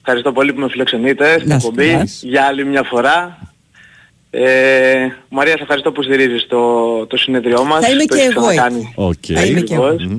[0.00, 2.04] Ευχαριστώ πολύ που με φιλοξενείτε στην Να σε εκπομπή καλά.
[2.20, 3.38] για άλλη μια φορά.
[4.30, 7.84] Ε, Μαρία, σε ευχαριστώ που στηρίζεις το, το συνέδριό μας.
[7.84, 8.80] Θα είμαι Το και έχεις εγώ ξανακάνει.
[8.80, 8.92] εκεί.
[8.94, 9.38] Οκ.
[9.38, 9.84] Θα είμαι και εγώ.
[9.84, 10.18] Ακριβώς.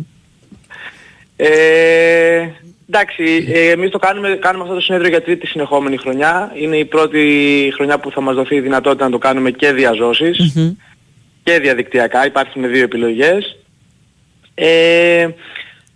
[1.36, 2.49] Ε,
[2.89, 6.51] εντάξει, ε, εμείς το κάνουμε, κάνουμε αυτό το συνέδριο για τρίτη συνεχόμενη χρονιά.
[6.55, 10.02] Είναι η πρώτη χρονιά που θα μας δοθεί η δυνατότητα να το κάνουμε και διά
[10.02, 10.53] ζώσης
[11.43, 12.26] και διαδικτυακά.
[12.26, 13.58] Υπάρχουν δύο επιλογές.
[14.55, 15.28] Ε,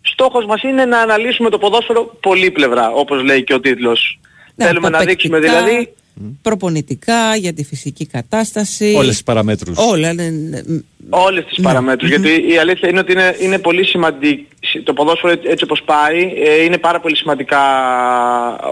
[0.01, 4.20] στόχος μας είναι να αναλύσουμε το ποδόσφαιρο πολύπλευρα, όπως λέει και ο τίτλος.
[4.55, 5.93] Ναι, Θέλουμε να από δείξουμε παικτικά, δηλαδή
[6.41, 8.93] προπονητικά, για τη φυσική κατάσταση.
[8.97, 9.78] Όλες τις παραμέτρους.
[9.78, 10.14] Όλα.
[10.14, 10.62] ναι, ναι,
[11.09, 11.64] Όλες τις Ναι.
[11.64, 12.09] παραμέτρους.
[12.09, 12.24] Μμμ.
[12.24, 14.43] Γιατί η αλήθεια είναι ότι είναι, είναι πολύ σημαντικό.
[14.84, 17.59] Το ποδόσφαιρο έτσι- έτσι όπως πάει ε, είναι πάρα πολύ σημαντικά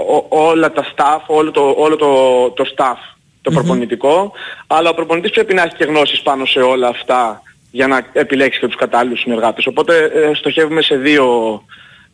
[0.08, 4.32] ό- όλα τα staff, όλο το, όλο το, το staff, το προπονητικό.
[4.68, 8.60] Αλλά ο προπονητής πρέπει να έχει και γνώσεις πάνω σε όλα αυτά για να επιλέξει
[8.60, 9.66] και τους κατάλληλους συνεργάτες.
[9.68, 11.26] Οπότε ε, στοχεύουμε σε δύο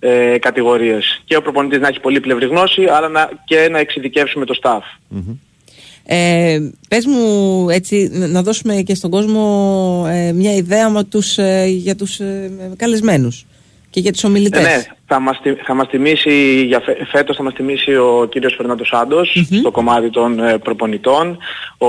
[0.06, 1.22] ε, κατηγορίες.
[1.26, 4.82] Και ο προπονητής να έχει πολύ πλευρή γνώση, αλλά να, και να εξειδικεύσουμε το staff.
[6.08, 11.66] Ε, πες μου έτσι να δώσουμε και στον κόσμο ε, μια ιδέα με τους, ε,
[11.68, 13.46] για τους ε, καλεσμένους
[13.90, 14.66] και για τους ομιλητές.
[14.66, 18.28] Ε, ναι, θα μας, τι- θα μας τιμήσει, για φε, φέτος θα μας τιμήσει ο
[18.32, 21.38] κύριος Φερνάντος Σάντος στο κομμάτι των ε, προπονητών,
[21.78, 21.88] ο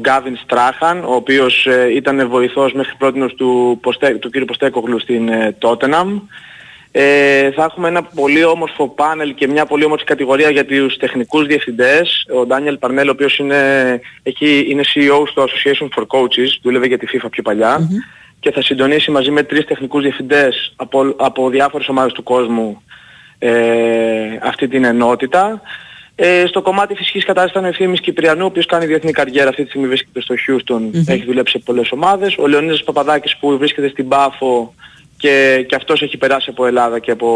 [0.00, 5.28] Γκάβιν Στράχαν, ο οποίος ε, ήταν βοηθός μέχρι πρότινος του, Ποστέ, του κύριου Ποστέκογλου στην
[5.28, 6.20] ε, Τότεναμ.
[6.90, 11.46] Ε, θα έχουμε ένα πολύ όμορφο πάνελ και μια πολύ όμορφη κατηγορία για τους τεχνικούς
[11.46, 12.26] διευθυντές.
[12.34, 16.98] Ο Ντάνιελ Παρνέλ, ο οποίος είναι, έχει, είναι CEO στο Association for Coaches, δούλευε για
[16.98, 17.88] τη FIFA πιο παλιά
[18.40, 22.82] και θα συντονίσει μαζί με τρεις τεχνικούς διευθυντές από, από διάφορες ομάδες του κόσμου
[23.38, 23.52] ε,
[24.42, 25.62] αυτή την ενότητα.
[26.14, 29.62] Ε, στο κομμάτι φυσικής κατάστασης ήταν ο Ευθύμης Κυπριανού, ο οποίος κάνει διεθνή καριέρα, αυτή
[29.62, 31.02] τη στιγμή βρίσκεται στο Houston, Μμμ.
[31.06, 32.36] έχει δουλέψει σε πολλές ομάδες.
[32.38, 34.74] Ο Λεωνίδας Παπαδάκης που βρίσκεται στην Πάφο
[35.18, 37.26] και, και αυτός έχει περάσει από Ελλάδα και από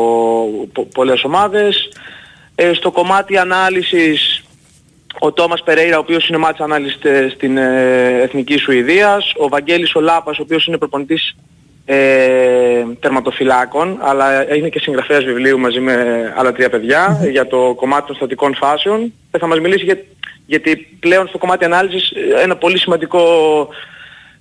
[0.72, 1.89] πο- πολλές ομάδες.
[2.55, 4.43] Ε, στο κομμάτι ανάλυσης
[5.18, 9.95] ο Τόμας Περέιρα, ο οποίος είναι match analyst ε, στην ε, Εθνική Σουηδίας, ο Βαγγέλης
[9.95, 11.37] Ολάπας, ο οποίος είναι προπονητής
[11.85, 15.95] ε, τερματοφυλάκων, αλλά είναι και συγγραφέας βιβλίου μαζί με
[16.37, 19.12] άλλα τρία παιδιά ε, για το κομμάτι των στατικών φάσεων.
[19.30, 19.99] Και θα μας μιλήσει για,
[20.47, 23.22] γιατί πλέον στο κομμάτι ανάλυσης ε, ένα πολύ σημαντικό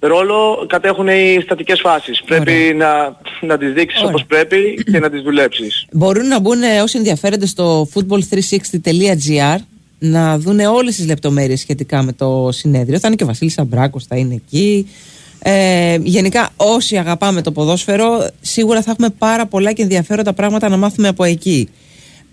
[0.07, 2.21] ρόλο κατέχουν οι στατικές φάσεις.
[2.25, 5.85] Πρέπει να, να τις δείξεις όπως πρέπει και να τις δουλέψεις.
[5.91, 9.57] Μπορούν να μπουν ε, όσοι ενδιαφέρονται στο football360.gr
[9.99, 12.99] να δουν όλες τις λεπτομέρειες σχετικά με το συνέδριο.
[12.99, 14.87] Θα είναι και ο Βασίλης Αμπράκος, θα είναι εκεί.
[15.43, 20.77] Ε, γενικά όσοι αγαπάμε το ποδόσφαιρο σίγουρα θα έχουμε πάρα πολλά και ενδιαφέροντα πράγματα να
[20.77, 21.69] μάθουμε από εκεί.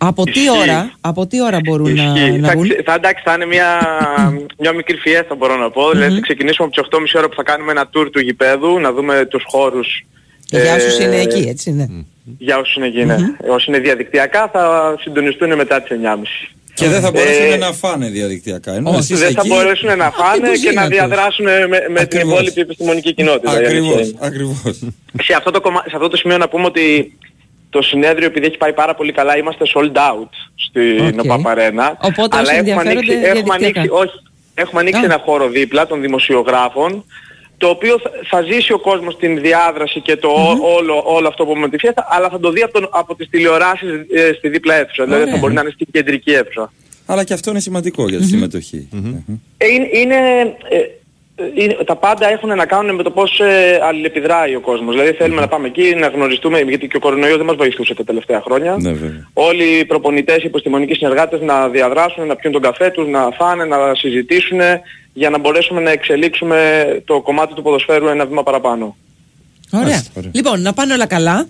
[0.00, 0.50] Από τι Ισχύει.
[0.60, 2.30] ώρα, από τι ώρα μπορούν να, Ισχύει.
[2.38, 3.66] να θα, βγουν; ξε- θα, εντάξει, θα είναι μια,
[4.62, 5.90] μια μικρή φιέστα μπορώ να πω.
[5.90, 8.92] Δηλαδή θα ξεκινήσουμε από τις 8.30 ώρα που θα κάνουμε ένα tour του γηπέδου, να
[8.92, 10.06] δούμε τους χώρους.
[10.50, 11.86] Για όσους ε, είναι εκεί, έτσι, ναι.
[12.38, 13.16] Για όσους είναι εκεί, ναι.
[13.48, 16.16] Όσοι είναι διαδικτυακά θα συντονιστούν μετά τις 9.30.
[16.74, 18.74] Και δεν θα μπορέσουν Ε, να φάνε διαδικτυακά.
[18.74, 21.68] Ενώ όχι, εσείς δεν θα εκεί- μπορέσουν να φάνε Πώς και να γίνεται; διαδράσουν με,
[21.68, 22.32] με την Ακριβώς.
[22.32, 23.52] υπόλοιπη επιστημονική κοινότητα.
[23.52, 24.18] η αλήθεια Ακριβώς, είναι.
[24.20, 24.78] ακριβώς.
[25.22, 25.80] σε, αυτό το κομμα...
[25.88, 27.16] σε αυτό το σημείο να πούμε ότι
[27.70, 31.20] το συνέδριο επειδή έχει πάει πάρα πολύ καλά είμαστε sold out στην OK.
[31.22, 31.26] okay.
[31.26, 31.98] Παπαρένα.
[32.02, 33.94] Οπότε αλλά όσοι έχουμε ανοίξει, ενδιαφέρονται έχουμε ανοίξει, διαδικτυακά.
[34.02, 34.12] όχι,
[34.54, 35.04] έχουμε ανοίξει Α.
[35.04, 37.04] ένα χώρο δίπλα των δημοσιογράφων
[37.56, 41.44] το οποίο θα, θα ζήσει ο κόσμος την διάδραση και το ό- όλο, όλο αυτό
[41.44, 44.48] που με τη φιέστα αλλά θα το δει από, τον, από τις τηλεοράσεις ε, στη
[44.48, 45.04] δίπλα αίθουσα.
[45.04, 45.34] Δηλαδή Ωραία.
[45.34, 46.72] θα μπορεί να είναι στην κεντρική αίθουσα.
[47.06, 48.88] Αλλά και αυτό είναι σημαντικό για τη συμμετοχή.
[49.58, 50.16] Ε, είναι, είναι,
[50.68, 50.78] ε,
[51.54, 54.94] είναι- τα πάντα έχουν να κάνουν με το πώς ε, αλληλεπιδράει ο κόσμος.
[54.94, 58.04] Δηλαδή θέλουμε να πάμε εκεί, να γνωριστούμε, γιατί και ο κορονοϊός δεν μας βοηθούσε τα
[58.04, 58.76] τελευταία χρόνια.
[58.80, 59.28] Ναι, βέβαια.
[59.32, 63.64] Όλοι οι προπονητές, οι επιστημονικοί συνεργάτες να διαδράσουν, να πιούν τον καφέ τους, να φάνε,
[63.64, 64.58] να συζητήσουν
[65.12, 68.96] για να μπορέσουμε να εξελίξουμε το κομμάτι του ποδοσφαίρου ένα βήμα παραπάνω.
[69.72, 70.02] Ωραία.
[70.32, 71.46] Λοιπόν, να πάνε όλα καλά.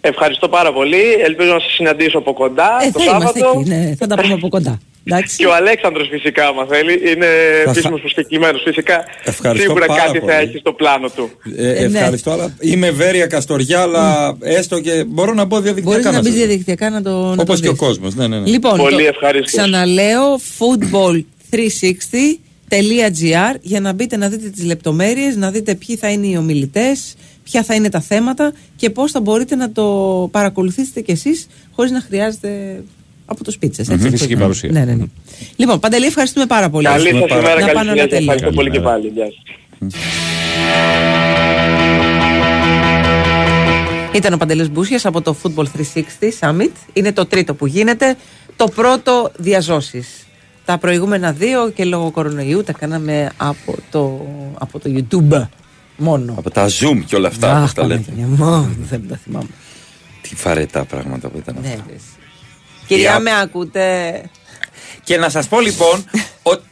[0.00, 1.02] Ευχαριστώ πάρα πολύ.
[1.24, 3.60] Ελπίζω να σας συναντήσω από κοντά Ε, το θα είμαστε Σάββατο.
[3.60, 4.78] εκεί, ναι, θα τα πούμε από κοντά.
[5.08, 5.36] Εντάξει.
[5.36, 7.26] Και ο Αλέξανδρος φυσικά, άμα θέλει, είναι
[7.64, 8.62] Θα- επίσημος προσκεκλημένος.
[8.64, 10.32] Φυσικά Ευχαριστώ σίγουρα πάρα κάτι πολύ.
[10.32, 11.30] θα έχει στο πλάνο του.
[11.56, 11.98] Ε, Ε, ναι.
[11.98, 15.90] ευχαριστώ, αλλά είμαι βέρεια Καστοριά, αλλά έστω και μπορώ να μπω διαδικτυακά.
[15.90, 16.46] Μπορείς να να μπεις σας δω.
[16.46, 17.80] διαδικτυακά να το, να το Όπως και ο δεις.
[17.80, 18.14] κόσμος.
[18.14, 18.48] Ναι, ναι, ναι.
[18.48, 19.56] Λοιπόν, Πολύ το- ευχαριστώ.
[19.56, 26.36] Ξαναλέω football360.gr για να μπείτε να δείτε τις λεπτομέρειες, να δείτε ποιοι θα είναι οι
[26.36, 27.14] ομιλητές,
[27.44, 29.84] ποια θα είναι τα θέματα και πώς θα μπορείτε να το
[30.32, 32.82] παρακολουθήσετε κι εσείς χωρίς να χρειάζεται
[33.26, 33.88] από το σπίτι σας.
[33.88, 34.70] έτσι, Φυσική πώς- παρουσία.
[34.72, 35.04] Ναι, ναι, ναι.
[35.56, 36.86] Λοιπόν, Παντελή, ευχαριστούμε πάρα πολύ.
[36.86, 38.08] Καλή σας Να ημέρα, πάνε καλή όλα συνέχεια.
[38.08, 38.32] τέλεια.
[38.32, 39.08] Ευχαριστώ πολύ και πάλι.
[39.14, 39.42] Γεια σας.
[44.14, 46.70] Ήταν ο Παντελής Μπούσιας από το Football 360 Summit.
[46.92, 48.16] Είναι το τρίτο που γίνεται.
[48.56, 50.26] Το πρώτο διαζώσεις.
[50.64, 54.26] Τα προηγούμενα δύο και λόγω κορονοϊού τα κάναμε από το,
[54.58, 55.46] από το YouTube
[55.96, 56.34] μόνο.
[56.38, 58.02] Από τα Zoom και όλα αυτά Αχ, που τα λέτε.
[58.10, 59.48] Παναγία μου, δεν τα θυμάμαι.
[60.20, 61.84] Τι βαρετά πράγματα που ήταν Ναι, αυτά.
[61.88, 61.94] ρε.
[62.86, 64.22] Κυρία, Για- με ακούτε.
[65.04, 66.04] Και να σας πω λοιπόν
[66.42, 66.64] ότι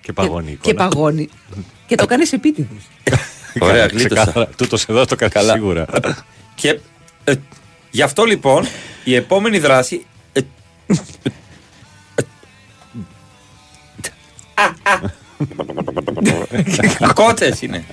[0.00, 0.88] Και παγώνει η Και εικόνα.
[0.88, 1.28] παγώνει.
[1.86, 2.82] και το κάνεις επίτηδες.
[3.60, 4.30] Ωραία, Ξεκάθαρα.
[4.30, 4.48] γλίτωσα.
[4.56, 5.52] Τούτος εδώ το κάνει Καλά.
[5.52, 5.86] σίγουρα.
[6.54, 6.78] Και
[7.24, 7.34] ε,
[7.90, 8.66] γι' αυτό λοιπόν
[9.04, 10.06] η επόμενη δράση.
[10.32, 10.40] ε,
[17.00, 17.84] ε, Κότσες είναι.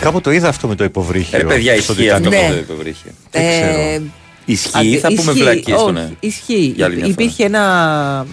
[0.00, 1.38] Κάπου το είδα αυτό με το υποβρύχιο.
[1.38, 2.30] Ε, παιδιά, στο ισχύει αυτό Titanic.
[2.32, 2.46] Ναι.
[2.46, 3.10] που το υποβρύχιο.
[3.30, 3.80] Δεν ξέρω.
[3.80, 4.02] Ε,
[4.44, 6.10] Ισχύει, αντι- θα πούμε ισχύει, βλακίες, όχι, ναι.
[6.20, 6.72] Ισχύει.
[6.76, 7.14] Για άλλη μια φορά.
[7.22, 8.26] Υπήρχε ένα.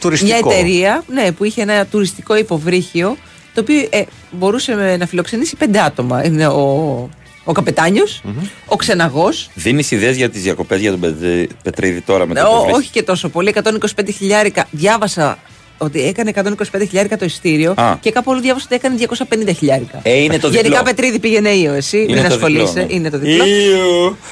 [0.00, 0.48] Τουριστικό.
[0.48, 3.16] Μια εταιρεία ναι, που είχε ένα τουριστικό υποβρύχιο
[3.54, 6.24] το οποίο ε, μπορούσε με- να φιλοξενήσει πέντε άτομα.
[6.26, 6.62] Είναι ο,
[7.44, 8.22] ο καπετανιος
[8.66, 9.50] ο ξεναγός.
[9.54, 13.02] Δίνεις ιδέες για τις διακοπές για τον Πετρί- Πετρίδη τώρα με το υποβρύχιο; όχι και
[13.02, 14.66] τόσο πολύ, 125 χιλιάρικα.
[14.70, 15.38] Διάβασα
[15.78, 16.42] ότι έκανε 125
[16.88, 17.96] χιλιάρικα το ειστήριο Α.
[18.00, 18.96] και κάπου αλλού διάβασα ότι έκανε
[19.50, 20.00] 250 χιλιάρικα.
[20.02, 20.62] Ε, είναι το διπλό.
[20.62, 21.98] Γενικά Πετρίδη πήγαινε ίο, εσύ.
[22.08, 22.64] Είναι μην το ασχολείσαι.
[22.72, 22.94] διπλό, ναι.
[22.94, 23.44] Είναι το διπλό.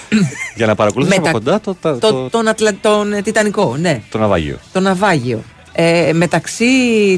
[0.57, 2.73] Για να παρακολουθήσω από Μετα- κοντά το, το, Το, το, τον, Ατλα...
[2.81, 4.01] τον ε, Τιτανικό, ναι.
[4.11, 4.59] το ναυάγιο.
[4.73, 5.43] Το ναυάγιο.
[5.73, 6.67] Ε, μεταξύ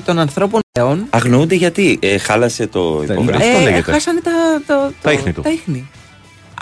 [0.05, 1.06] των ανθρώπων νέων.
[1.10, 3.46] Αγνοούνται γιατί ε, χάλασε το υποβρύχιο.
[3.76, 4.30] Ε, χάσανε τα,
[4.66, 5.40] το, Τα το- ίχνη του.
[5.42, 5.88] τα ίχνη.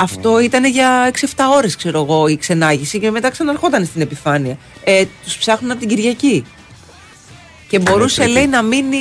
[0.00, 1.26] Αυτό ήταν για 6-7
[1.56, 4.56] ώρες ξέρω εγώ η ξενάγηση και μετά ξαναρχόταν στην επιφάνεια.
[4.84, 6.44] Ε, τους ψάχνουν από την Κυριακή.
[7.68, 8.32] Και μπορούσε πρέπει.
[8.32, 8.98] λέει να μείνει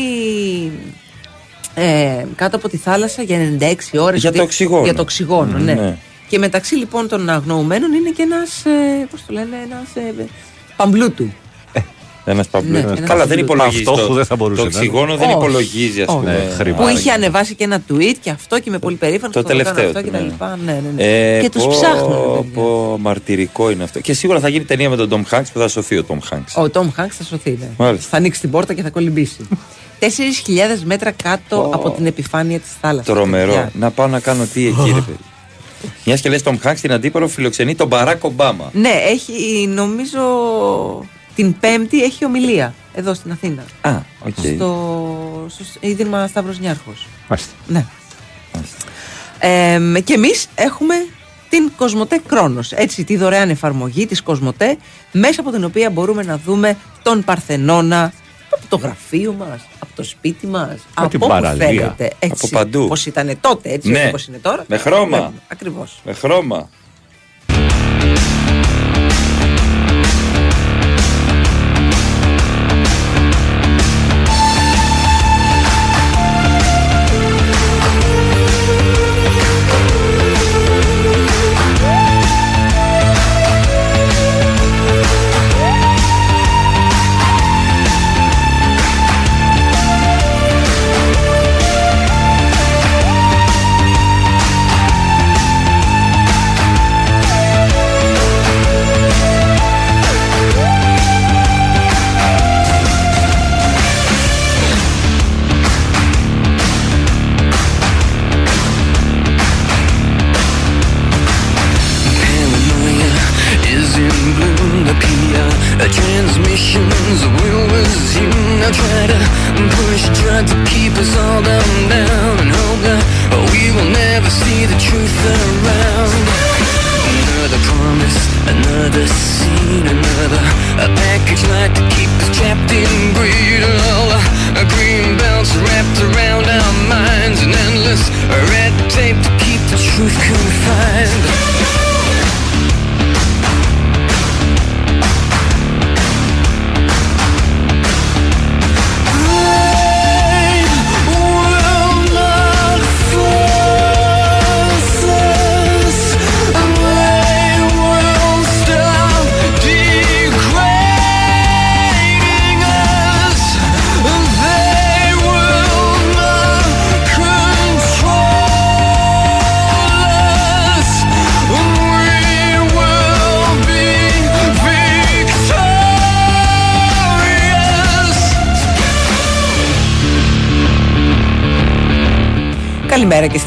[1.76, 4.20] ε, κάτω από τη θάλασσα για 96 ώρες.
[4.22, 4.84] Για το δι- οξυγόνο.
[4.84, 5.74] Για το οξυγόνο, Μμμ, ναι.
[5.74, 5.98] ναι.
[6.28, 10.26] Και μεταξύ λοιπόν των αγνοωμένων είναι και ένας, ε, πώς το λένε, ένας ε,
[10.76, 11.34] παμπλούτου.
[12.28, 12.72] Ένας παμπλού.
[12.72, 13.44] Ναι, ένας Καλά, δεν παμπλού.
[13.44, 13.84] υπολογίζει.
[13.88, 14.80] Αυτό το- που δεν θα μπορούσε Το να είναι.
[14.88, 15.38] οξυγόνο δεν Όχι.
[15.38, 16.18] υπολογίζει, ας Όχι.
[16.18, 16.32] πούμε.
[16.32, 16.78] Ναι, χρήμα.
[16.78, 16.92] Που άρα.
[16.92, 19.64] είχε ανεβάσει και ένα tweet και αυτό και είμαι πολύ περήφανο Το που το κάνω
[19.64, 20.24] τελευταίο αυτό του, και τα ναι.
[20.30, 20.58] λοιπά.
[20.66, 21.04] Ναι, ναι, ναι.
[21.38, 22.10] Ε, και τους πω, ψάχνουν.
[22.12, 22.62] ρε παιδιά.
[22.62, 24.00] πω, μαρτυρικό είναι αυτό.
[24.00, 26.64] Και σίγουρα θα γίνει ταινία με τον Tom Hanks που θα σωθεί ο Tom Hanks.
[26.64, 27.58] Ο Τόμ Χάγκ θα σωθεί.
[27.60, 27.68] Ναι.
[27.78, 28.08] Μάλιστα.
[28.10, 29.48] Θα ανοίξει την πόρτα και θα κολυμπήσει.
[30.00, 30.08] 4.000
[30.84, 33.14] μέτρα κάτω από την επιφάνεια της θάλασσας.
[33.16, 33.70] Τρομερό.
[33.74, 35.18] Να πάω να κάνω τι εκεί, ρε παιδί.
[36.06, 38.70] Μιας και λες Tom Hanks την αντίπαλο φιλοξενεί τον Μπαράκ Ομπάμα.
[38.74, 40.20] Ναι, έχει νομίζω
[41.36, 43.64] την Πέμπτη έχει ομιλία εδώ στην Αθήνα.
[43.82, 44.34] Α, οκ.
[44.56, 47.08] Στο, στο Ίδρυμα Σταύρος Νιάρχος.
[47.28, 47.54] Μάλιστα.
[47.68, 47.86] Ναι.
[49.40, 50.96] Ε, και εμείς έχουμε
[51.50, 54.78] την Κοσμοτέ Chronos, έτσι τη δωρεάν εφαρμογή της Κοσμοτέ,
[55.12, 58.14] μέσα από την οποία μπορούμε να δούμε τον Παρθενώνα
[58.50, 61.66] από το γραφείο μας, από το σπίτι μας, από την όπου παραλία.
[61.68, 62.12] θέλετε.
[62.20, 62.84] Έτσι, Από παντού.
[62.84, 64.06] Όπως ήταν τότε, έτσι Ναι.
[64.08, 64.64] όπως είναι τώρα.
[64.68, 65.06] Με χρώμα.
[65.18, 65.42] Βλέπουμε.
[65.48, 66.02] Ακριβώς.
[66.06, 66.70] Με χρώμα.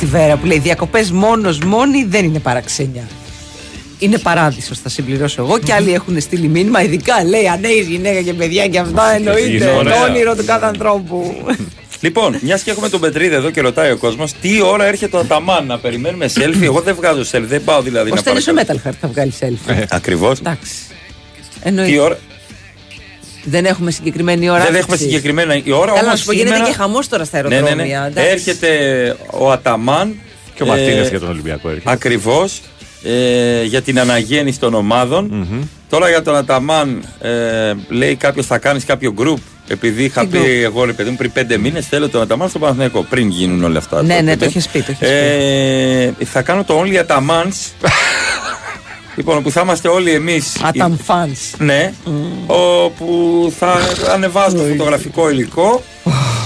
[0.09, 3.09] Βέρα που λέει Διακοπές μόνος μόνη δεν είναι παραξενιά.
[3.98, 5.59] Είναι παράδεισο, θα συμπληρώσω εγώ.
[5.59, 9.48] Και άλλοι έχουν στείλει μήνυμα, ειδικά λέει ανέη γυναίκα και παιδιά και αυτά εννοείται.
[9.48, 9.85] Γινόταν.
[9.85, 11.47] Το όνειρο του κάθε ανθρώπου.
[12.01, 15.18] Λοιπόν, μιας και έχουμε τον Πετρίδη εδώ και ρωτάει ο κόσμος, τι ώρα έρχεται ο
[15.18, 18.52] Αταμάν να περιμένουμε selfie; Εγώ δεν βγάζω selfie, δεν πάω δηλαδή Ο να Στέλιος ο
[18.52, 18.80] παρακαλώ.
[18.85, 19.85] Metal Heart θα βγάλει selfie.
[19.89, 20.39] Ακριβώς.
[20.39, 20.72] Εντάξει.
[21.62, 21.90] Εννοείται.
[21.90, 22.18] Τι ώρα.
[23.50, 24.58] Δεν έχουμε συγκεκριμένη ώρα.
[24.58, 25.06] Δεν έχουμε άφηξης.
[25.06, 25.86] συγκεκριμένα η ώρα.
[25.86, 28.00] Καλά, να όμως σου πω, γίνεται σήμερα- και χαμός τώρα στα Ναι, ναι, αεροδρόμια.
[28.00, 28.06] ναι.
[28.06, 28.30] εντάξει.
[28.32, 28.68] Έρχεται
[29.30, 30.14] ο Αταμάν.
[30.54, 31.90] Και ο Μαρτίνες για τον Ολυμπιακό έρχεται.
[31.90, 32.60] Ακριβώς.
[33.02, 35.46] Ε, για την αναγέννηση των ομαδων
[35.88, 39.36] Τώρα για τον Αταμάν ε, λέει κάποιος θα κάνεις κάποιο group.
[39.68, 40.62] Επειδή είχα Τι πει group?
[40.64, 43.02] εγώ ρε παιδί μου πριν πέντε μήνες θέλω τον Αταμάν στο Παναθηναϊκό.
[43.10, 44.02] Πριν γίνουν όλα αυτά.
[44.02, 44.22] Ναι, τότε.
[44.22, 47.70] ναι, το έχεις πει, το έχεις Ε, θα κάνω το Only Atamans.
[49.18, 50.56] λοιπόν, που θα είμαστε όλοι εμείς.
[50.62, 51.56] Atam fans.
[51.58, 51.92] Ναι,
[52.46, 53.78] όπου θα
[54.12, 55.82] ανεβάζω φωτογραφικό υλικό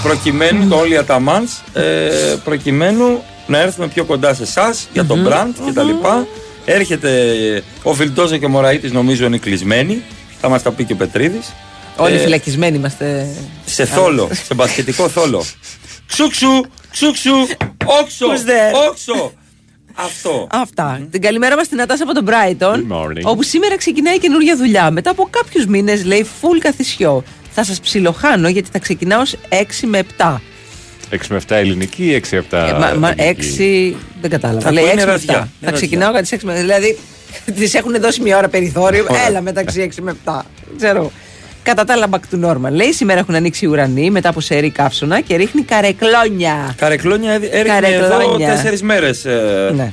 [0.03, 2.09] προκειμένου το Only Atamans ε,
[2.43, 6.27] προκειμένου να έρθουμε πιο κοντά σε εσάς για το brand και τα λοιπά.
[6.65, 7.11] Έρχεται
[7.83, 10.01] ο Βιλντόζο και ο Μωραήτης, νομίζω είναι κλεισμένοι.
[10.41, 11.53] Θα μας τα πει και ο Πετρίδης.
[11.97, 13.27] Όλοι φυλακισμένοι είμαστε.
[13.65, 15.45] Σε θόλο, σε μπασκετικό θόλο.
[16.07, 17.31] Ξούξου, ξούξου,
[17.85, 18.87] όξο, Who's there?
[18.89, 19.31] όξο.
[19.93, 20.47] Αυτό.
[20.51, 21.07] Αυτά.
[21.11, 22.75] Την καλημέρα μας στην Ατάσα από τον Brighton.
[22.75, 23.21] Good morning.
[23.23, 24.91] Όπου σήμερα ξεκινάει καινούργια δουλειά.
[24.91, 27.23] Μετά από κάποιους μήνες λέει full καθισιό.
[27.51, 30.41] Θα σας ψιλοχάνω γιατί θα ξεκινάω σε 6 με 7.
[31.09, 32.57] 6 με 7 ελληνική ή 6 με 7.
[32.57, 34.61] Ε, μα, μα, ελληνική; 6 δεν κατάλαβα.
[34.61, 35.05] Θα Λέει ακούει 6 με 7.
[35.05, 35.71] νεραδιά, Θα νεραδιά.
[35.71, 36.97] ξεκινάω κατά τι 6 με Δηλαδή
[37.59, 39.05] τη έχουν δώσει μια ώρα περιθώριο.
[39.09, 39.25] Ωραία.
[39.25, 40.31] Έλα μεταξύ 6 με 7.
[40.67, 41.11] Δεν Ξέρω.
[41.63, 42.71] Κατά τα άλλα, back to normal.
[42.71, 46.73] Λέει σήμερα έχουν ανοίξει οι ουρανοί μετά από σερή καύσωνα και ρίχνει καρεκλόνια.
[46.77, 48.47] Καρεκλόνια έριχνε εδώ Καρεκλόνια.
[48.49, 49.25] τέσσερις μέρες.
[49.75, 49.91] Ναι.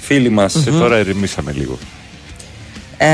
[0.00, 0.54] Φίλοι μας.
[0.66, 1.78] Ε, Τώρα ερεμήσαμε λίγο.
[2.98, 3.06] Ε,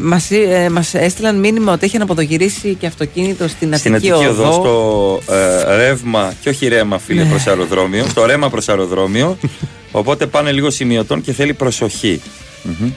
[0.00, 4.42] μας, ε, μας έστειλαν μήνυμα ότι έχει αναποδογυρίσει και αυτοκίνητο στην Στην Αττική Αττική Οδό,
[4.48, 4.52] Οδό.
[4.52, 7.28] στο ε, ρεύμα, και όχι ρεύμα φίλε Ναι.
[7.28, 9.38] προς αεροδρόμιο, στο ρεύμα προς αεροδρόμιο,
[10.00, 12.20] οπότε πάνε λίγο σημειωτών και θέλει προσοχή.
[12.62, 12.90] Μμμ.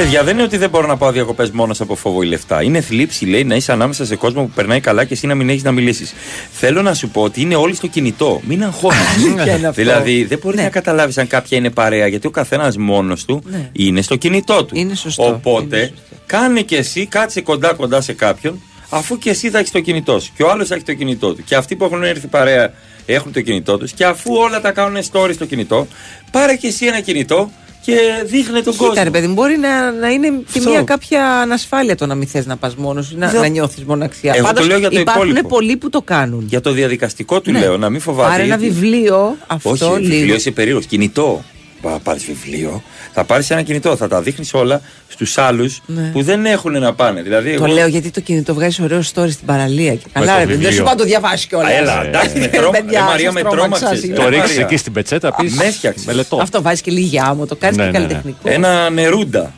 [0.00, 2.62] Παιδιά, δεν είναι ότι δεν μπορώ να πάω διακοπές μόνος από φόβο ή λεφτά.
[2.62, 5.48] Είναι θλίψη, λέει, να είσαι ανάμεσα σε κόσμο που περνάει καλά και εσύ να μην
[5.48, 6.14] έχεις να μιλήσεις.
[6.52, 8.40] Θέλω να σου πω ότι είναι όλοι στο κινητό.
[8.40, 9.54] Μην Και είναι αγχώνεσαι.
[9.54, 9.70] αυτό.
[9.72, 13.68] δηλαδή, δεν μπορείς να καταλάβεις αν κάποια είναι παρέα, γιατί ο καθένας μόνος του Ναι.
[13.72, 14.76] είναι στο κινητό του.
[14.76, 15.24] Είναι σωστό.
[15.26, 15.92] Οπότε,
[16.26, 20.30] κάνε και εσύ, κάτσε κοντά-κοντά σε κάποιον, αφού και εσύ θα έχεις το κινητό σου.
[20.36, 21.44] Και ο άλλος θα έχει το κινητό του.
[21.44, 22.72] Και αυτοί που έχουν έρθει παρέα
[23.06, 23.92] έχουν το κινητό τους.
[23.92, 25.86] Και αφού όλα τα κάνουν story στο κινητό,
[26.30, 27.50] πάρε και εσύ ένα κινητό
[27.84, 28.88] και δείχνε τον κόσμο.
[28.88, 30.70] Κοίτα, ρε παιδί, μου, μπορεί να, να είναι και Αυτό.
[30.70, 33.84] μια κάποια ανασφάλεια το να μην θες να πας μόνος σου, να, Δεν- να νιώθεις
[33.84, 34.32] μοναξιά.
[34.36, 35.48] Εγώ το Πάντως, λέω για το υπάρχουν υπόλοιπο.
[35.48, 36.44] πολλοί που το κάνουν.
[36.48, 37.58] Για το διαδικαστικό του Ναι.
[37.58, 38.30] λέω, να μην φοβάται.
[38.30, 40.14] Πάρε ένα γιατί- βιβλίο, αυτό Όχι, λίγο.
[40.14, 40.86] βιβλίο είσαι περίεργος.
[40.86, 41.44] Κινητό.
[41.82, 42.82] Θα πάρεις βιβλίο,
[43.12, 46.02] θα πάρεις ένα κινητό, θα τα δείχνεις όλα στους άλλους Ναι.
[46.12, 47.22] που δεν έχουν να πάνε.
[47.22, 49.94] Δηλαδή, Το εγώ- λέω γιατί το κινητό βγάζει ωραίο story στην παραλία.
[49.94, 50.70] Και καλά, το ρε παιδί, δεν βιβλίο.
[50.78, 51.70] σου πάω να το διαβάσει κιόλας.
[51.70, 54.00] Α, έλα, εντάξει, με τρόμα- ε, Μαρία, με τρόμαξες.
[54.14, 54.64] Το Ε, ρίξεις Μαρία.
[54.64, 55.54] εκεί στην πετσέτα, πεις.
[55.54, 56.04] με έφτιαξες.
[56.04, 56.38] Μελετώ.
[56.42, 58.04] Αυτό βάζεις και λίγη άμμο, το κάνεις Ναι, και ναι, ναι.
[58.06, 58.38] καλλιτεχνικό.
[58.48, 59.52] Ένα νερούντα.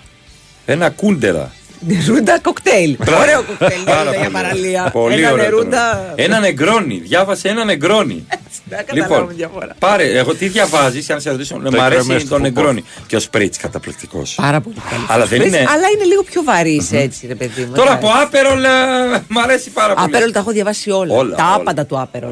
[0.67, 1.53] Ένα κούντερα.
[1.87, 2.97] Νερούντα κοκτέιλ.
[3.05, 3.23] Μπράβο.
[3.23, 4.43] Ωραίο κοκτέιλ Πάρα νερούντα για πολύ.
[4.43, 4.91] παραλία.
[4.93, 5.95] Πολύ Ένα ωραίο το νερούντα.
[5.95, 6.13] νερό.
[6.17, 7.01] Ένα νεγκρόνι.
[7.05, 8.27] Διάβασε ένα νεγκρόνι.
[8.65, 9.75] Δεν καταλάβω διαφορά.
[9.79, 12.85] πάρε, εγώ τι διαβάζεις, αν σε ρωτήσω, Το μου αρέσει έκρεμες το στο νεγκρόνι.
[13.07, 14.35] Και ο Σπρίτς καταπληκτικός.
[14.35, 15.05] Πάρα πολύ καλή.
[15.09, 15.59] Αλλά δεν είναι.
[15.59, 17.73] Αλλά είναι λίγο πιο βαρύς έτσι, ρε παιδί μου.
[17.73, 18.07] Τώρα εντάξει.
[18.07, 18.69] από άπερολ ε,
[19.29, 20.07] μ' αρέσει πάρα πολύ.
[20.07, 21.15] Άπερολ τα έχω διαβάσει όλα.
[21.15, 21.55] Όλα, τα όλα.
[21.55, 22.31] άπαντα του Άπερολ.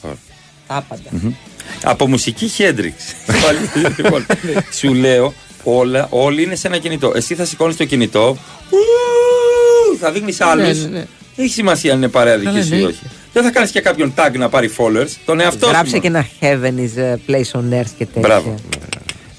[0.00, 0.16] Όλα.
[0.66, 1.10] Τα άπαντα.
[1.82, 2.94] Από μουσική Χέντριξ.
[3.96, 4.26] λοιπόν,
[4.72, 7.12] σου λέω, όλα, όλοι είναι σε ένα κινητό.
[7.14, 8.36] Εσύ θα σηκώνεις το κινητό,
[8.70, 10.78] ου, θα δείχνεις άλλους.
[10.78, 11.04] Ναι, ναι, ναι.
[11.36, 12.86] Δεν έχει σημασία αν είναι παρέα δική Καλά, σου ή ναι.
[12.86, 13.00] όχι.
[13.32, 15.08] Δεν θα κάνεις και κάποιον tag να πάρει followers.
[15.24, 15.72] Τον εαυτό σου.
[15.72, 16.00] Γράψε μόνο.
[16.02, 18.20] και ένα Heaven is a place on earth και τέτοια.
[18.20, 18.54] Μπράβο.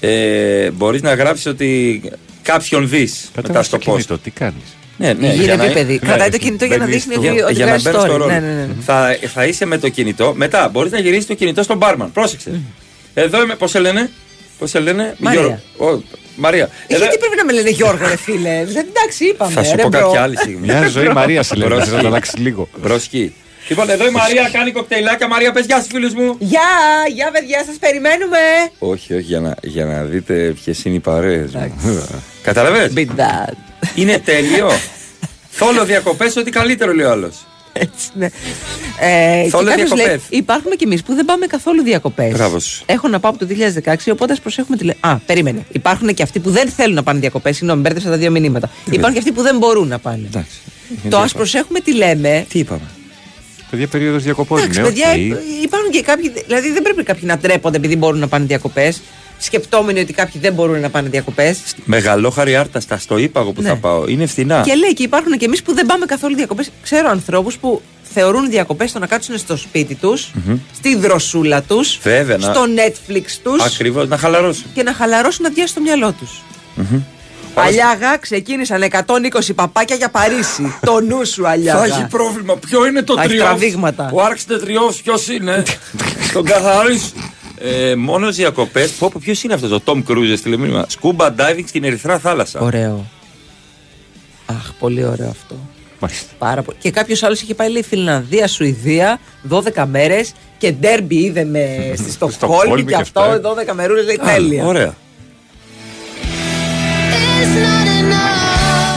[0.00, 2.00] Ε, Μπορείς να γράψεις ότι
[2.42, 3.80] κάποιον δεις μετά στο post.
[3.80, 4.62] κινητό, τι κάνεις;
[4.96, 5.92] Ναι, ναι, Γύρω για να- επίπεδη.
[5.92, 8.00] Ναι, Κρατάει το κινητό για να μπαίνεις δείχνει στο- ότι, ότι για να βγάζει μπαίνεις
[8.00, 8.18] στο story.
[8.18, 8.26] ρόλο.
[8.32, 8.68] Ναι, ναι, ναι.
[8.80, 10.32] Θα, θα είσαι με το κινητό.
[10.36, 12.12] Μετά μπορείς να γυρίσεις το κινητό στον μπάρμαν.
[12.12, 12.60] Πρόσεξε.
[13.14, 14.10] Εδώ είμαι, πώς σε λένε;
[14.58, 15.40] Πώς σε λένε, Μαρία.
[15.40, 15.94] Γιώργο.
[15.96, 16.02] Ο,
[16.36, 16.64] Μαρία.
[16.86, 19.52] Ε, Εδώ- Γιατί πρέπει να με λένε Γιώργο, ρε φίλε; Δεν- Εντάξει, είπαμε.
[19.52, 20.00] Θα σου ρε, πω bro.
[20.00, 20.66] κάποια άλλη στιγμή.
[20.66, 21.90] Μια ζωή Μαρία σε λέει, Bro.
[21.90, 22.68] να το αλλάξει λίγο.
[22.82, 23.32] Broski.
[23.68, 25.28] Λοιπόν, εδώ η Μαρία κάνει κοκτέιλάκια.
[25.28, 26.36] Μαρία, πες γεια σου, φίλους μου.
[26.38, 26.60] Γεια,
[27.14, 28.38] γεια παιδιά, σας περιμένουμε.
[28.78, 31.72] Όχι, όχι, για να, για να δείτε ποιες είναι οι παρέες μου.
[32.42, 33.52] Καταλαβες; Be that.
[33.94, 34.70] Είναι τέλειο.
[35.58, 37.46] Σόλο διακοπές, ό,τι καλύτερο λέει ο άλλος.
[37.72, 38.26] Έτσι, ναι.
[39.00, 40.06] Ε, και Σόλο κάποιος διακοπές.
[40.06, 42.32] λέει, υπάρχουμε κι εμείς που δεν πάμε καθόλου διακοπές.
[42.32, 42.82] Μπράβο σου.
[42.86, 44.84] Έχω να πάω από το 2016, οπότε ας προσέχουμε τη.
[44.84, 45.64] λέ- Α, περίμενε.
[45.72, 47.56] Υπάρχουν και αυτοί που δεν θέλουν να πάνε διακοπές.
[47.56, 48.70] Συγγνώμη, μπέρδεψα τα δύο μηνύματα.
[48.84, 50.26] Υπάρχουν και αυτοί που δεν μπορούν να πάνε.
[50.26, 50.58] Εντάξει.
[51.08, 52.46] Το ας προσέχουμε τι λέμε.
[52.48, 52.80] Τι είπαμε;
[53.72, 54.88] Παιδιά, περίοδος διακοπών Εντάξει, είναι.
[54.88, 55.16] παιδιά, οκ.
[55.62, 56.32] υπάρχουν και κάποιοι.
[56.46, 59.00] Δηλαδή δεν πρέπει κάποιοι να ντρέπονται επειδή μπορούν να πάνε διακοπές.
[59.38, 61.58] Σκεπτόμενοι ότι κάποιοι δεν μπορούν να πάνε διακοπές.
[61.84, 63.68] Μεγαλόχαρη άρταστα στο ύπαγο που Ναι.
[63.68, 64.06] θα πάω.
[64.08, 64.60] Είναι φθηνά.
[64.66, 66.70] Και λέει και υπάρχουν και εμείς που δεν πάμε καθόλου διακοπές.
[66.82, 67.80] Ξέρω ανθρώπους που
[68.14, 70.30] θεωρούν διακοπές το να κάτσουν στο σπίτι τους,
[70.74, 74.62] στη δροσούλα τους, Βέβαια, να- στο Netflix τους Ακριβώς, να χαλαρώσω.
[74.74, 76.42] και να χαλαρώσουν να διάσει το μυαλό τους.
[77.54, 80.74] Αλιάγα ξεκίνησαν 120 παπάκια για Παρίσι.
[80.86, 81.78] το νου σου, Αλιάγα.
[81.78, 82.56] Θα έχει πρόβλημα.
[82.56, 84.10] Ποιο είναι το Θα έχει τριός; τραβήγματα.
[84.12, 85.62] Ο Άρχιτε τριός, ποιος είναι;
[86.32, 87.12] Τον καθαρίσει.
[87.58, 88.90] Ε, μόνος διακοπές.
[88.90, 90.86] Πω, πω, ποιος είναι αυτός το Tom Cruise στη μήνυμα.
[91.00, 92.60] Scuba diving στην Ερυθρά θάλασσα.
[92.60, 93.06] Ωραίο.
[94.46, 95.54] Αχ, πολύ ωραίο αυτό.
[96.00, 96.26] Μάλιστα.
[96.38, 96.78] Πάρα πολύ.
[96.80, 101.66] Και κάποιος άλλος είχε πάει, λέει, Φιλανδία, Σουηδία, 12 μέρες και ντέρμπι είδε με
[101.96, 103.72] στη Στοκχόλμη Στοκχόλμη και και αυτό, αυτά.
[103.72, 104.66] 12 μερούλες, λέει Α, τέλεια.
[104.66, 104.94] Ωραία.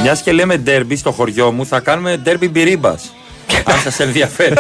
[0.02, 3.14] Μιας και λέμε ντέρμπι στο χωριό μου, θα κάνουμε ντέρμπι μπυρίμπας.
[3.72, 4.54] αν σας ενδιαφέρει.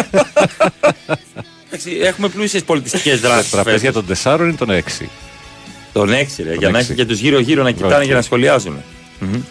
[1.68, 3.52] Εντάξει, έχουμε πλούσιες πολιτιστικές δράσεις.
[3.52, 5.06] Τραπέζια των 4 ή των 6.
[5.94, 6.92] Των 6, ρε, για να έξι.
[6.92, 8.04] έχεις και τους γύρω-γύρω να κοιτάνε Οκ.
[8.08, 8.84] και να σχολιάζουν.
[9.20, 9.42] Μμμ.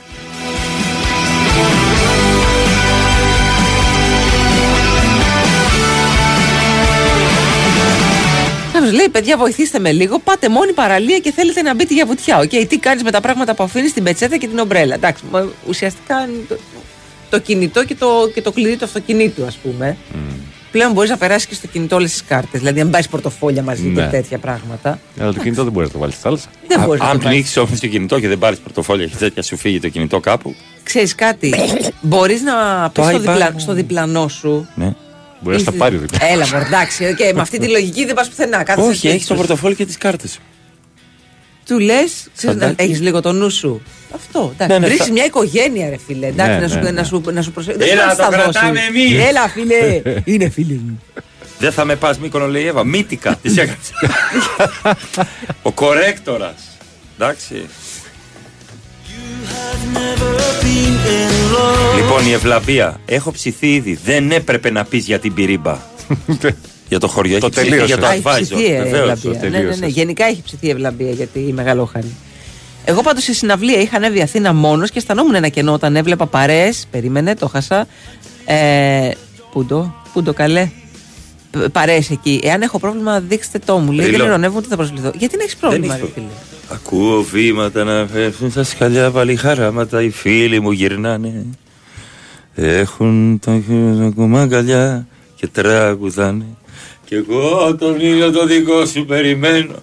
[8.84, 10.18] Κάποιος λέει: Παιδιά, βοηθήστε με λίγο.
[10.18, 12.38] Πάτε μόνη παραλία και θέλετε να μπείτε για βουτιά.
[12.38, 14.94] Οκ, τι κάνεις με τα πράγματα που αφήνεις την πετσέτα και την ομπρέλα.
[14.94, 16.56] Εντάξει, μα ουσιαστικά είναι το,
[17.30, 19.96] το κινητό και το, και το κλειδί του αυτοκινήτου, ας πούμε.
[20.70, 22.60] Πλέον μπορείς να περάσεις και στο κινητό όλες τις κάρτες.
[22.60, 24.02] Δηλαδή, αν πάρεις πορτοφόλια μαζί Ναι.
[24.02, 24.98] και τέτοια πράγματα.
[25.20, 26.48] Αλλά το κινητό δεν μπορείς να το βάλεις στη θάλασσα.
[26.68, 27.34] Δεν μπορείς να Αν το βάλεις.
[27.36, 30.54] πνίξεις όμως το κινητό και δεν πάρεις πορτοφόλια και τέτοια σου φύγει το κινητό κάπου.
[30.82, 31.54] Ξέρεις κάτι,
[32.00, 32.52] μπορείς να
[32.92, 33.20] πεις Το στο, iPad.
[33.20, 34.68] διπλα, στο διπλανό σου.
[34.74, 34.94] Ναι.
[35.40, 36.18] Μπορεί να τα πάρει δίπλα.
[36.26, 38.62] Έλα, μωρέ, εντάξει, οκ, με αυτή τη λογική δεν πας πουθενά.
[38.62, 39.40] κάθεσαι Όχι, σπίτι έχεις το σου.
[39.40, 40.40] πορτοφόλι και τις κάρτες σου.
[41.66, 42.82] Του λες, Φαντάκι.
[42.82, 43.82] έχεις λίγο το νου σου.
[44.14, 44.54] Αυτό.
[44.58, 46.26] Ναι, Εντάξει, ναι, βρίσκεις θα- μια οικογένεια, ρε φίλε.
[46.26, 46.90] Εντάξει, Ναι, να, σου, ναι, ναι.
[46.90, 47.78] να, σου, να σου προσέχει.
[47.80, 49.22] Έλα, να το κρατάμε εμείς.
[49.28, 50.02] Έλα, φίλε.
[50.34, 51.02] Είναι φίλε μου.
[51.58, 52.84] Δεν θα με πας Μύκονο, λέει η Εύα.
[52.84, 53.36] Μύτικα.
[53.42, 53.76] Τη έκανε.
[55.62, 56.54] Ο κορέκτορας.
[57.18, 57.66] Εντάξει.
[61.96, 63.00] Λοιπόν, η Ευλαμπία.
[63.06, 63.98] Έχω ψηθεί ήδη.
[64.04, 65.78] Δεν έπρεπε να πεις για την πυρίμπα.
[66.88, 67.38] για το χωριό.
[67.38, 67.86] Το Έχει ψηθεί τελείωσε.
[67.86, 68.40] για το Α, έχει advisor.
[68.42, 69.10] ψηθεί η Βεβαίως.
[69.24, 69.48] ευλαμπία.
[69.50, 69.86] Ναι, ναι, ναι.
[69.86, 72.14] Γενικά έχει ψηθεί η ευλαμπία γιατί η μεγαλόχαρη.
[72.84, 76.86] Εγώ πάντως σε συναυλία είχα ανέβει Αθήνα μόνος και αισθανόμουν ένα κενό όταν έβλεπα παρέες.
[76.90, 77.86] Περίμενε, το χάσα.
[78.44, 79.10] Ε,
[79.52, 80.68] πού το, πού το καλέ.
[81.72, 82.40] Παρέες εκεί.
[82.44, 83.92] Εάν έχω πρόβλημα, δείξτε το μου.
[83.92, 84.24] Λέει, δεν Ρίλο.
[84.26, 85.10] ειρωνεύομαι ότι θα προσβληθώ.
[85.18, 86.26] Γιατί να έχεις πρόβλημα, έχεις ρε φίλε.
[86.68, 91.46] Ακούω βήματα να πέφτουν στα σκαλιά πάλι χαράματα Οι φίλοι μου γυρνάνε.
[92.54, 93.62] Έχουν το
[94.06, 96.44] ακόμα αγκαλιά και τραγουδάνε
[97.04, 99.74] Κι εγώ τον ήλιο το δικό σου περιμένω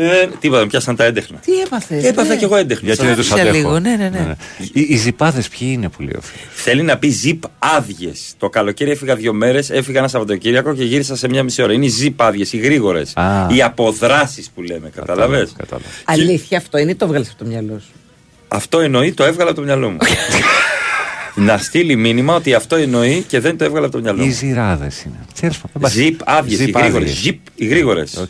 [0.00, 2.04] ε, Τι είπα, με πιάσαν τα έντεχνα Τι έπαθες.
[2.04, 3.56] Έπαθα κι εγώ έντεχνα Γιατί δεν τους Άφησε αντέχω.
[3.68, 4.34] λίγο, ναι, ναι, ναι.
[4.72, 8.34] Οι, οι ζυπάδες ποιοι είναι που λέει ο φίλος; Θέλει να πει ζυπ άδειες.
[8.38, 11.72] Το καλοκαίρι έφυγα δύο μέρες, έφυγα ένα Σαββατοκύριακο και γύρισα σε μια μισή ώρα.
[11.72, 13.16] Είναι οι ζυπ άδειες, οι γρήγορες.
[13.16, 13.46] Α.
[13.50, 15.52] Οι αποδράσεις που λέμε, καταλαβες;
[16.04, 17.92] Αλήθεια αυτό είναι ή το βγάλες από το μυαλό σου;
[18.48, 19.96] Αυτό εννοεί, το έβγαλα από το μυαλό μου.
[21.34, 24.32] να στείλει μήνυμα ότι αυτό εννοεί και δεν το έβγαλα από το μυαλό Οι μου.
[24.32, 25.18] ζηράδε είναι.
[25.40, 25.90] Τέλος πάντων.
[25.90, 27.08] Ζυπ άδειες, οι Ζιπ γρήγορες.
[27.10, 27.16] άδειες.
[27.22, 28.26] Ζυπ, οι γρήγορες.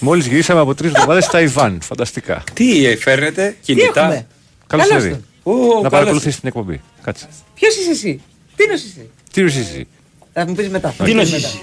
[0.00, 1.78] Μόλις γυρίσαμε από τρεις εβδομάδες στα Ιβάν.
[1.82, 2.44] Φανταστικά.
[2.52, 4.26] Τι ε, φέρνετε, κινητά; έχουμε;
[4.66, 5.22] Καλώς Καλώς ήρθατε.
[5.42, 5.90] Ω, Να καλώς.
[5.90, 6.80] παρακολουθήσει την εκπομπή.
[7.02, 7.28] Κάτσε.
[7.54, 8.20] Ποιος είσαι εσύ,
[8.56, 9.10] τι είναι εσύ.
[9.32, 9.86] Τι ρωτήσει εσύ.
[10.32, 10.94] Θα μου πεις μετά.
[11.04, 11.60] Τι είναι Θα μου πεις εσύ;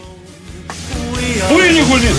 [1.38, 1.48] μετά.
[1.48, 2.16] Πού είναι οι γονείς;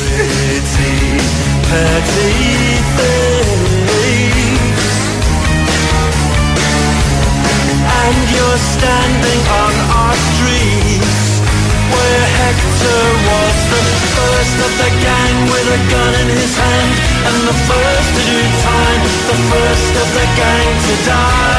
[8.06, 11.05] And you're standing on our streets
[11.94, 13.82] Where Hector was the
[14.16, 16.92] first of the gang With a gun in his hand
[17.26, 18.40] And the first to do
[18.70, 19.00] time
[19.30, 21.54] The first of the gang to die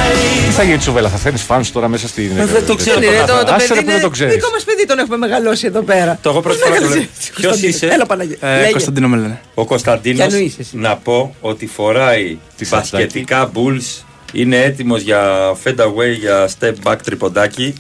[0.48, 2.32] Τι θα γίνει, Τσουβέλα, θα φέρνεις φαν τώρα μέσα στην.
[2.38, 2.98] Ε, δεν το ξέρω.
[3.02, 4.34] Είναι, το, το Άσε παιδί ρε που δεν το είναι ξέρεις.
[4.34, 6.20] δικό μας παιδί, τον έχουμε μεγαλώσει εδώ πέρα.
[6.22, 7.12] Το εγώ πρώτη Πώς φορά το λέγανε βλέπω.
[7.20, 8.38] εσύ, Ποιος Κωνσταντίνε; είσαι; Έλα Παναγία.
[8.42, 8.72] Ε, Λέγε.
[8.72, 9.40] Κωνσταντίνο με λένε.
[9.54, 12.38] Ο Κωνσταντίνος Ποιανού είσαι εσύ; να πω ότι φοράει
[12.70, 15.22] μπασκετικά bulls, είναι έτοιμος για
[15.64, 17.74] fade away, για step back τριποντάκι.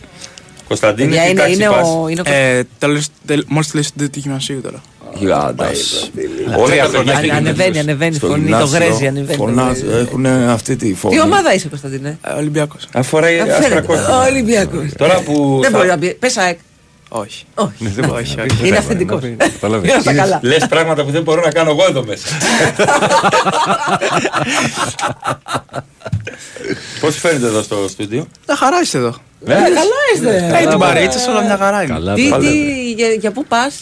[0.67, 2.07] Κωνσταντίνο, Παιδιά, τι είναι, τάξη είναι πας; ο.
[2.09, 4.81] Είναι ο Ε, τέλος, τελ, μόλις τελείωσε το του γυμνασίου τώρα.
[5.13, 6.11] Γιγάντας.
[6.57, 9.37] Όλα Τρία τα χρόνια παιδιά Ανε- ανεβαίνει, ανεβαίνει η φωνή, το γρέζει, ανεβαίνει.
[9.37, 10.01] το Φωνάζει, γρέζει.
[10.01, 11.15] έχουν αυτή τη φωνή.
[11.15, 12.87] Τι ομάδα είσαι, Κωνσταντίνε; Ε, Ολυμπιακός.
[12.93, 13.63] Αφοράει Α, φαίνεται.
[13.65, 13.93] αστρακό.
[14.29, 14.85] Ολυμπιακός.
[14.97, 16.13] Τώρα που Δεν θα- μπορεί να πει.
[16.13, 16.57] Πες ΑΕΚ.
[17.09, 17.45] Όχι.
[17.55, 17.73] Όχι.
[17.83, 18.51] Ναι, δεν μπορεί Όχι, να όχι.
[18.55, 18.59] πει.
[18.59, 19.19] Είναι Δεν αυθεντικός.
[19.19, 19.51] μπορεί να πει.
[19.51, 19.93] Καταλαβαίνεις.
[19.93, 20.39] Είναι στα καλά.
[20.43, 22.27] Λες πράγματα που δεν μπορώ να κάνω εγώ εδώ μέσα.
[27.01, 29.15] Πώς φαίνεται εδώ στο στούντιο; Τα χαρά είστε εδώ.
[29.45, 29.79] Ε, Καλά
[30.15, 30.57] είστε.
[30.63, 31.93] Ε, την παρήτσα όλα μια χαρά είναι.
[31.93, 32.47] Καλά, Τι, πάλι.
[32.49, 33.75] τι, για, για πού πας;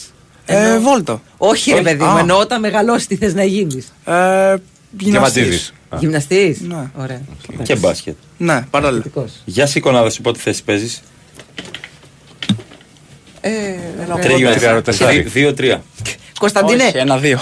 [0.46, 1.20] Ε, βόλτο.
[1.36, 1.84] Όχι, ρε Όχι.
[1.84, 2.18] παιδί μου, Α.
[2.18, 3.92] εννοώ όταν μεγαλώσεις τι θες να γίνεις.
[4.04, 4.12] Ε,
[4.90, 5.00] Διαμαντίδης.
[5.00, 5.72] γυμναστής.
[5.88, 5.96] Α.
[6.00, 6.90] Γυμναστής; Ναι.
[6.94, 7.20] Ωραία.
[7.62, 8.14] Και μπάσκετ.
[8.36, 9.02] Ναι, παράλληλα.
[9.02, 9.32] Θετικός.
[9.44, 11.02] Για σήκω να σου πω τι θέση παίζεις.
[15.24, 15.82] Δύο-τρία.
[16.38, 17.38] Κωνσταντίνε, Όχι, ένα-δύο.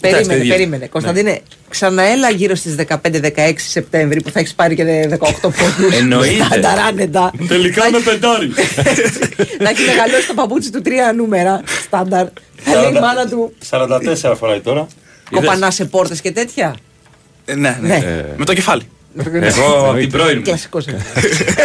[0.00, 0.76] περίμενε, Εντάξει, το περίμενε.
[0.76, 0.88] ίδιο.
[0.88, 5.94] Κωνσταντίνε, ξαναέλα γύρω στις 15-16 Σεπτέμβρη που θα έχεις πάρει και 18 πόντους.
[5.98, 6.44] Εννοείται.
[6.44, 7.32] Στανταράνετα.
[7.48, 8.46] Τελικά με πεντάρι.
[9.62, 11.62] να έχει μεγαλώσει το παπούτσι του τρία νούμερα.
[11.84, 12.26] Στάνταρ.
[12.56, 14.86] Θα λέει η μάνα του 44 φοράει τώρα.
[15.30, 16.74] κοπανά σε πόρτες και τέτοια.
[17.44, 17.88] Ε, ναι, ναι.
[17.96, 18.24] Ναι.
[18.36, 18.82] Με το κεφάλι.
[19.40, 20.42] Εγώ την πρώην μου.
[20.42, 20.84] Κλασικός.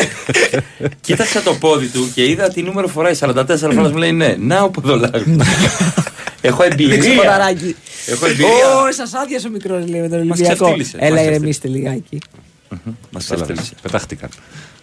[1.02, 3.14] Κοίταξα το πόδι του και είδα τι νούμερο φοράει.
[3.20, 4.36] 44 φορές μου λέει ναι.
[4.40, 5.24] Να ο ποδολάρι.
[6.42, 7.16] Έχω Δείξε εμπειρία.
[7.16, 7.76] ποδαράκι.
[8.06, 8.48] Έχω εμπειρία.
[8.88, 10.54] Ω, σας άδειασε ο μικρός λέει με τον Ολυμπιακό.
[10.56, 12.18] ξεφτύλισε, Έλα, μας ηρεμήστε λιγάκι.
[13.10, 13.62] Μας Καταλαβαίνεις.
[13.62, 13.74] έφτιαξε.
[13.82, 14.30] Πετάχτηκαν.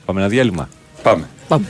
[0.04, 0.68] Πάμε ένα διάλειμμα.
[1.02, 1.28] Πάμε.
[1.48, 1.64] Πάμε.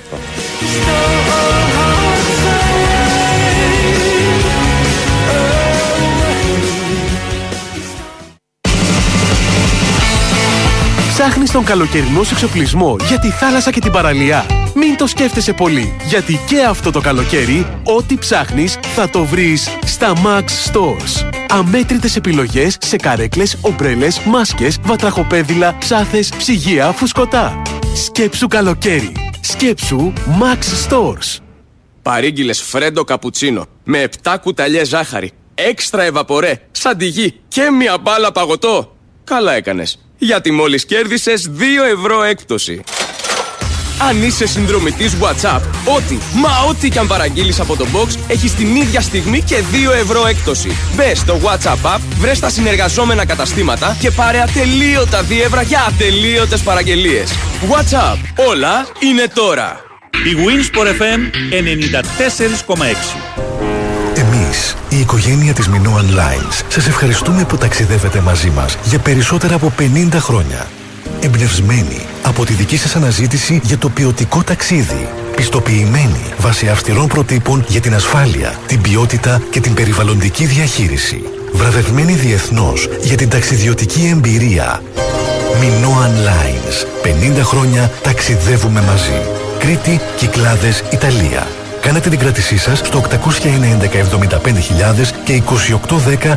[11.20, 14.46] Ψάχνεις τον καλοκαιρινό σου εξοπλισμό για τη θάλασσα και την παραλία.
[14.74, 20.12] Μην το σκέφτεσαι πολύ, γιατί και αυτό το καλοκαίρι, ό,τι ψάχνεις θα το βρεις στα
[20.24, 21.28] Max Stores.
[21.48, 27.62] Αμέτρητες επιλογές σε καρέκλες, ομπρέλες, μάσκες, βατραχοπέδιλα, ψάθες, ψυγεία, φουσκωτά.
[27.94, 29.12] Σκέψου καλοκαίρι.
[29.40, 31.38] Σκέψου Max Stores.
[32.02, 38.32] Παρήγγειλες φρέντο καπουτσίνο με 7 κουταλιές ζάχαρη, έξτρα ευαπορέ, σαν τη γη και μια μπάλα
[38.32, 38.96] παγωτό.
[39.24, 42.82] Καλά έκανες, γιατί μόλις κέρδισες 2 ευρώ έκπτωση.
[44.08, 45.60] Αν είσαι συνδρομητής WhatsApp,
[45.96, 49.56] ό,τι, μα ό,τι και αν παραγγείλεις από το box, έχεις την ίδια στιγμή και
[49.90, 50.76] 2 ευρώ έκπτωση.
[50.94, 57.32] Μπες στο WhatsApp app, βρες τα συνεργαζόμενα καταστήματα και πάρε ατελείωτα δίευρα για ατελείωτες παραγγελίες.
[57.70, 58.16] WhatsApp,
[58.48, 59.80] όλα είναι τώρα.
[60.24, 61.20] Η Winsport FM
[61.50, 63.79] 94,6
[64.50, 69.72] Εμείς, η οικογένεια της Minoan Lines, σας ευχαριστούμε που ταξιδεύετε μαζί μας για περισσότερα από
[69.78, 70.66] 50 χρόνια.
[71.20, 75.08] Εμπνευσμένοι από τη δική σας αναζήτηση για το ποιοτικό ταξίδι.
[75.36, 81.22] Πιστοποιημένοι βάσει αυστηρών προτύπων για την ασφάλεια, την ποιότητα και την περιβαλλοντική διαχείριση.
[81.52, 84.82] Βραβευμένοι διεθνώς για την ταξιδιωτική εμπειρία.
[85.60, 86.86] Minoan Lines.
[87.02, 89.20] 50 χρόνια ταξιδεύουμε μαζί.
[89.58, 91.46] Κρήτη, Κυκλάδες, Ιταλία.
[91.80, 93.88] Κάνετε την κράτησή σας στο 811
[95.24, 96.36] και 2810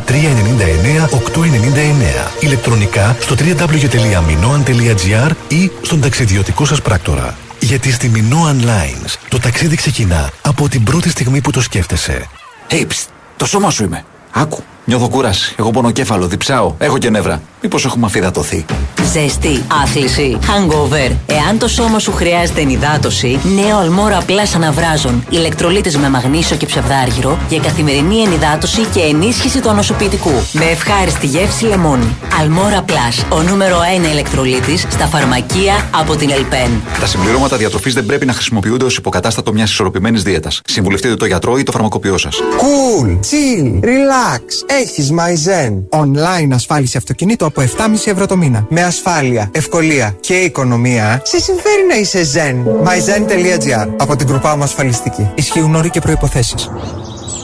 [1.08, 2.30] 899.
[2.40, 7.36] Ηλεκτρονικά στο www.minoan.gr ή στον ταξιδιωτικό σας πράκτορα.
[7.60, 12.26] Γιατί στη Minoan Lines το ταξίδι ξεκινά από την πρώτη στιγμή που το σκέφτεσαι.
[12.70, 13.06] Hey, ψ,
[13.36, 14.04] το σώμα σου είμαι.
[14.30, 14.64] Άκου.
[14.84, 15.54] Νιώθω κούραση.
[15.58, 16.74] Εγώ πονοκέφαλο, διψάω.
[16.78, 17.42] Έχω και νεύρα.
[17.62, 18.64] Μήπως έχουμε αφιδατωθεί.
[19.12, 21.12] Ζέστη, άθληση, hangover.
[21.26, 25.24] Εάν το σώμα σου χρειάζεται ενυδάτωση, νέο Αλμόρα Plus αναβράζων.
[25.30, 30.32] Ηλεκτρολίτες με μαγνήσιο και ψευδάργυρο για καθημερινή ενυδάτωση και ενίσχυση του ανοσοποιητικού.
[30.52, 32.16] Με ευχάριστη γεύση λεμόνι.
[32.40, 36.70] Αλμόρα Plus, ο νούμερο 1 ηλεκτρολίτης στα φαρμακεία από την Ελπέν.
[37.00, 40.60] Τα συμπληρώματα διατροφής δεν πρέπει να χρησιμοποιούνται ως υποκατάστατο μιας ισορροπημένης δίαιτας.
[40.64, 42.36] Συμβουλευτείτε το γιατρό ή το φαρμακοποιό σας.
[42.36, 44.73] Cool, chill, relax.
[44.80, 46.00] Έχεις MyZen.
[46.00, 47.66] Online ασφάλιση αυτοκινήτου από 7,5
[48.04, 48.66] ευρώ το μήνα.
[48.68, 51.22] Με ασφάλεια, ευκολία και οικονομία.
[51.24, 52.86] Σε συμφέρει να είσαι Zen.
[52.88, 55.30] MyZen.gr Από την κρουπά μου ασφαλιστική.
[55.34, 56.70] Ισχύουν όροι και προϋποθέσεις.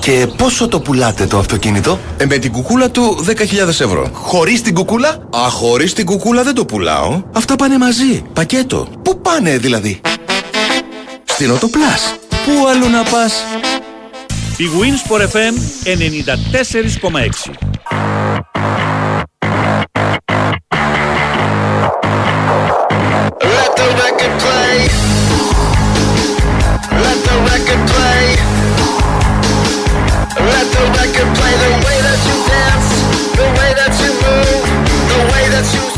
[0.01, 4.11] Και πόσο το πουλάτε το αυτοκίνητο; Ε, με την κουκούλα του 10.000 ευρώ.
[4.12, 7.23] Χωρίς την κουκούλα; Α, χωρίς την κουκούλα δεν το πουλάω.
[7.32, 8.23] Αυτά πάνε μαζί.
[8.32, 8.89] Πακέτο.
[9.02, 10.01] Πού πάνε δηλαδή;
[11.24, 12.15] Στην Οτοπλάς.
[12.28, 13.32] Πού αλλού να πας;
[14.61, 15.55] Η Winsport FM
[15.85, 17.70] 94,6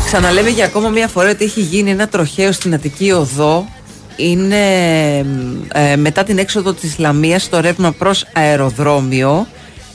[0.05, 3.67] Ξαναλέμε για ακόμα μια φορά ότι έχει γίνει ένα τροχαίο στην Αττική Οδό.
[4.15, 4.57] Είναι
[5.73, 9.47] ε, μετά την έξοδο της Λαμίας στο ρεύμα προς αεροδρόμιο.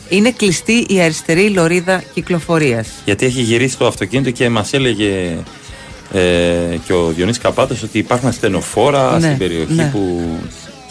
[0.08, 2.88] Είναι κλειστή η αριστερή λωρίδα κυκλοφορίας.
[3.04, 5.36] Γιατί έχει γυρίσει το αυτοκίνητο και μας έλεγε
[6.12, 6.20] ε,
[6.86, 9.90] και ο Διονύσης Καπάτος ότι υπάρχουν ασθενοφόρα Ναι, στην περιοχή ναι.
[9.92, 10.26] που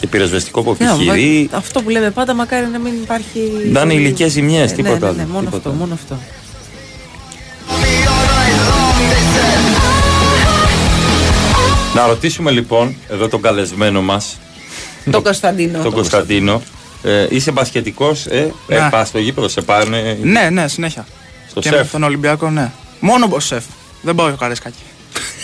[0.00, 1.48] και πυροσβεστικό που Ναι, επιχειρεί.
[1.52, 3.40] μα- αυτό που λέμε πάντα, μακάρι να μην υπάρχει.
[3.72, 5.56] Να είναι ηλικές ζημιές, Ε, τίποτα ναι, ναι, ναι, άλλο, μόνο τίποτα.
[5.56, 6.18] αυτό, μόνο αυτό.
[11.98, 14.38] Να ρωτήσουμε λοιπόν εδώ τον καλεσμένο μας
[15.10, 15.82] Το Κωνσταντίνο.
[15.82, 16.62] τον Κωνσταντίνο.
[17.02, 18.76] Ε, είσαι μπασκετικός, ε, Ναι.
[18.76, 21.06] ε, πας στο γήπεδο, σε πάρουν Ναι, ναι, συνέχεια.
[21.50, 21.78] στο και σεφ.
[21.78, 22.70] με τον Ολυμπιακό, ναι.
[23.00, 23.64] Μόνο ο σεφ.
[24.02, 24.78] Δεν πάω στο καρέσκάκι.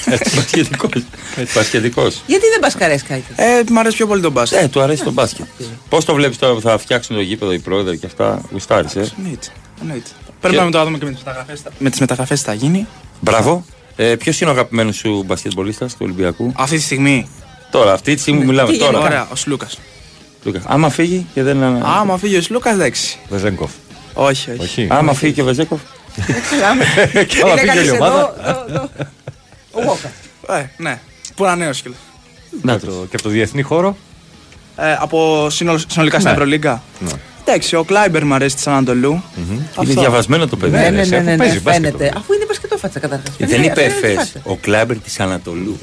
[0.05, 0.91] Έτσι, μπασκετικός.
[1.37, 2.23] Έτσι, μπασκετικός.
[2.27, 3.25] Γιατί δεν πας καρέσκάκι.
[3.37, 4.63] Ε, μου αρέσει πιο πολύ τον μπάσκετ.
[4.63, 5.47] Ε, του αρέσει το μπάσκετ.
[5.89, 9.13] Πώς το βλέπεις τώρα που θα φτιάξουν το γήπεδο οι πρόεδροι και αυτά, γουστάρεις, ε;
[9.19, 9.47] Εννοείται.
[9.81, 10.11] Εννοείται.
[10.41, 11.63] Πρέπει να το δούμε και με τις μεταγραφές.
[11.79, 12.87] Με τις μεταγραφές θα γίνει.
[13.21, 13.65] Μπράβο.
[13.97, 17.29] Ε, Ποιος είναι ο αγαπημένος σου μπασκετμπολίστας του Ολυμπιακού, Αυτή τη στιγμή.
[17.71, 18.91] Τώρα, αυτή τη στιγμή που μιλάμε Τι τώρα.
[18.91, 19.79] γενικά; Ωραία, ο Σλούκας.
[20.45, 20.63] Λούκας.
[20.67, 21.63] Άμα φύγει και δεν.
[21.85, 23.19] Άμα φύγει ο Σλούκας, εντάξει.
[23.29, 23.71] Βεζέγκοφ.
[24.15, 24.61] Όχι, όχι.
[24.63, 24.87] Όχι.
[24.91, 25.81] Άμα φύγει και ο Βεζέκοφ.
[27.29, 28.35] Και άμα φύγει όλη η ομάδα.
[29.71, 30.13] Ο Γόκα.
[30.59, 31.01] Ε, ναι.
[31.35, 31.97] Που είναι νέος κιόλα.
[32.63, 33.97] Να το- Και από το διεθνή χώρο.
[34.77, 36.37] Ε, από συνολ- συνολικά στην Ναι.
[36.37, 36.83] Ευρωλίγκα.
[37.47, 37.53] Ναι.
[37.53, 39.23] Εντάξει, ο Κλάιμπερ μου αρέσει της Ανατολού.
[39.83, 40.77] Είναι διαβασμένο το παιδί.
[40.77, 41.85] Ναι, ναι, ναι, ναι, παίζει ναι, μπάσκετ.
[41.85, 42.13] φαίνεται.
[42.17, 43.35] Αφού είναι μπασκετόφατσα καταρχάς.
[43.39, 44.33] Δεν είπε εφές.
[44.43, 45.79] Ο Κλάμπερ της Ανατολού.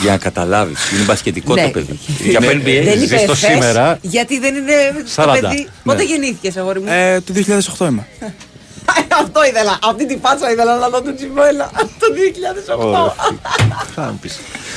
[0.00, 0.90] Για να καταλάβεις.
[0.92, 1.62] Είναι μπασκετικό Ναι.
[1.62, 1.98] το παιδί.
[2.30, 2.68] Για Δεν NBA.
[2.68, 3.98] είπε Ζεις το εφές, σήμερα.
[4.00, 4.72] Γιατί δεν είναι
[5.14, 5.38] το 40.
[5.40, 5.68] παιδί.
[5.84, 6.02] Πότε Ναι.
[6.04, 8.06] γεννήθηκες, αγόρι μου; Ε, του 2008 είμαι.
[9.22, 9.78] Αυτό ήθελα.
[9.82, 11.70] Αυτή την πάτσα ήθελα να δω τον Τσιμπέλα.
[12.00, 12.06] Το
[13.08, 13.12] 2008.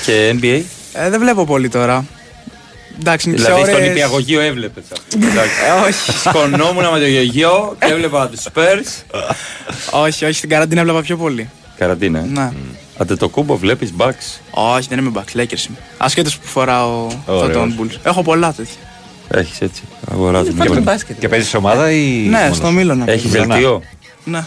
[0.06, 0.62] Και NBA.
[0.94, 2.06] Ε, δεν βλέπω πολύ τώρα.
[3.00, 3.90] Εντάξει, είναι Δηλαδή σε στον ώρες...
[3.90, 4.84] υπηαγωγείο έβλεπες.
[5.68, 6.12] Ε, όχι.
[6.28, 9.20] Σκονόμουν με το γεγείο και έβλεπα του Spurs.
[9.92, 11.50] όχι, όχι, στην καραντίνα έβλεπα πιο πολύ.
[11.78, 12.20] Καραντίνα.
[12.20, 12.52] ε; Ναι.
[12.98, 14.42] Αντε το κούμπο βλέπεις μπαξ.
[14.52, 15.78] Όχι, δεν είμαι back, Lakers είμαι.
[15.98, 17.52] Ασχέτως που φοράω Ωραίος.
[17.54, 17.96] τον Bulls.
[18.04, 18.76] Έχω πολλά τέτοια.
[19.30, 19.82] Έχεις έτσι.
[20.12, 21.20] Αγοράζω Είναι φαν του μπάσκετ.
[21.20, 22.02] Και παίζεις ομάδα ή.
[22.30, 23.12] Ναι, μόνος; στο Μίλωνα.
[23.12, 23.54] Έχεις Μιλώνα.
[23.54, 23.82] βελτιό.
[24.24, 24.44] Ναι.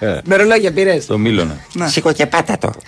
[0.24, 1.56] Με ρολόγια πήρες; Στο Μίλωνα.
[1.72, 1.88] Ναι.
[1.88, 2.72] Σήκω και πάτα το.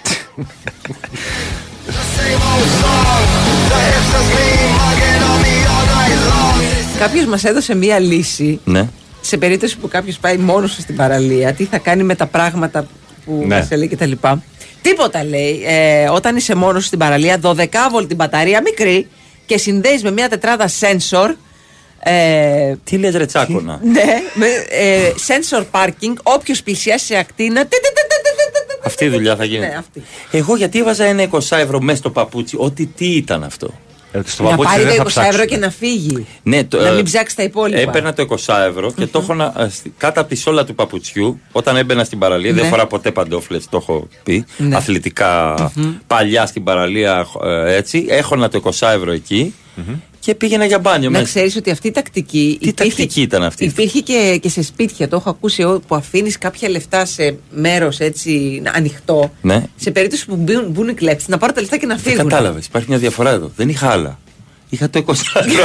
[6.98, 8.89] Κάποιος μας έδωσε μία λύση Ναι.
[9.20, 12.86] σε περίπτωση που κάποιος πάει μόνος του στην παραλία, τι θα κάνει με τα πράγματα
[13.24, 13.56] που Ναι.
[13.56, 14.43] μας έλεγε και τα λοιπά.
[14.82, 15.62] Τίποτα λέει.
[15.66, 19.09] Ε, όταν είσαι μόνος στην παραλία, 12 την μπαταρία μικρή
[19.47, 21.35] και συνδέεις με μια τετράδα sensor.
[22.06, 24.05] Ε, Τι λες, ρε τσάκωνα; ναι,
[24.35, 26.15] με ε, sensor parking.
[26.23, 27.65] Όποιος πλησιάσει σε ακτίνα.
[28.85, 29.61] Αυτή η δουλειά θα γίνει.
[29.66, 30.02] Ναι, αυτή.
[30.31, 32.56] Εγώ γιατί έβαζα ένα 20 ευρώ μέσα στο παπούτσι.
[32.59, 33.70] Ότι τι ήταν αυτό.
[34.12, 35.47] Ε, στο Να παπούτσι πάρει δεν το θα 20 ευρώ ψάξουν.
[35.47, 36.27] και να φύγει.
[36.43, 37.81] Ναι, το, Να ε, μην ψάξει τα υπόλοιπα.
[37.81, 40.74] Έπαιρνα το 20 ευρώ και το έχω να- ε, στη- κάτω από τη σόλα του
[40.74, 42.52] παπουτσιού όταν έμπαινα στην παραλία.
[42.52, 42.61] Ναι.
[42.61, 44.44] Δεν φορά ποτέ παντόφλες, το έχω πει.
[44.56, 44.77] Ναι.
[44.77, 45.55] αθλητικά
[46.06, 48.06] παλιά στην παραλία ε, έτσι.
[48.09, 49.55] Έχωνα το 20 ευρώ εκεί
[50.24, 51.24] και πήγαινα για μπάνιο Να μέσα.
[51.30, 52.59] ξέρεις ότι αυτή η τακτική.
[52.60, 56.38] Τι τακτική ήταν αυτή; Υπήρχε και, και σε σπίτια, το έχω ακούσει εγώ, που αφήνεις
[56.38, 59.32] κάποια λεφτά σε μέρος έτσι ανοιχτό.
[59.40, 59.62] Ναι.
[59.76, 62.28] Σε περίπτωση που μπουν, μπουν οι κλέφτες, να πάρουν τα λεφτά και να Δεν φύγουν.
[62.28, 62.66] κατάλαβες.
[62.66, 63.51] Υπάρχει μια διαφορά εδώ.
[63.56, 64.18] Δεν είχα άλλα.
[64.68, 65.64] Είχα το 20 ευρώ.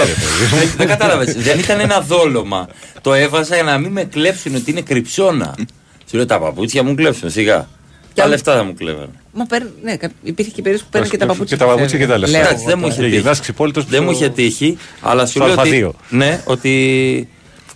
[0.59, 1.33] Δεν- Δεν κατάλαβες.
[1.35, 2.67] Δεν ήταν ένα δόλωμα.
[3.01, 5.55] Το έβαζα για να μην με κλέψουν ότι είναι κρυψώνα.
[6.09, 7.69] Σου λέω τα παπούτσια μου κλέψουν σιγά.
[8.13, 9.09] Τα λεφτά θα μου κλέβανε.
[9.39, 11.57] Μα παίρν, ναι, κα- υπήρχε και περίπτωση που παίρνει και τα παπούτσια.
[11.57, 12.37] Και τα παπούτσια και τα λεφτά.
[12.37, 12.93] Λέω Εντάξει, εγώ δεν μου τώρα.
[12.93, 13.19] είχε Και τύχει.
[13.21, 15.83] γυρνάς ξυπόλυτος Δεν μου στο- είχε τύχει, αλλά σου στο λέω ότι.
[15.85, 15.91] Α2.
[16.09, 16.73] Ναι, ότι.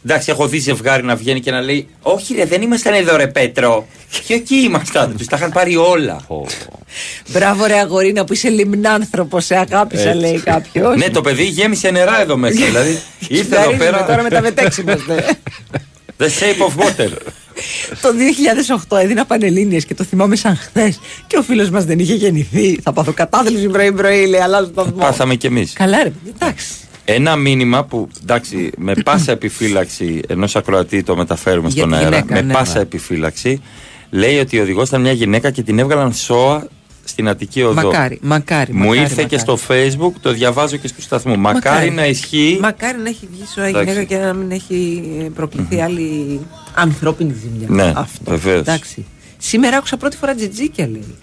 [0.05, 3.27] Εντάξει, έχω δει ζευγάρι να βγαίνει και να λέει Όχι, ρε, δεν ήμασταν εδώ, ρε
[3.27, 3.87] Πέτρο.
[4.27, 5.17] Και εκεί ήμασταν.
[5.17, 6.25] Τους τα είχαν πάρει όλα.
[7.29, 10.19] Μπράβο, ρε αγορίνα που είσαι λιμνάνθρωπος, σε αγάπησα, Έτσι.
[10.19, 10.97] λέει κάποιος.
[10.97, 12.65] ναι, το παιδί γέμισε νερά εδώ μέσα.
[12.65, 14.05] δηλαδή ήρθε εδώ πέρα.
[14.05, 15.25] Τώρα με τα μετέξι είμαστε.
[16.19, 17.09] The shape of water.
[18.01, 18.09] Το
[18.89, 20.99] 2008 έδινα πανελλήνιες και το θυμάμαι σαν χθες.
[21.27, 22.79] Και ο φίλος μας δεν είχε γεννηθεί.
[22.83, 25.01] Θα πάθω κατάθλιψη πρωί-πρωί, λέει, αλλάζω το σταθμό.
[25.01, 25.73] Πάθαμε κι εμείς.
[25.73, 26.73] Καλά, ρε, παιδί, εντάξει.
[27.05, 32.09] Ένα μήνυμα που εντάξει, με πάσα επιφύλαξη ενός ακροατή το μεταφέρουμε Για στον τη αέρα.
[32.09, 32.53] γυναίκα, με ναι.
[32.53, 33.61] πάσα επιφύλαξη
[34.09, 36.67] λέει ότι ο οδηγός ήταν μια γυναίκα και την έβγαλαν σώα
[37.03, 37.81] στην Αττική Οδό.
[37.81, 38.73] Μακάρι, μακάρι.
[38.73, 39.41] Μου μακάρι, ήρθε και μακάρι.
[39.41, 41.37] στο facebook, το διαβάζω και στου σταθμού.
[41.39, 42.57] Μακάρι, να ισχύει.
[42.61, 43.89] Μακάρι να έχει βγει σωρά Εντάξει.
[43.91, 46.39] γυναίκα και να μην έχει ε, προκληθεί άλλη
[46.75, 47.67] ανθρώπινη ζημιά.
[47.69, 48.31] Ναι, Αυτό.
[48.31, 48.59] βεβαίως.
[48.59, 49.05] Εντάξει.
[49.37, 51.15] Σήμερα άκουσα πρώτη φορά τζιτζίκια, λέει.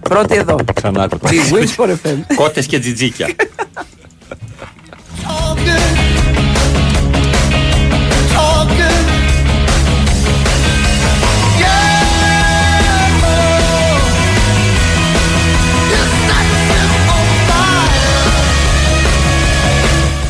[0.00, 0.56] Πρώτη εδώ.
[0.74, 1.30] Ξανά άκουγα.
[1.30, 2.16] Τη Wins for FM.
[2.34, 3.28] Κότες και τζιτζίκια.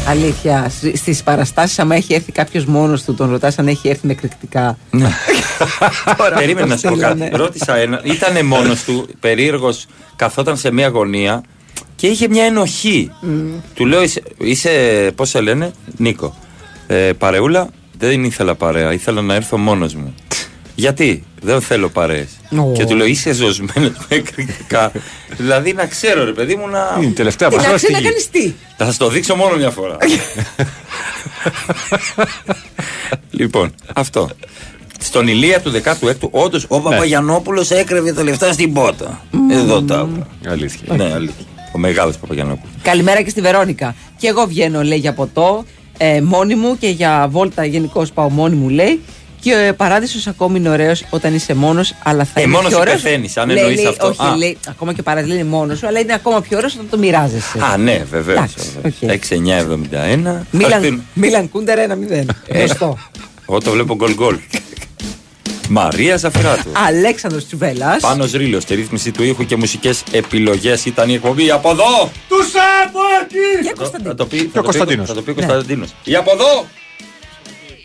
[0.09, 4.12] Αλήθεια, στις παραστάσεις, άμα έχει έρθει κάποιος μόνος του, τον ρωτάς αν έχει έρθει με
[4.12, 4.78] εκρηκτικά.
[4.90, 5.09] Ναι.
[6.18, 7.12] Τώρα Περίμενε να αυτό σου πω κάτι.
[7.18, 7.36] στείλανε.
[7.36, 8.01] Ρώτησα ένα.
[8.05, 9.86] Ήταν μόνος του, περίεργος,
[10.16, 11.43] καθόταν σε μία γωνία
[11.97, 13.10] και είχε μια ενοχή.
[13.74, 14.70] Του λέω, είσαι, είσαι
[15.14, 16.36] πώς σε λένε, Νίκο.
[16.86, 17.68] Ε, παρεούλα,
[17.98, 18.93] δεν ήθελα παρέα.
[18.93, 20.14] Ήθελα να έρθω μόνος μου.
[20.78, 22.28] Γιατί, δεν θέλω παρέες.
[22.59, 22.72] Ω.
[22.72, 24.92] Και του λέω, είσαι ζωσμένος με εκρηκτικά.
[25.36, 26.94] δηλαδή να ξέρω, ρε παιδί μου, να.
[26.96, 28.14] Είναι η τελευταία Τι να προσφορά στη ξέρει να γη.
[28.14, 29.96] κάνεις τι; Θα σας το δείξω μόνο μια φορά.
[33.30, 34.28] λοιπόν, αυτό.
[35.00, 39.20] Στον Ηλία του 16ου, όντως ο Παπαγιανόπουλος έκρεβε τα λεφτά στην πότα.
[39.50, 40.26] Εδώ τα άκουα.
[40.48, 40.94] Αλήθεια.
[40.96, 41.44] Ναι, αλήθεια.
[41.72, 42.74] Ο μεγάλος Παπαγιανόπουλος.
[42.82, 43.94] Καλημέρα και στη Βερόνικα.
[44.16, 45.64] Και εγώ βγαίνω, λέει, για ποτό
[45.98, 49.00] ε, μόνη μου και για βόλτα γενικώς πάω μόνη μου, λέει.
[49.48, 52.76] Και ο παράδεισος ακόμη είναι ωραίος όταν είσαι μόνος, αλλά θα Ε, είναι μόνος πιο
[52.76, 53.02] σου ωραίος.
[53.02, 54.06] πεθαίνεις, αν Λέει, εννοείς λέει, αυτό.
[54.06, 54.36] Όχι, Α.
[54.36, 56.98] λέει, ακόμα και ο παράδεισο είναι μόνος σου, αλλά είναι ακόμα πιο ωραίος όταν το
[56.98, 57.58] μοιράζεσαι.
[57.72, 58.38] Α, ναι, βεβαίως.
[58.38, 59.10] Εντάξει, οκ.
[59.10, 60.46] 6-9-71.
[60.50, 62.26] Μίλαν, Μίλαν Κούντερ 1-0.
[62.46, 62.58] Ε.
[62.58, 62.98] Γνωστό.
[63.48, 64.36] Εγώ το βλέπω γκολ γκολ.
[65.68, 66.70] Μαρία Ζαφυράτου.
[66.86, 68.00] Αλέξανδρος Τσουβέλλας.
[68.00, 72.10] Πάνω Ρήλο, στη ρύθμιση του ήχου και μουσικές επιλογές ήταν η εκπομπή από εδώ.
[72.28, 72.52] Τους
[72.86, 73.68] από εκεί!
[73.68, 75.08] Και Θα το πει, θα ο το πει- Κωνσταντίνος.
[75.08, 75.46] Θα το πει ο Ναι.
[75.46, 75.88] Κωνσταντίνος.
[76.04, 76.66] Ή από εδώ!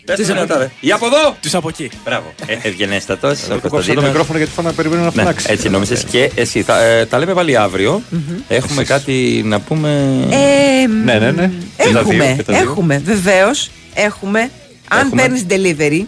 [0.04, 0.70] Πες το δυνατά, ρε.
[0.80, 1.36] Ή από εδώ!
[1.40, 1.90] Τους από εκεί.
[2.04, 2.34] Μπράβο.
[2.46, 3.38] Ε, ευγενέστατος.
[3.42, 4.08] Ο Κόψα το Κωνσταντίνος.
[4.08, 5.46] μικρόφωνο γιατί φάνα να περιμένω να Ναι, φωνάξει.
[5.50, 6.62] έτσι νόμιζες και εσύ.
[6.62, 8.02] Θα, ε, τα λέμε πάλι αύριο.
[8.48, 9.88] Έχουμε κάτι να πούμε;
[10.30, 11.50] Ε, Ναι, ναι, ναι.
[11.76, 12.62] Και τα δύο, Έχουμε, και τα δύο.
[12.62, 13.70] έχουμε, βεβαίως.
[13.94, 14.50] Έχουμε.
[14.88, 15.22] Αν Έχουμε.
[15.22, 16.00] παίρνεις delivery,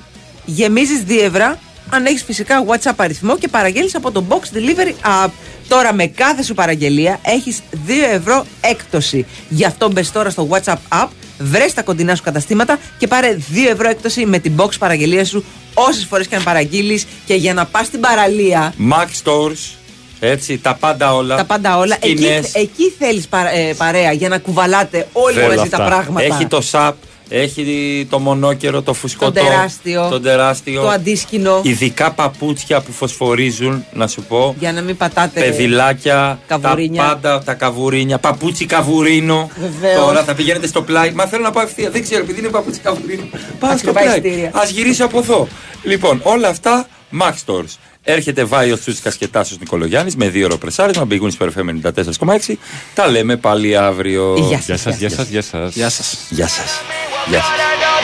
[0.44, 1.59] γεμίζεις δίευρα.
[1.90, 5.31] Αν έχεις φυσικά WhatsApp αριθμό και παραγγέλνεις από το Box Delivery App.
[5.68, 9.27] Τώρα με κάθε σου παραγγελία έχεις 2 ευρώ έκπτωση.
[9.48, 11.06] Γι' αυτό μπες τώρα στο WhatsApp App,
[11.38, 15.44] βρες τα κοντινά σου καταστήματα και πάρε 2 ευρώ έκπτωση με την box παραγγελία σου
[15.74, 17.06] όσες φορές και αν παραγγείλεις.
[17.26, 19.74] Και για να πας στην παραλία, Mac Stores.
[20.20, 21.36] Έτσι, τα πάντα όλα.
[21.36, 22.54] τα πάντα όλα, εκεί, Σκηνές.
[22.54, 23.28] εκεί θέλεις
[23.76, 25.88] παρέα για να κουβαλάτε όλοι Θέλω μαζί τα αυτά.
[25.88, 26.34] πράγματα.
[26.34, 26.92] Έχει το SAP,
[27.28, 29.32] Έχει το μονόκερο, το φουσκωτό.
[29.32, 30.08] Το τεράστιο.
[30.10, 30.80] Το τεράστιο.
[30.82, 31.60] Το αντίσκηνο.
[31.62, 34.54] Ειδικά παπούτσια που φωσφορίζουν, να σου πω.
[34.58, 35.40] Για να μην πατάτε.
[35.40, 37.02] Παιδιλάκια, Καβουρίνια.
[37.02, 39.50] τα πάντα, τα καβουρίνια, παπούτσι καβουρίνο.
[39.60, 40.04] Βεβαίως.
[40.04, 41.10] Τώρα θα πηγαίνετε στο πλάι.
[41.10, 41.90] Μα θέλω να πάω ευθεία.
[41.90, 43.22] Δεν ξέρω, επειδή είναι παπούτσι καβουρίνο.
[43.58, 44.08] Πάω στο Ακριβά πλάι.
[44.18, 44.48] εισιτήρια.
[44.48, 45.48] Α γυρίσω από εδώ.
[45.82, 46.86] Λοιπόν, όλα αυτά
[47.20, 47.74] Max Stores.
[48.08, 51.04] Έρχεται Βάιο Τσούτσικας και Τάσος Νικολογιάννης με δύο ώρο πρεσάρισμα.
[51.04, 52.58] Μπηγούν στο FM 94,6.
[52.94, 54.34] Τα λέμε πάλι αύριο.
[54.38, 56.26] Γεια σας, Γεια σας, γεια σας, γεια σας.
[56.30, 57.95] Γεια σας.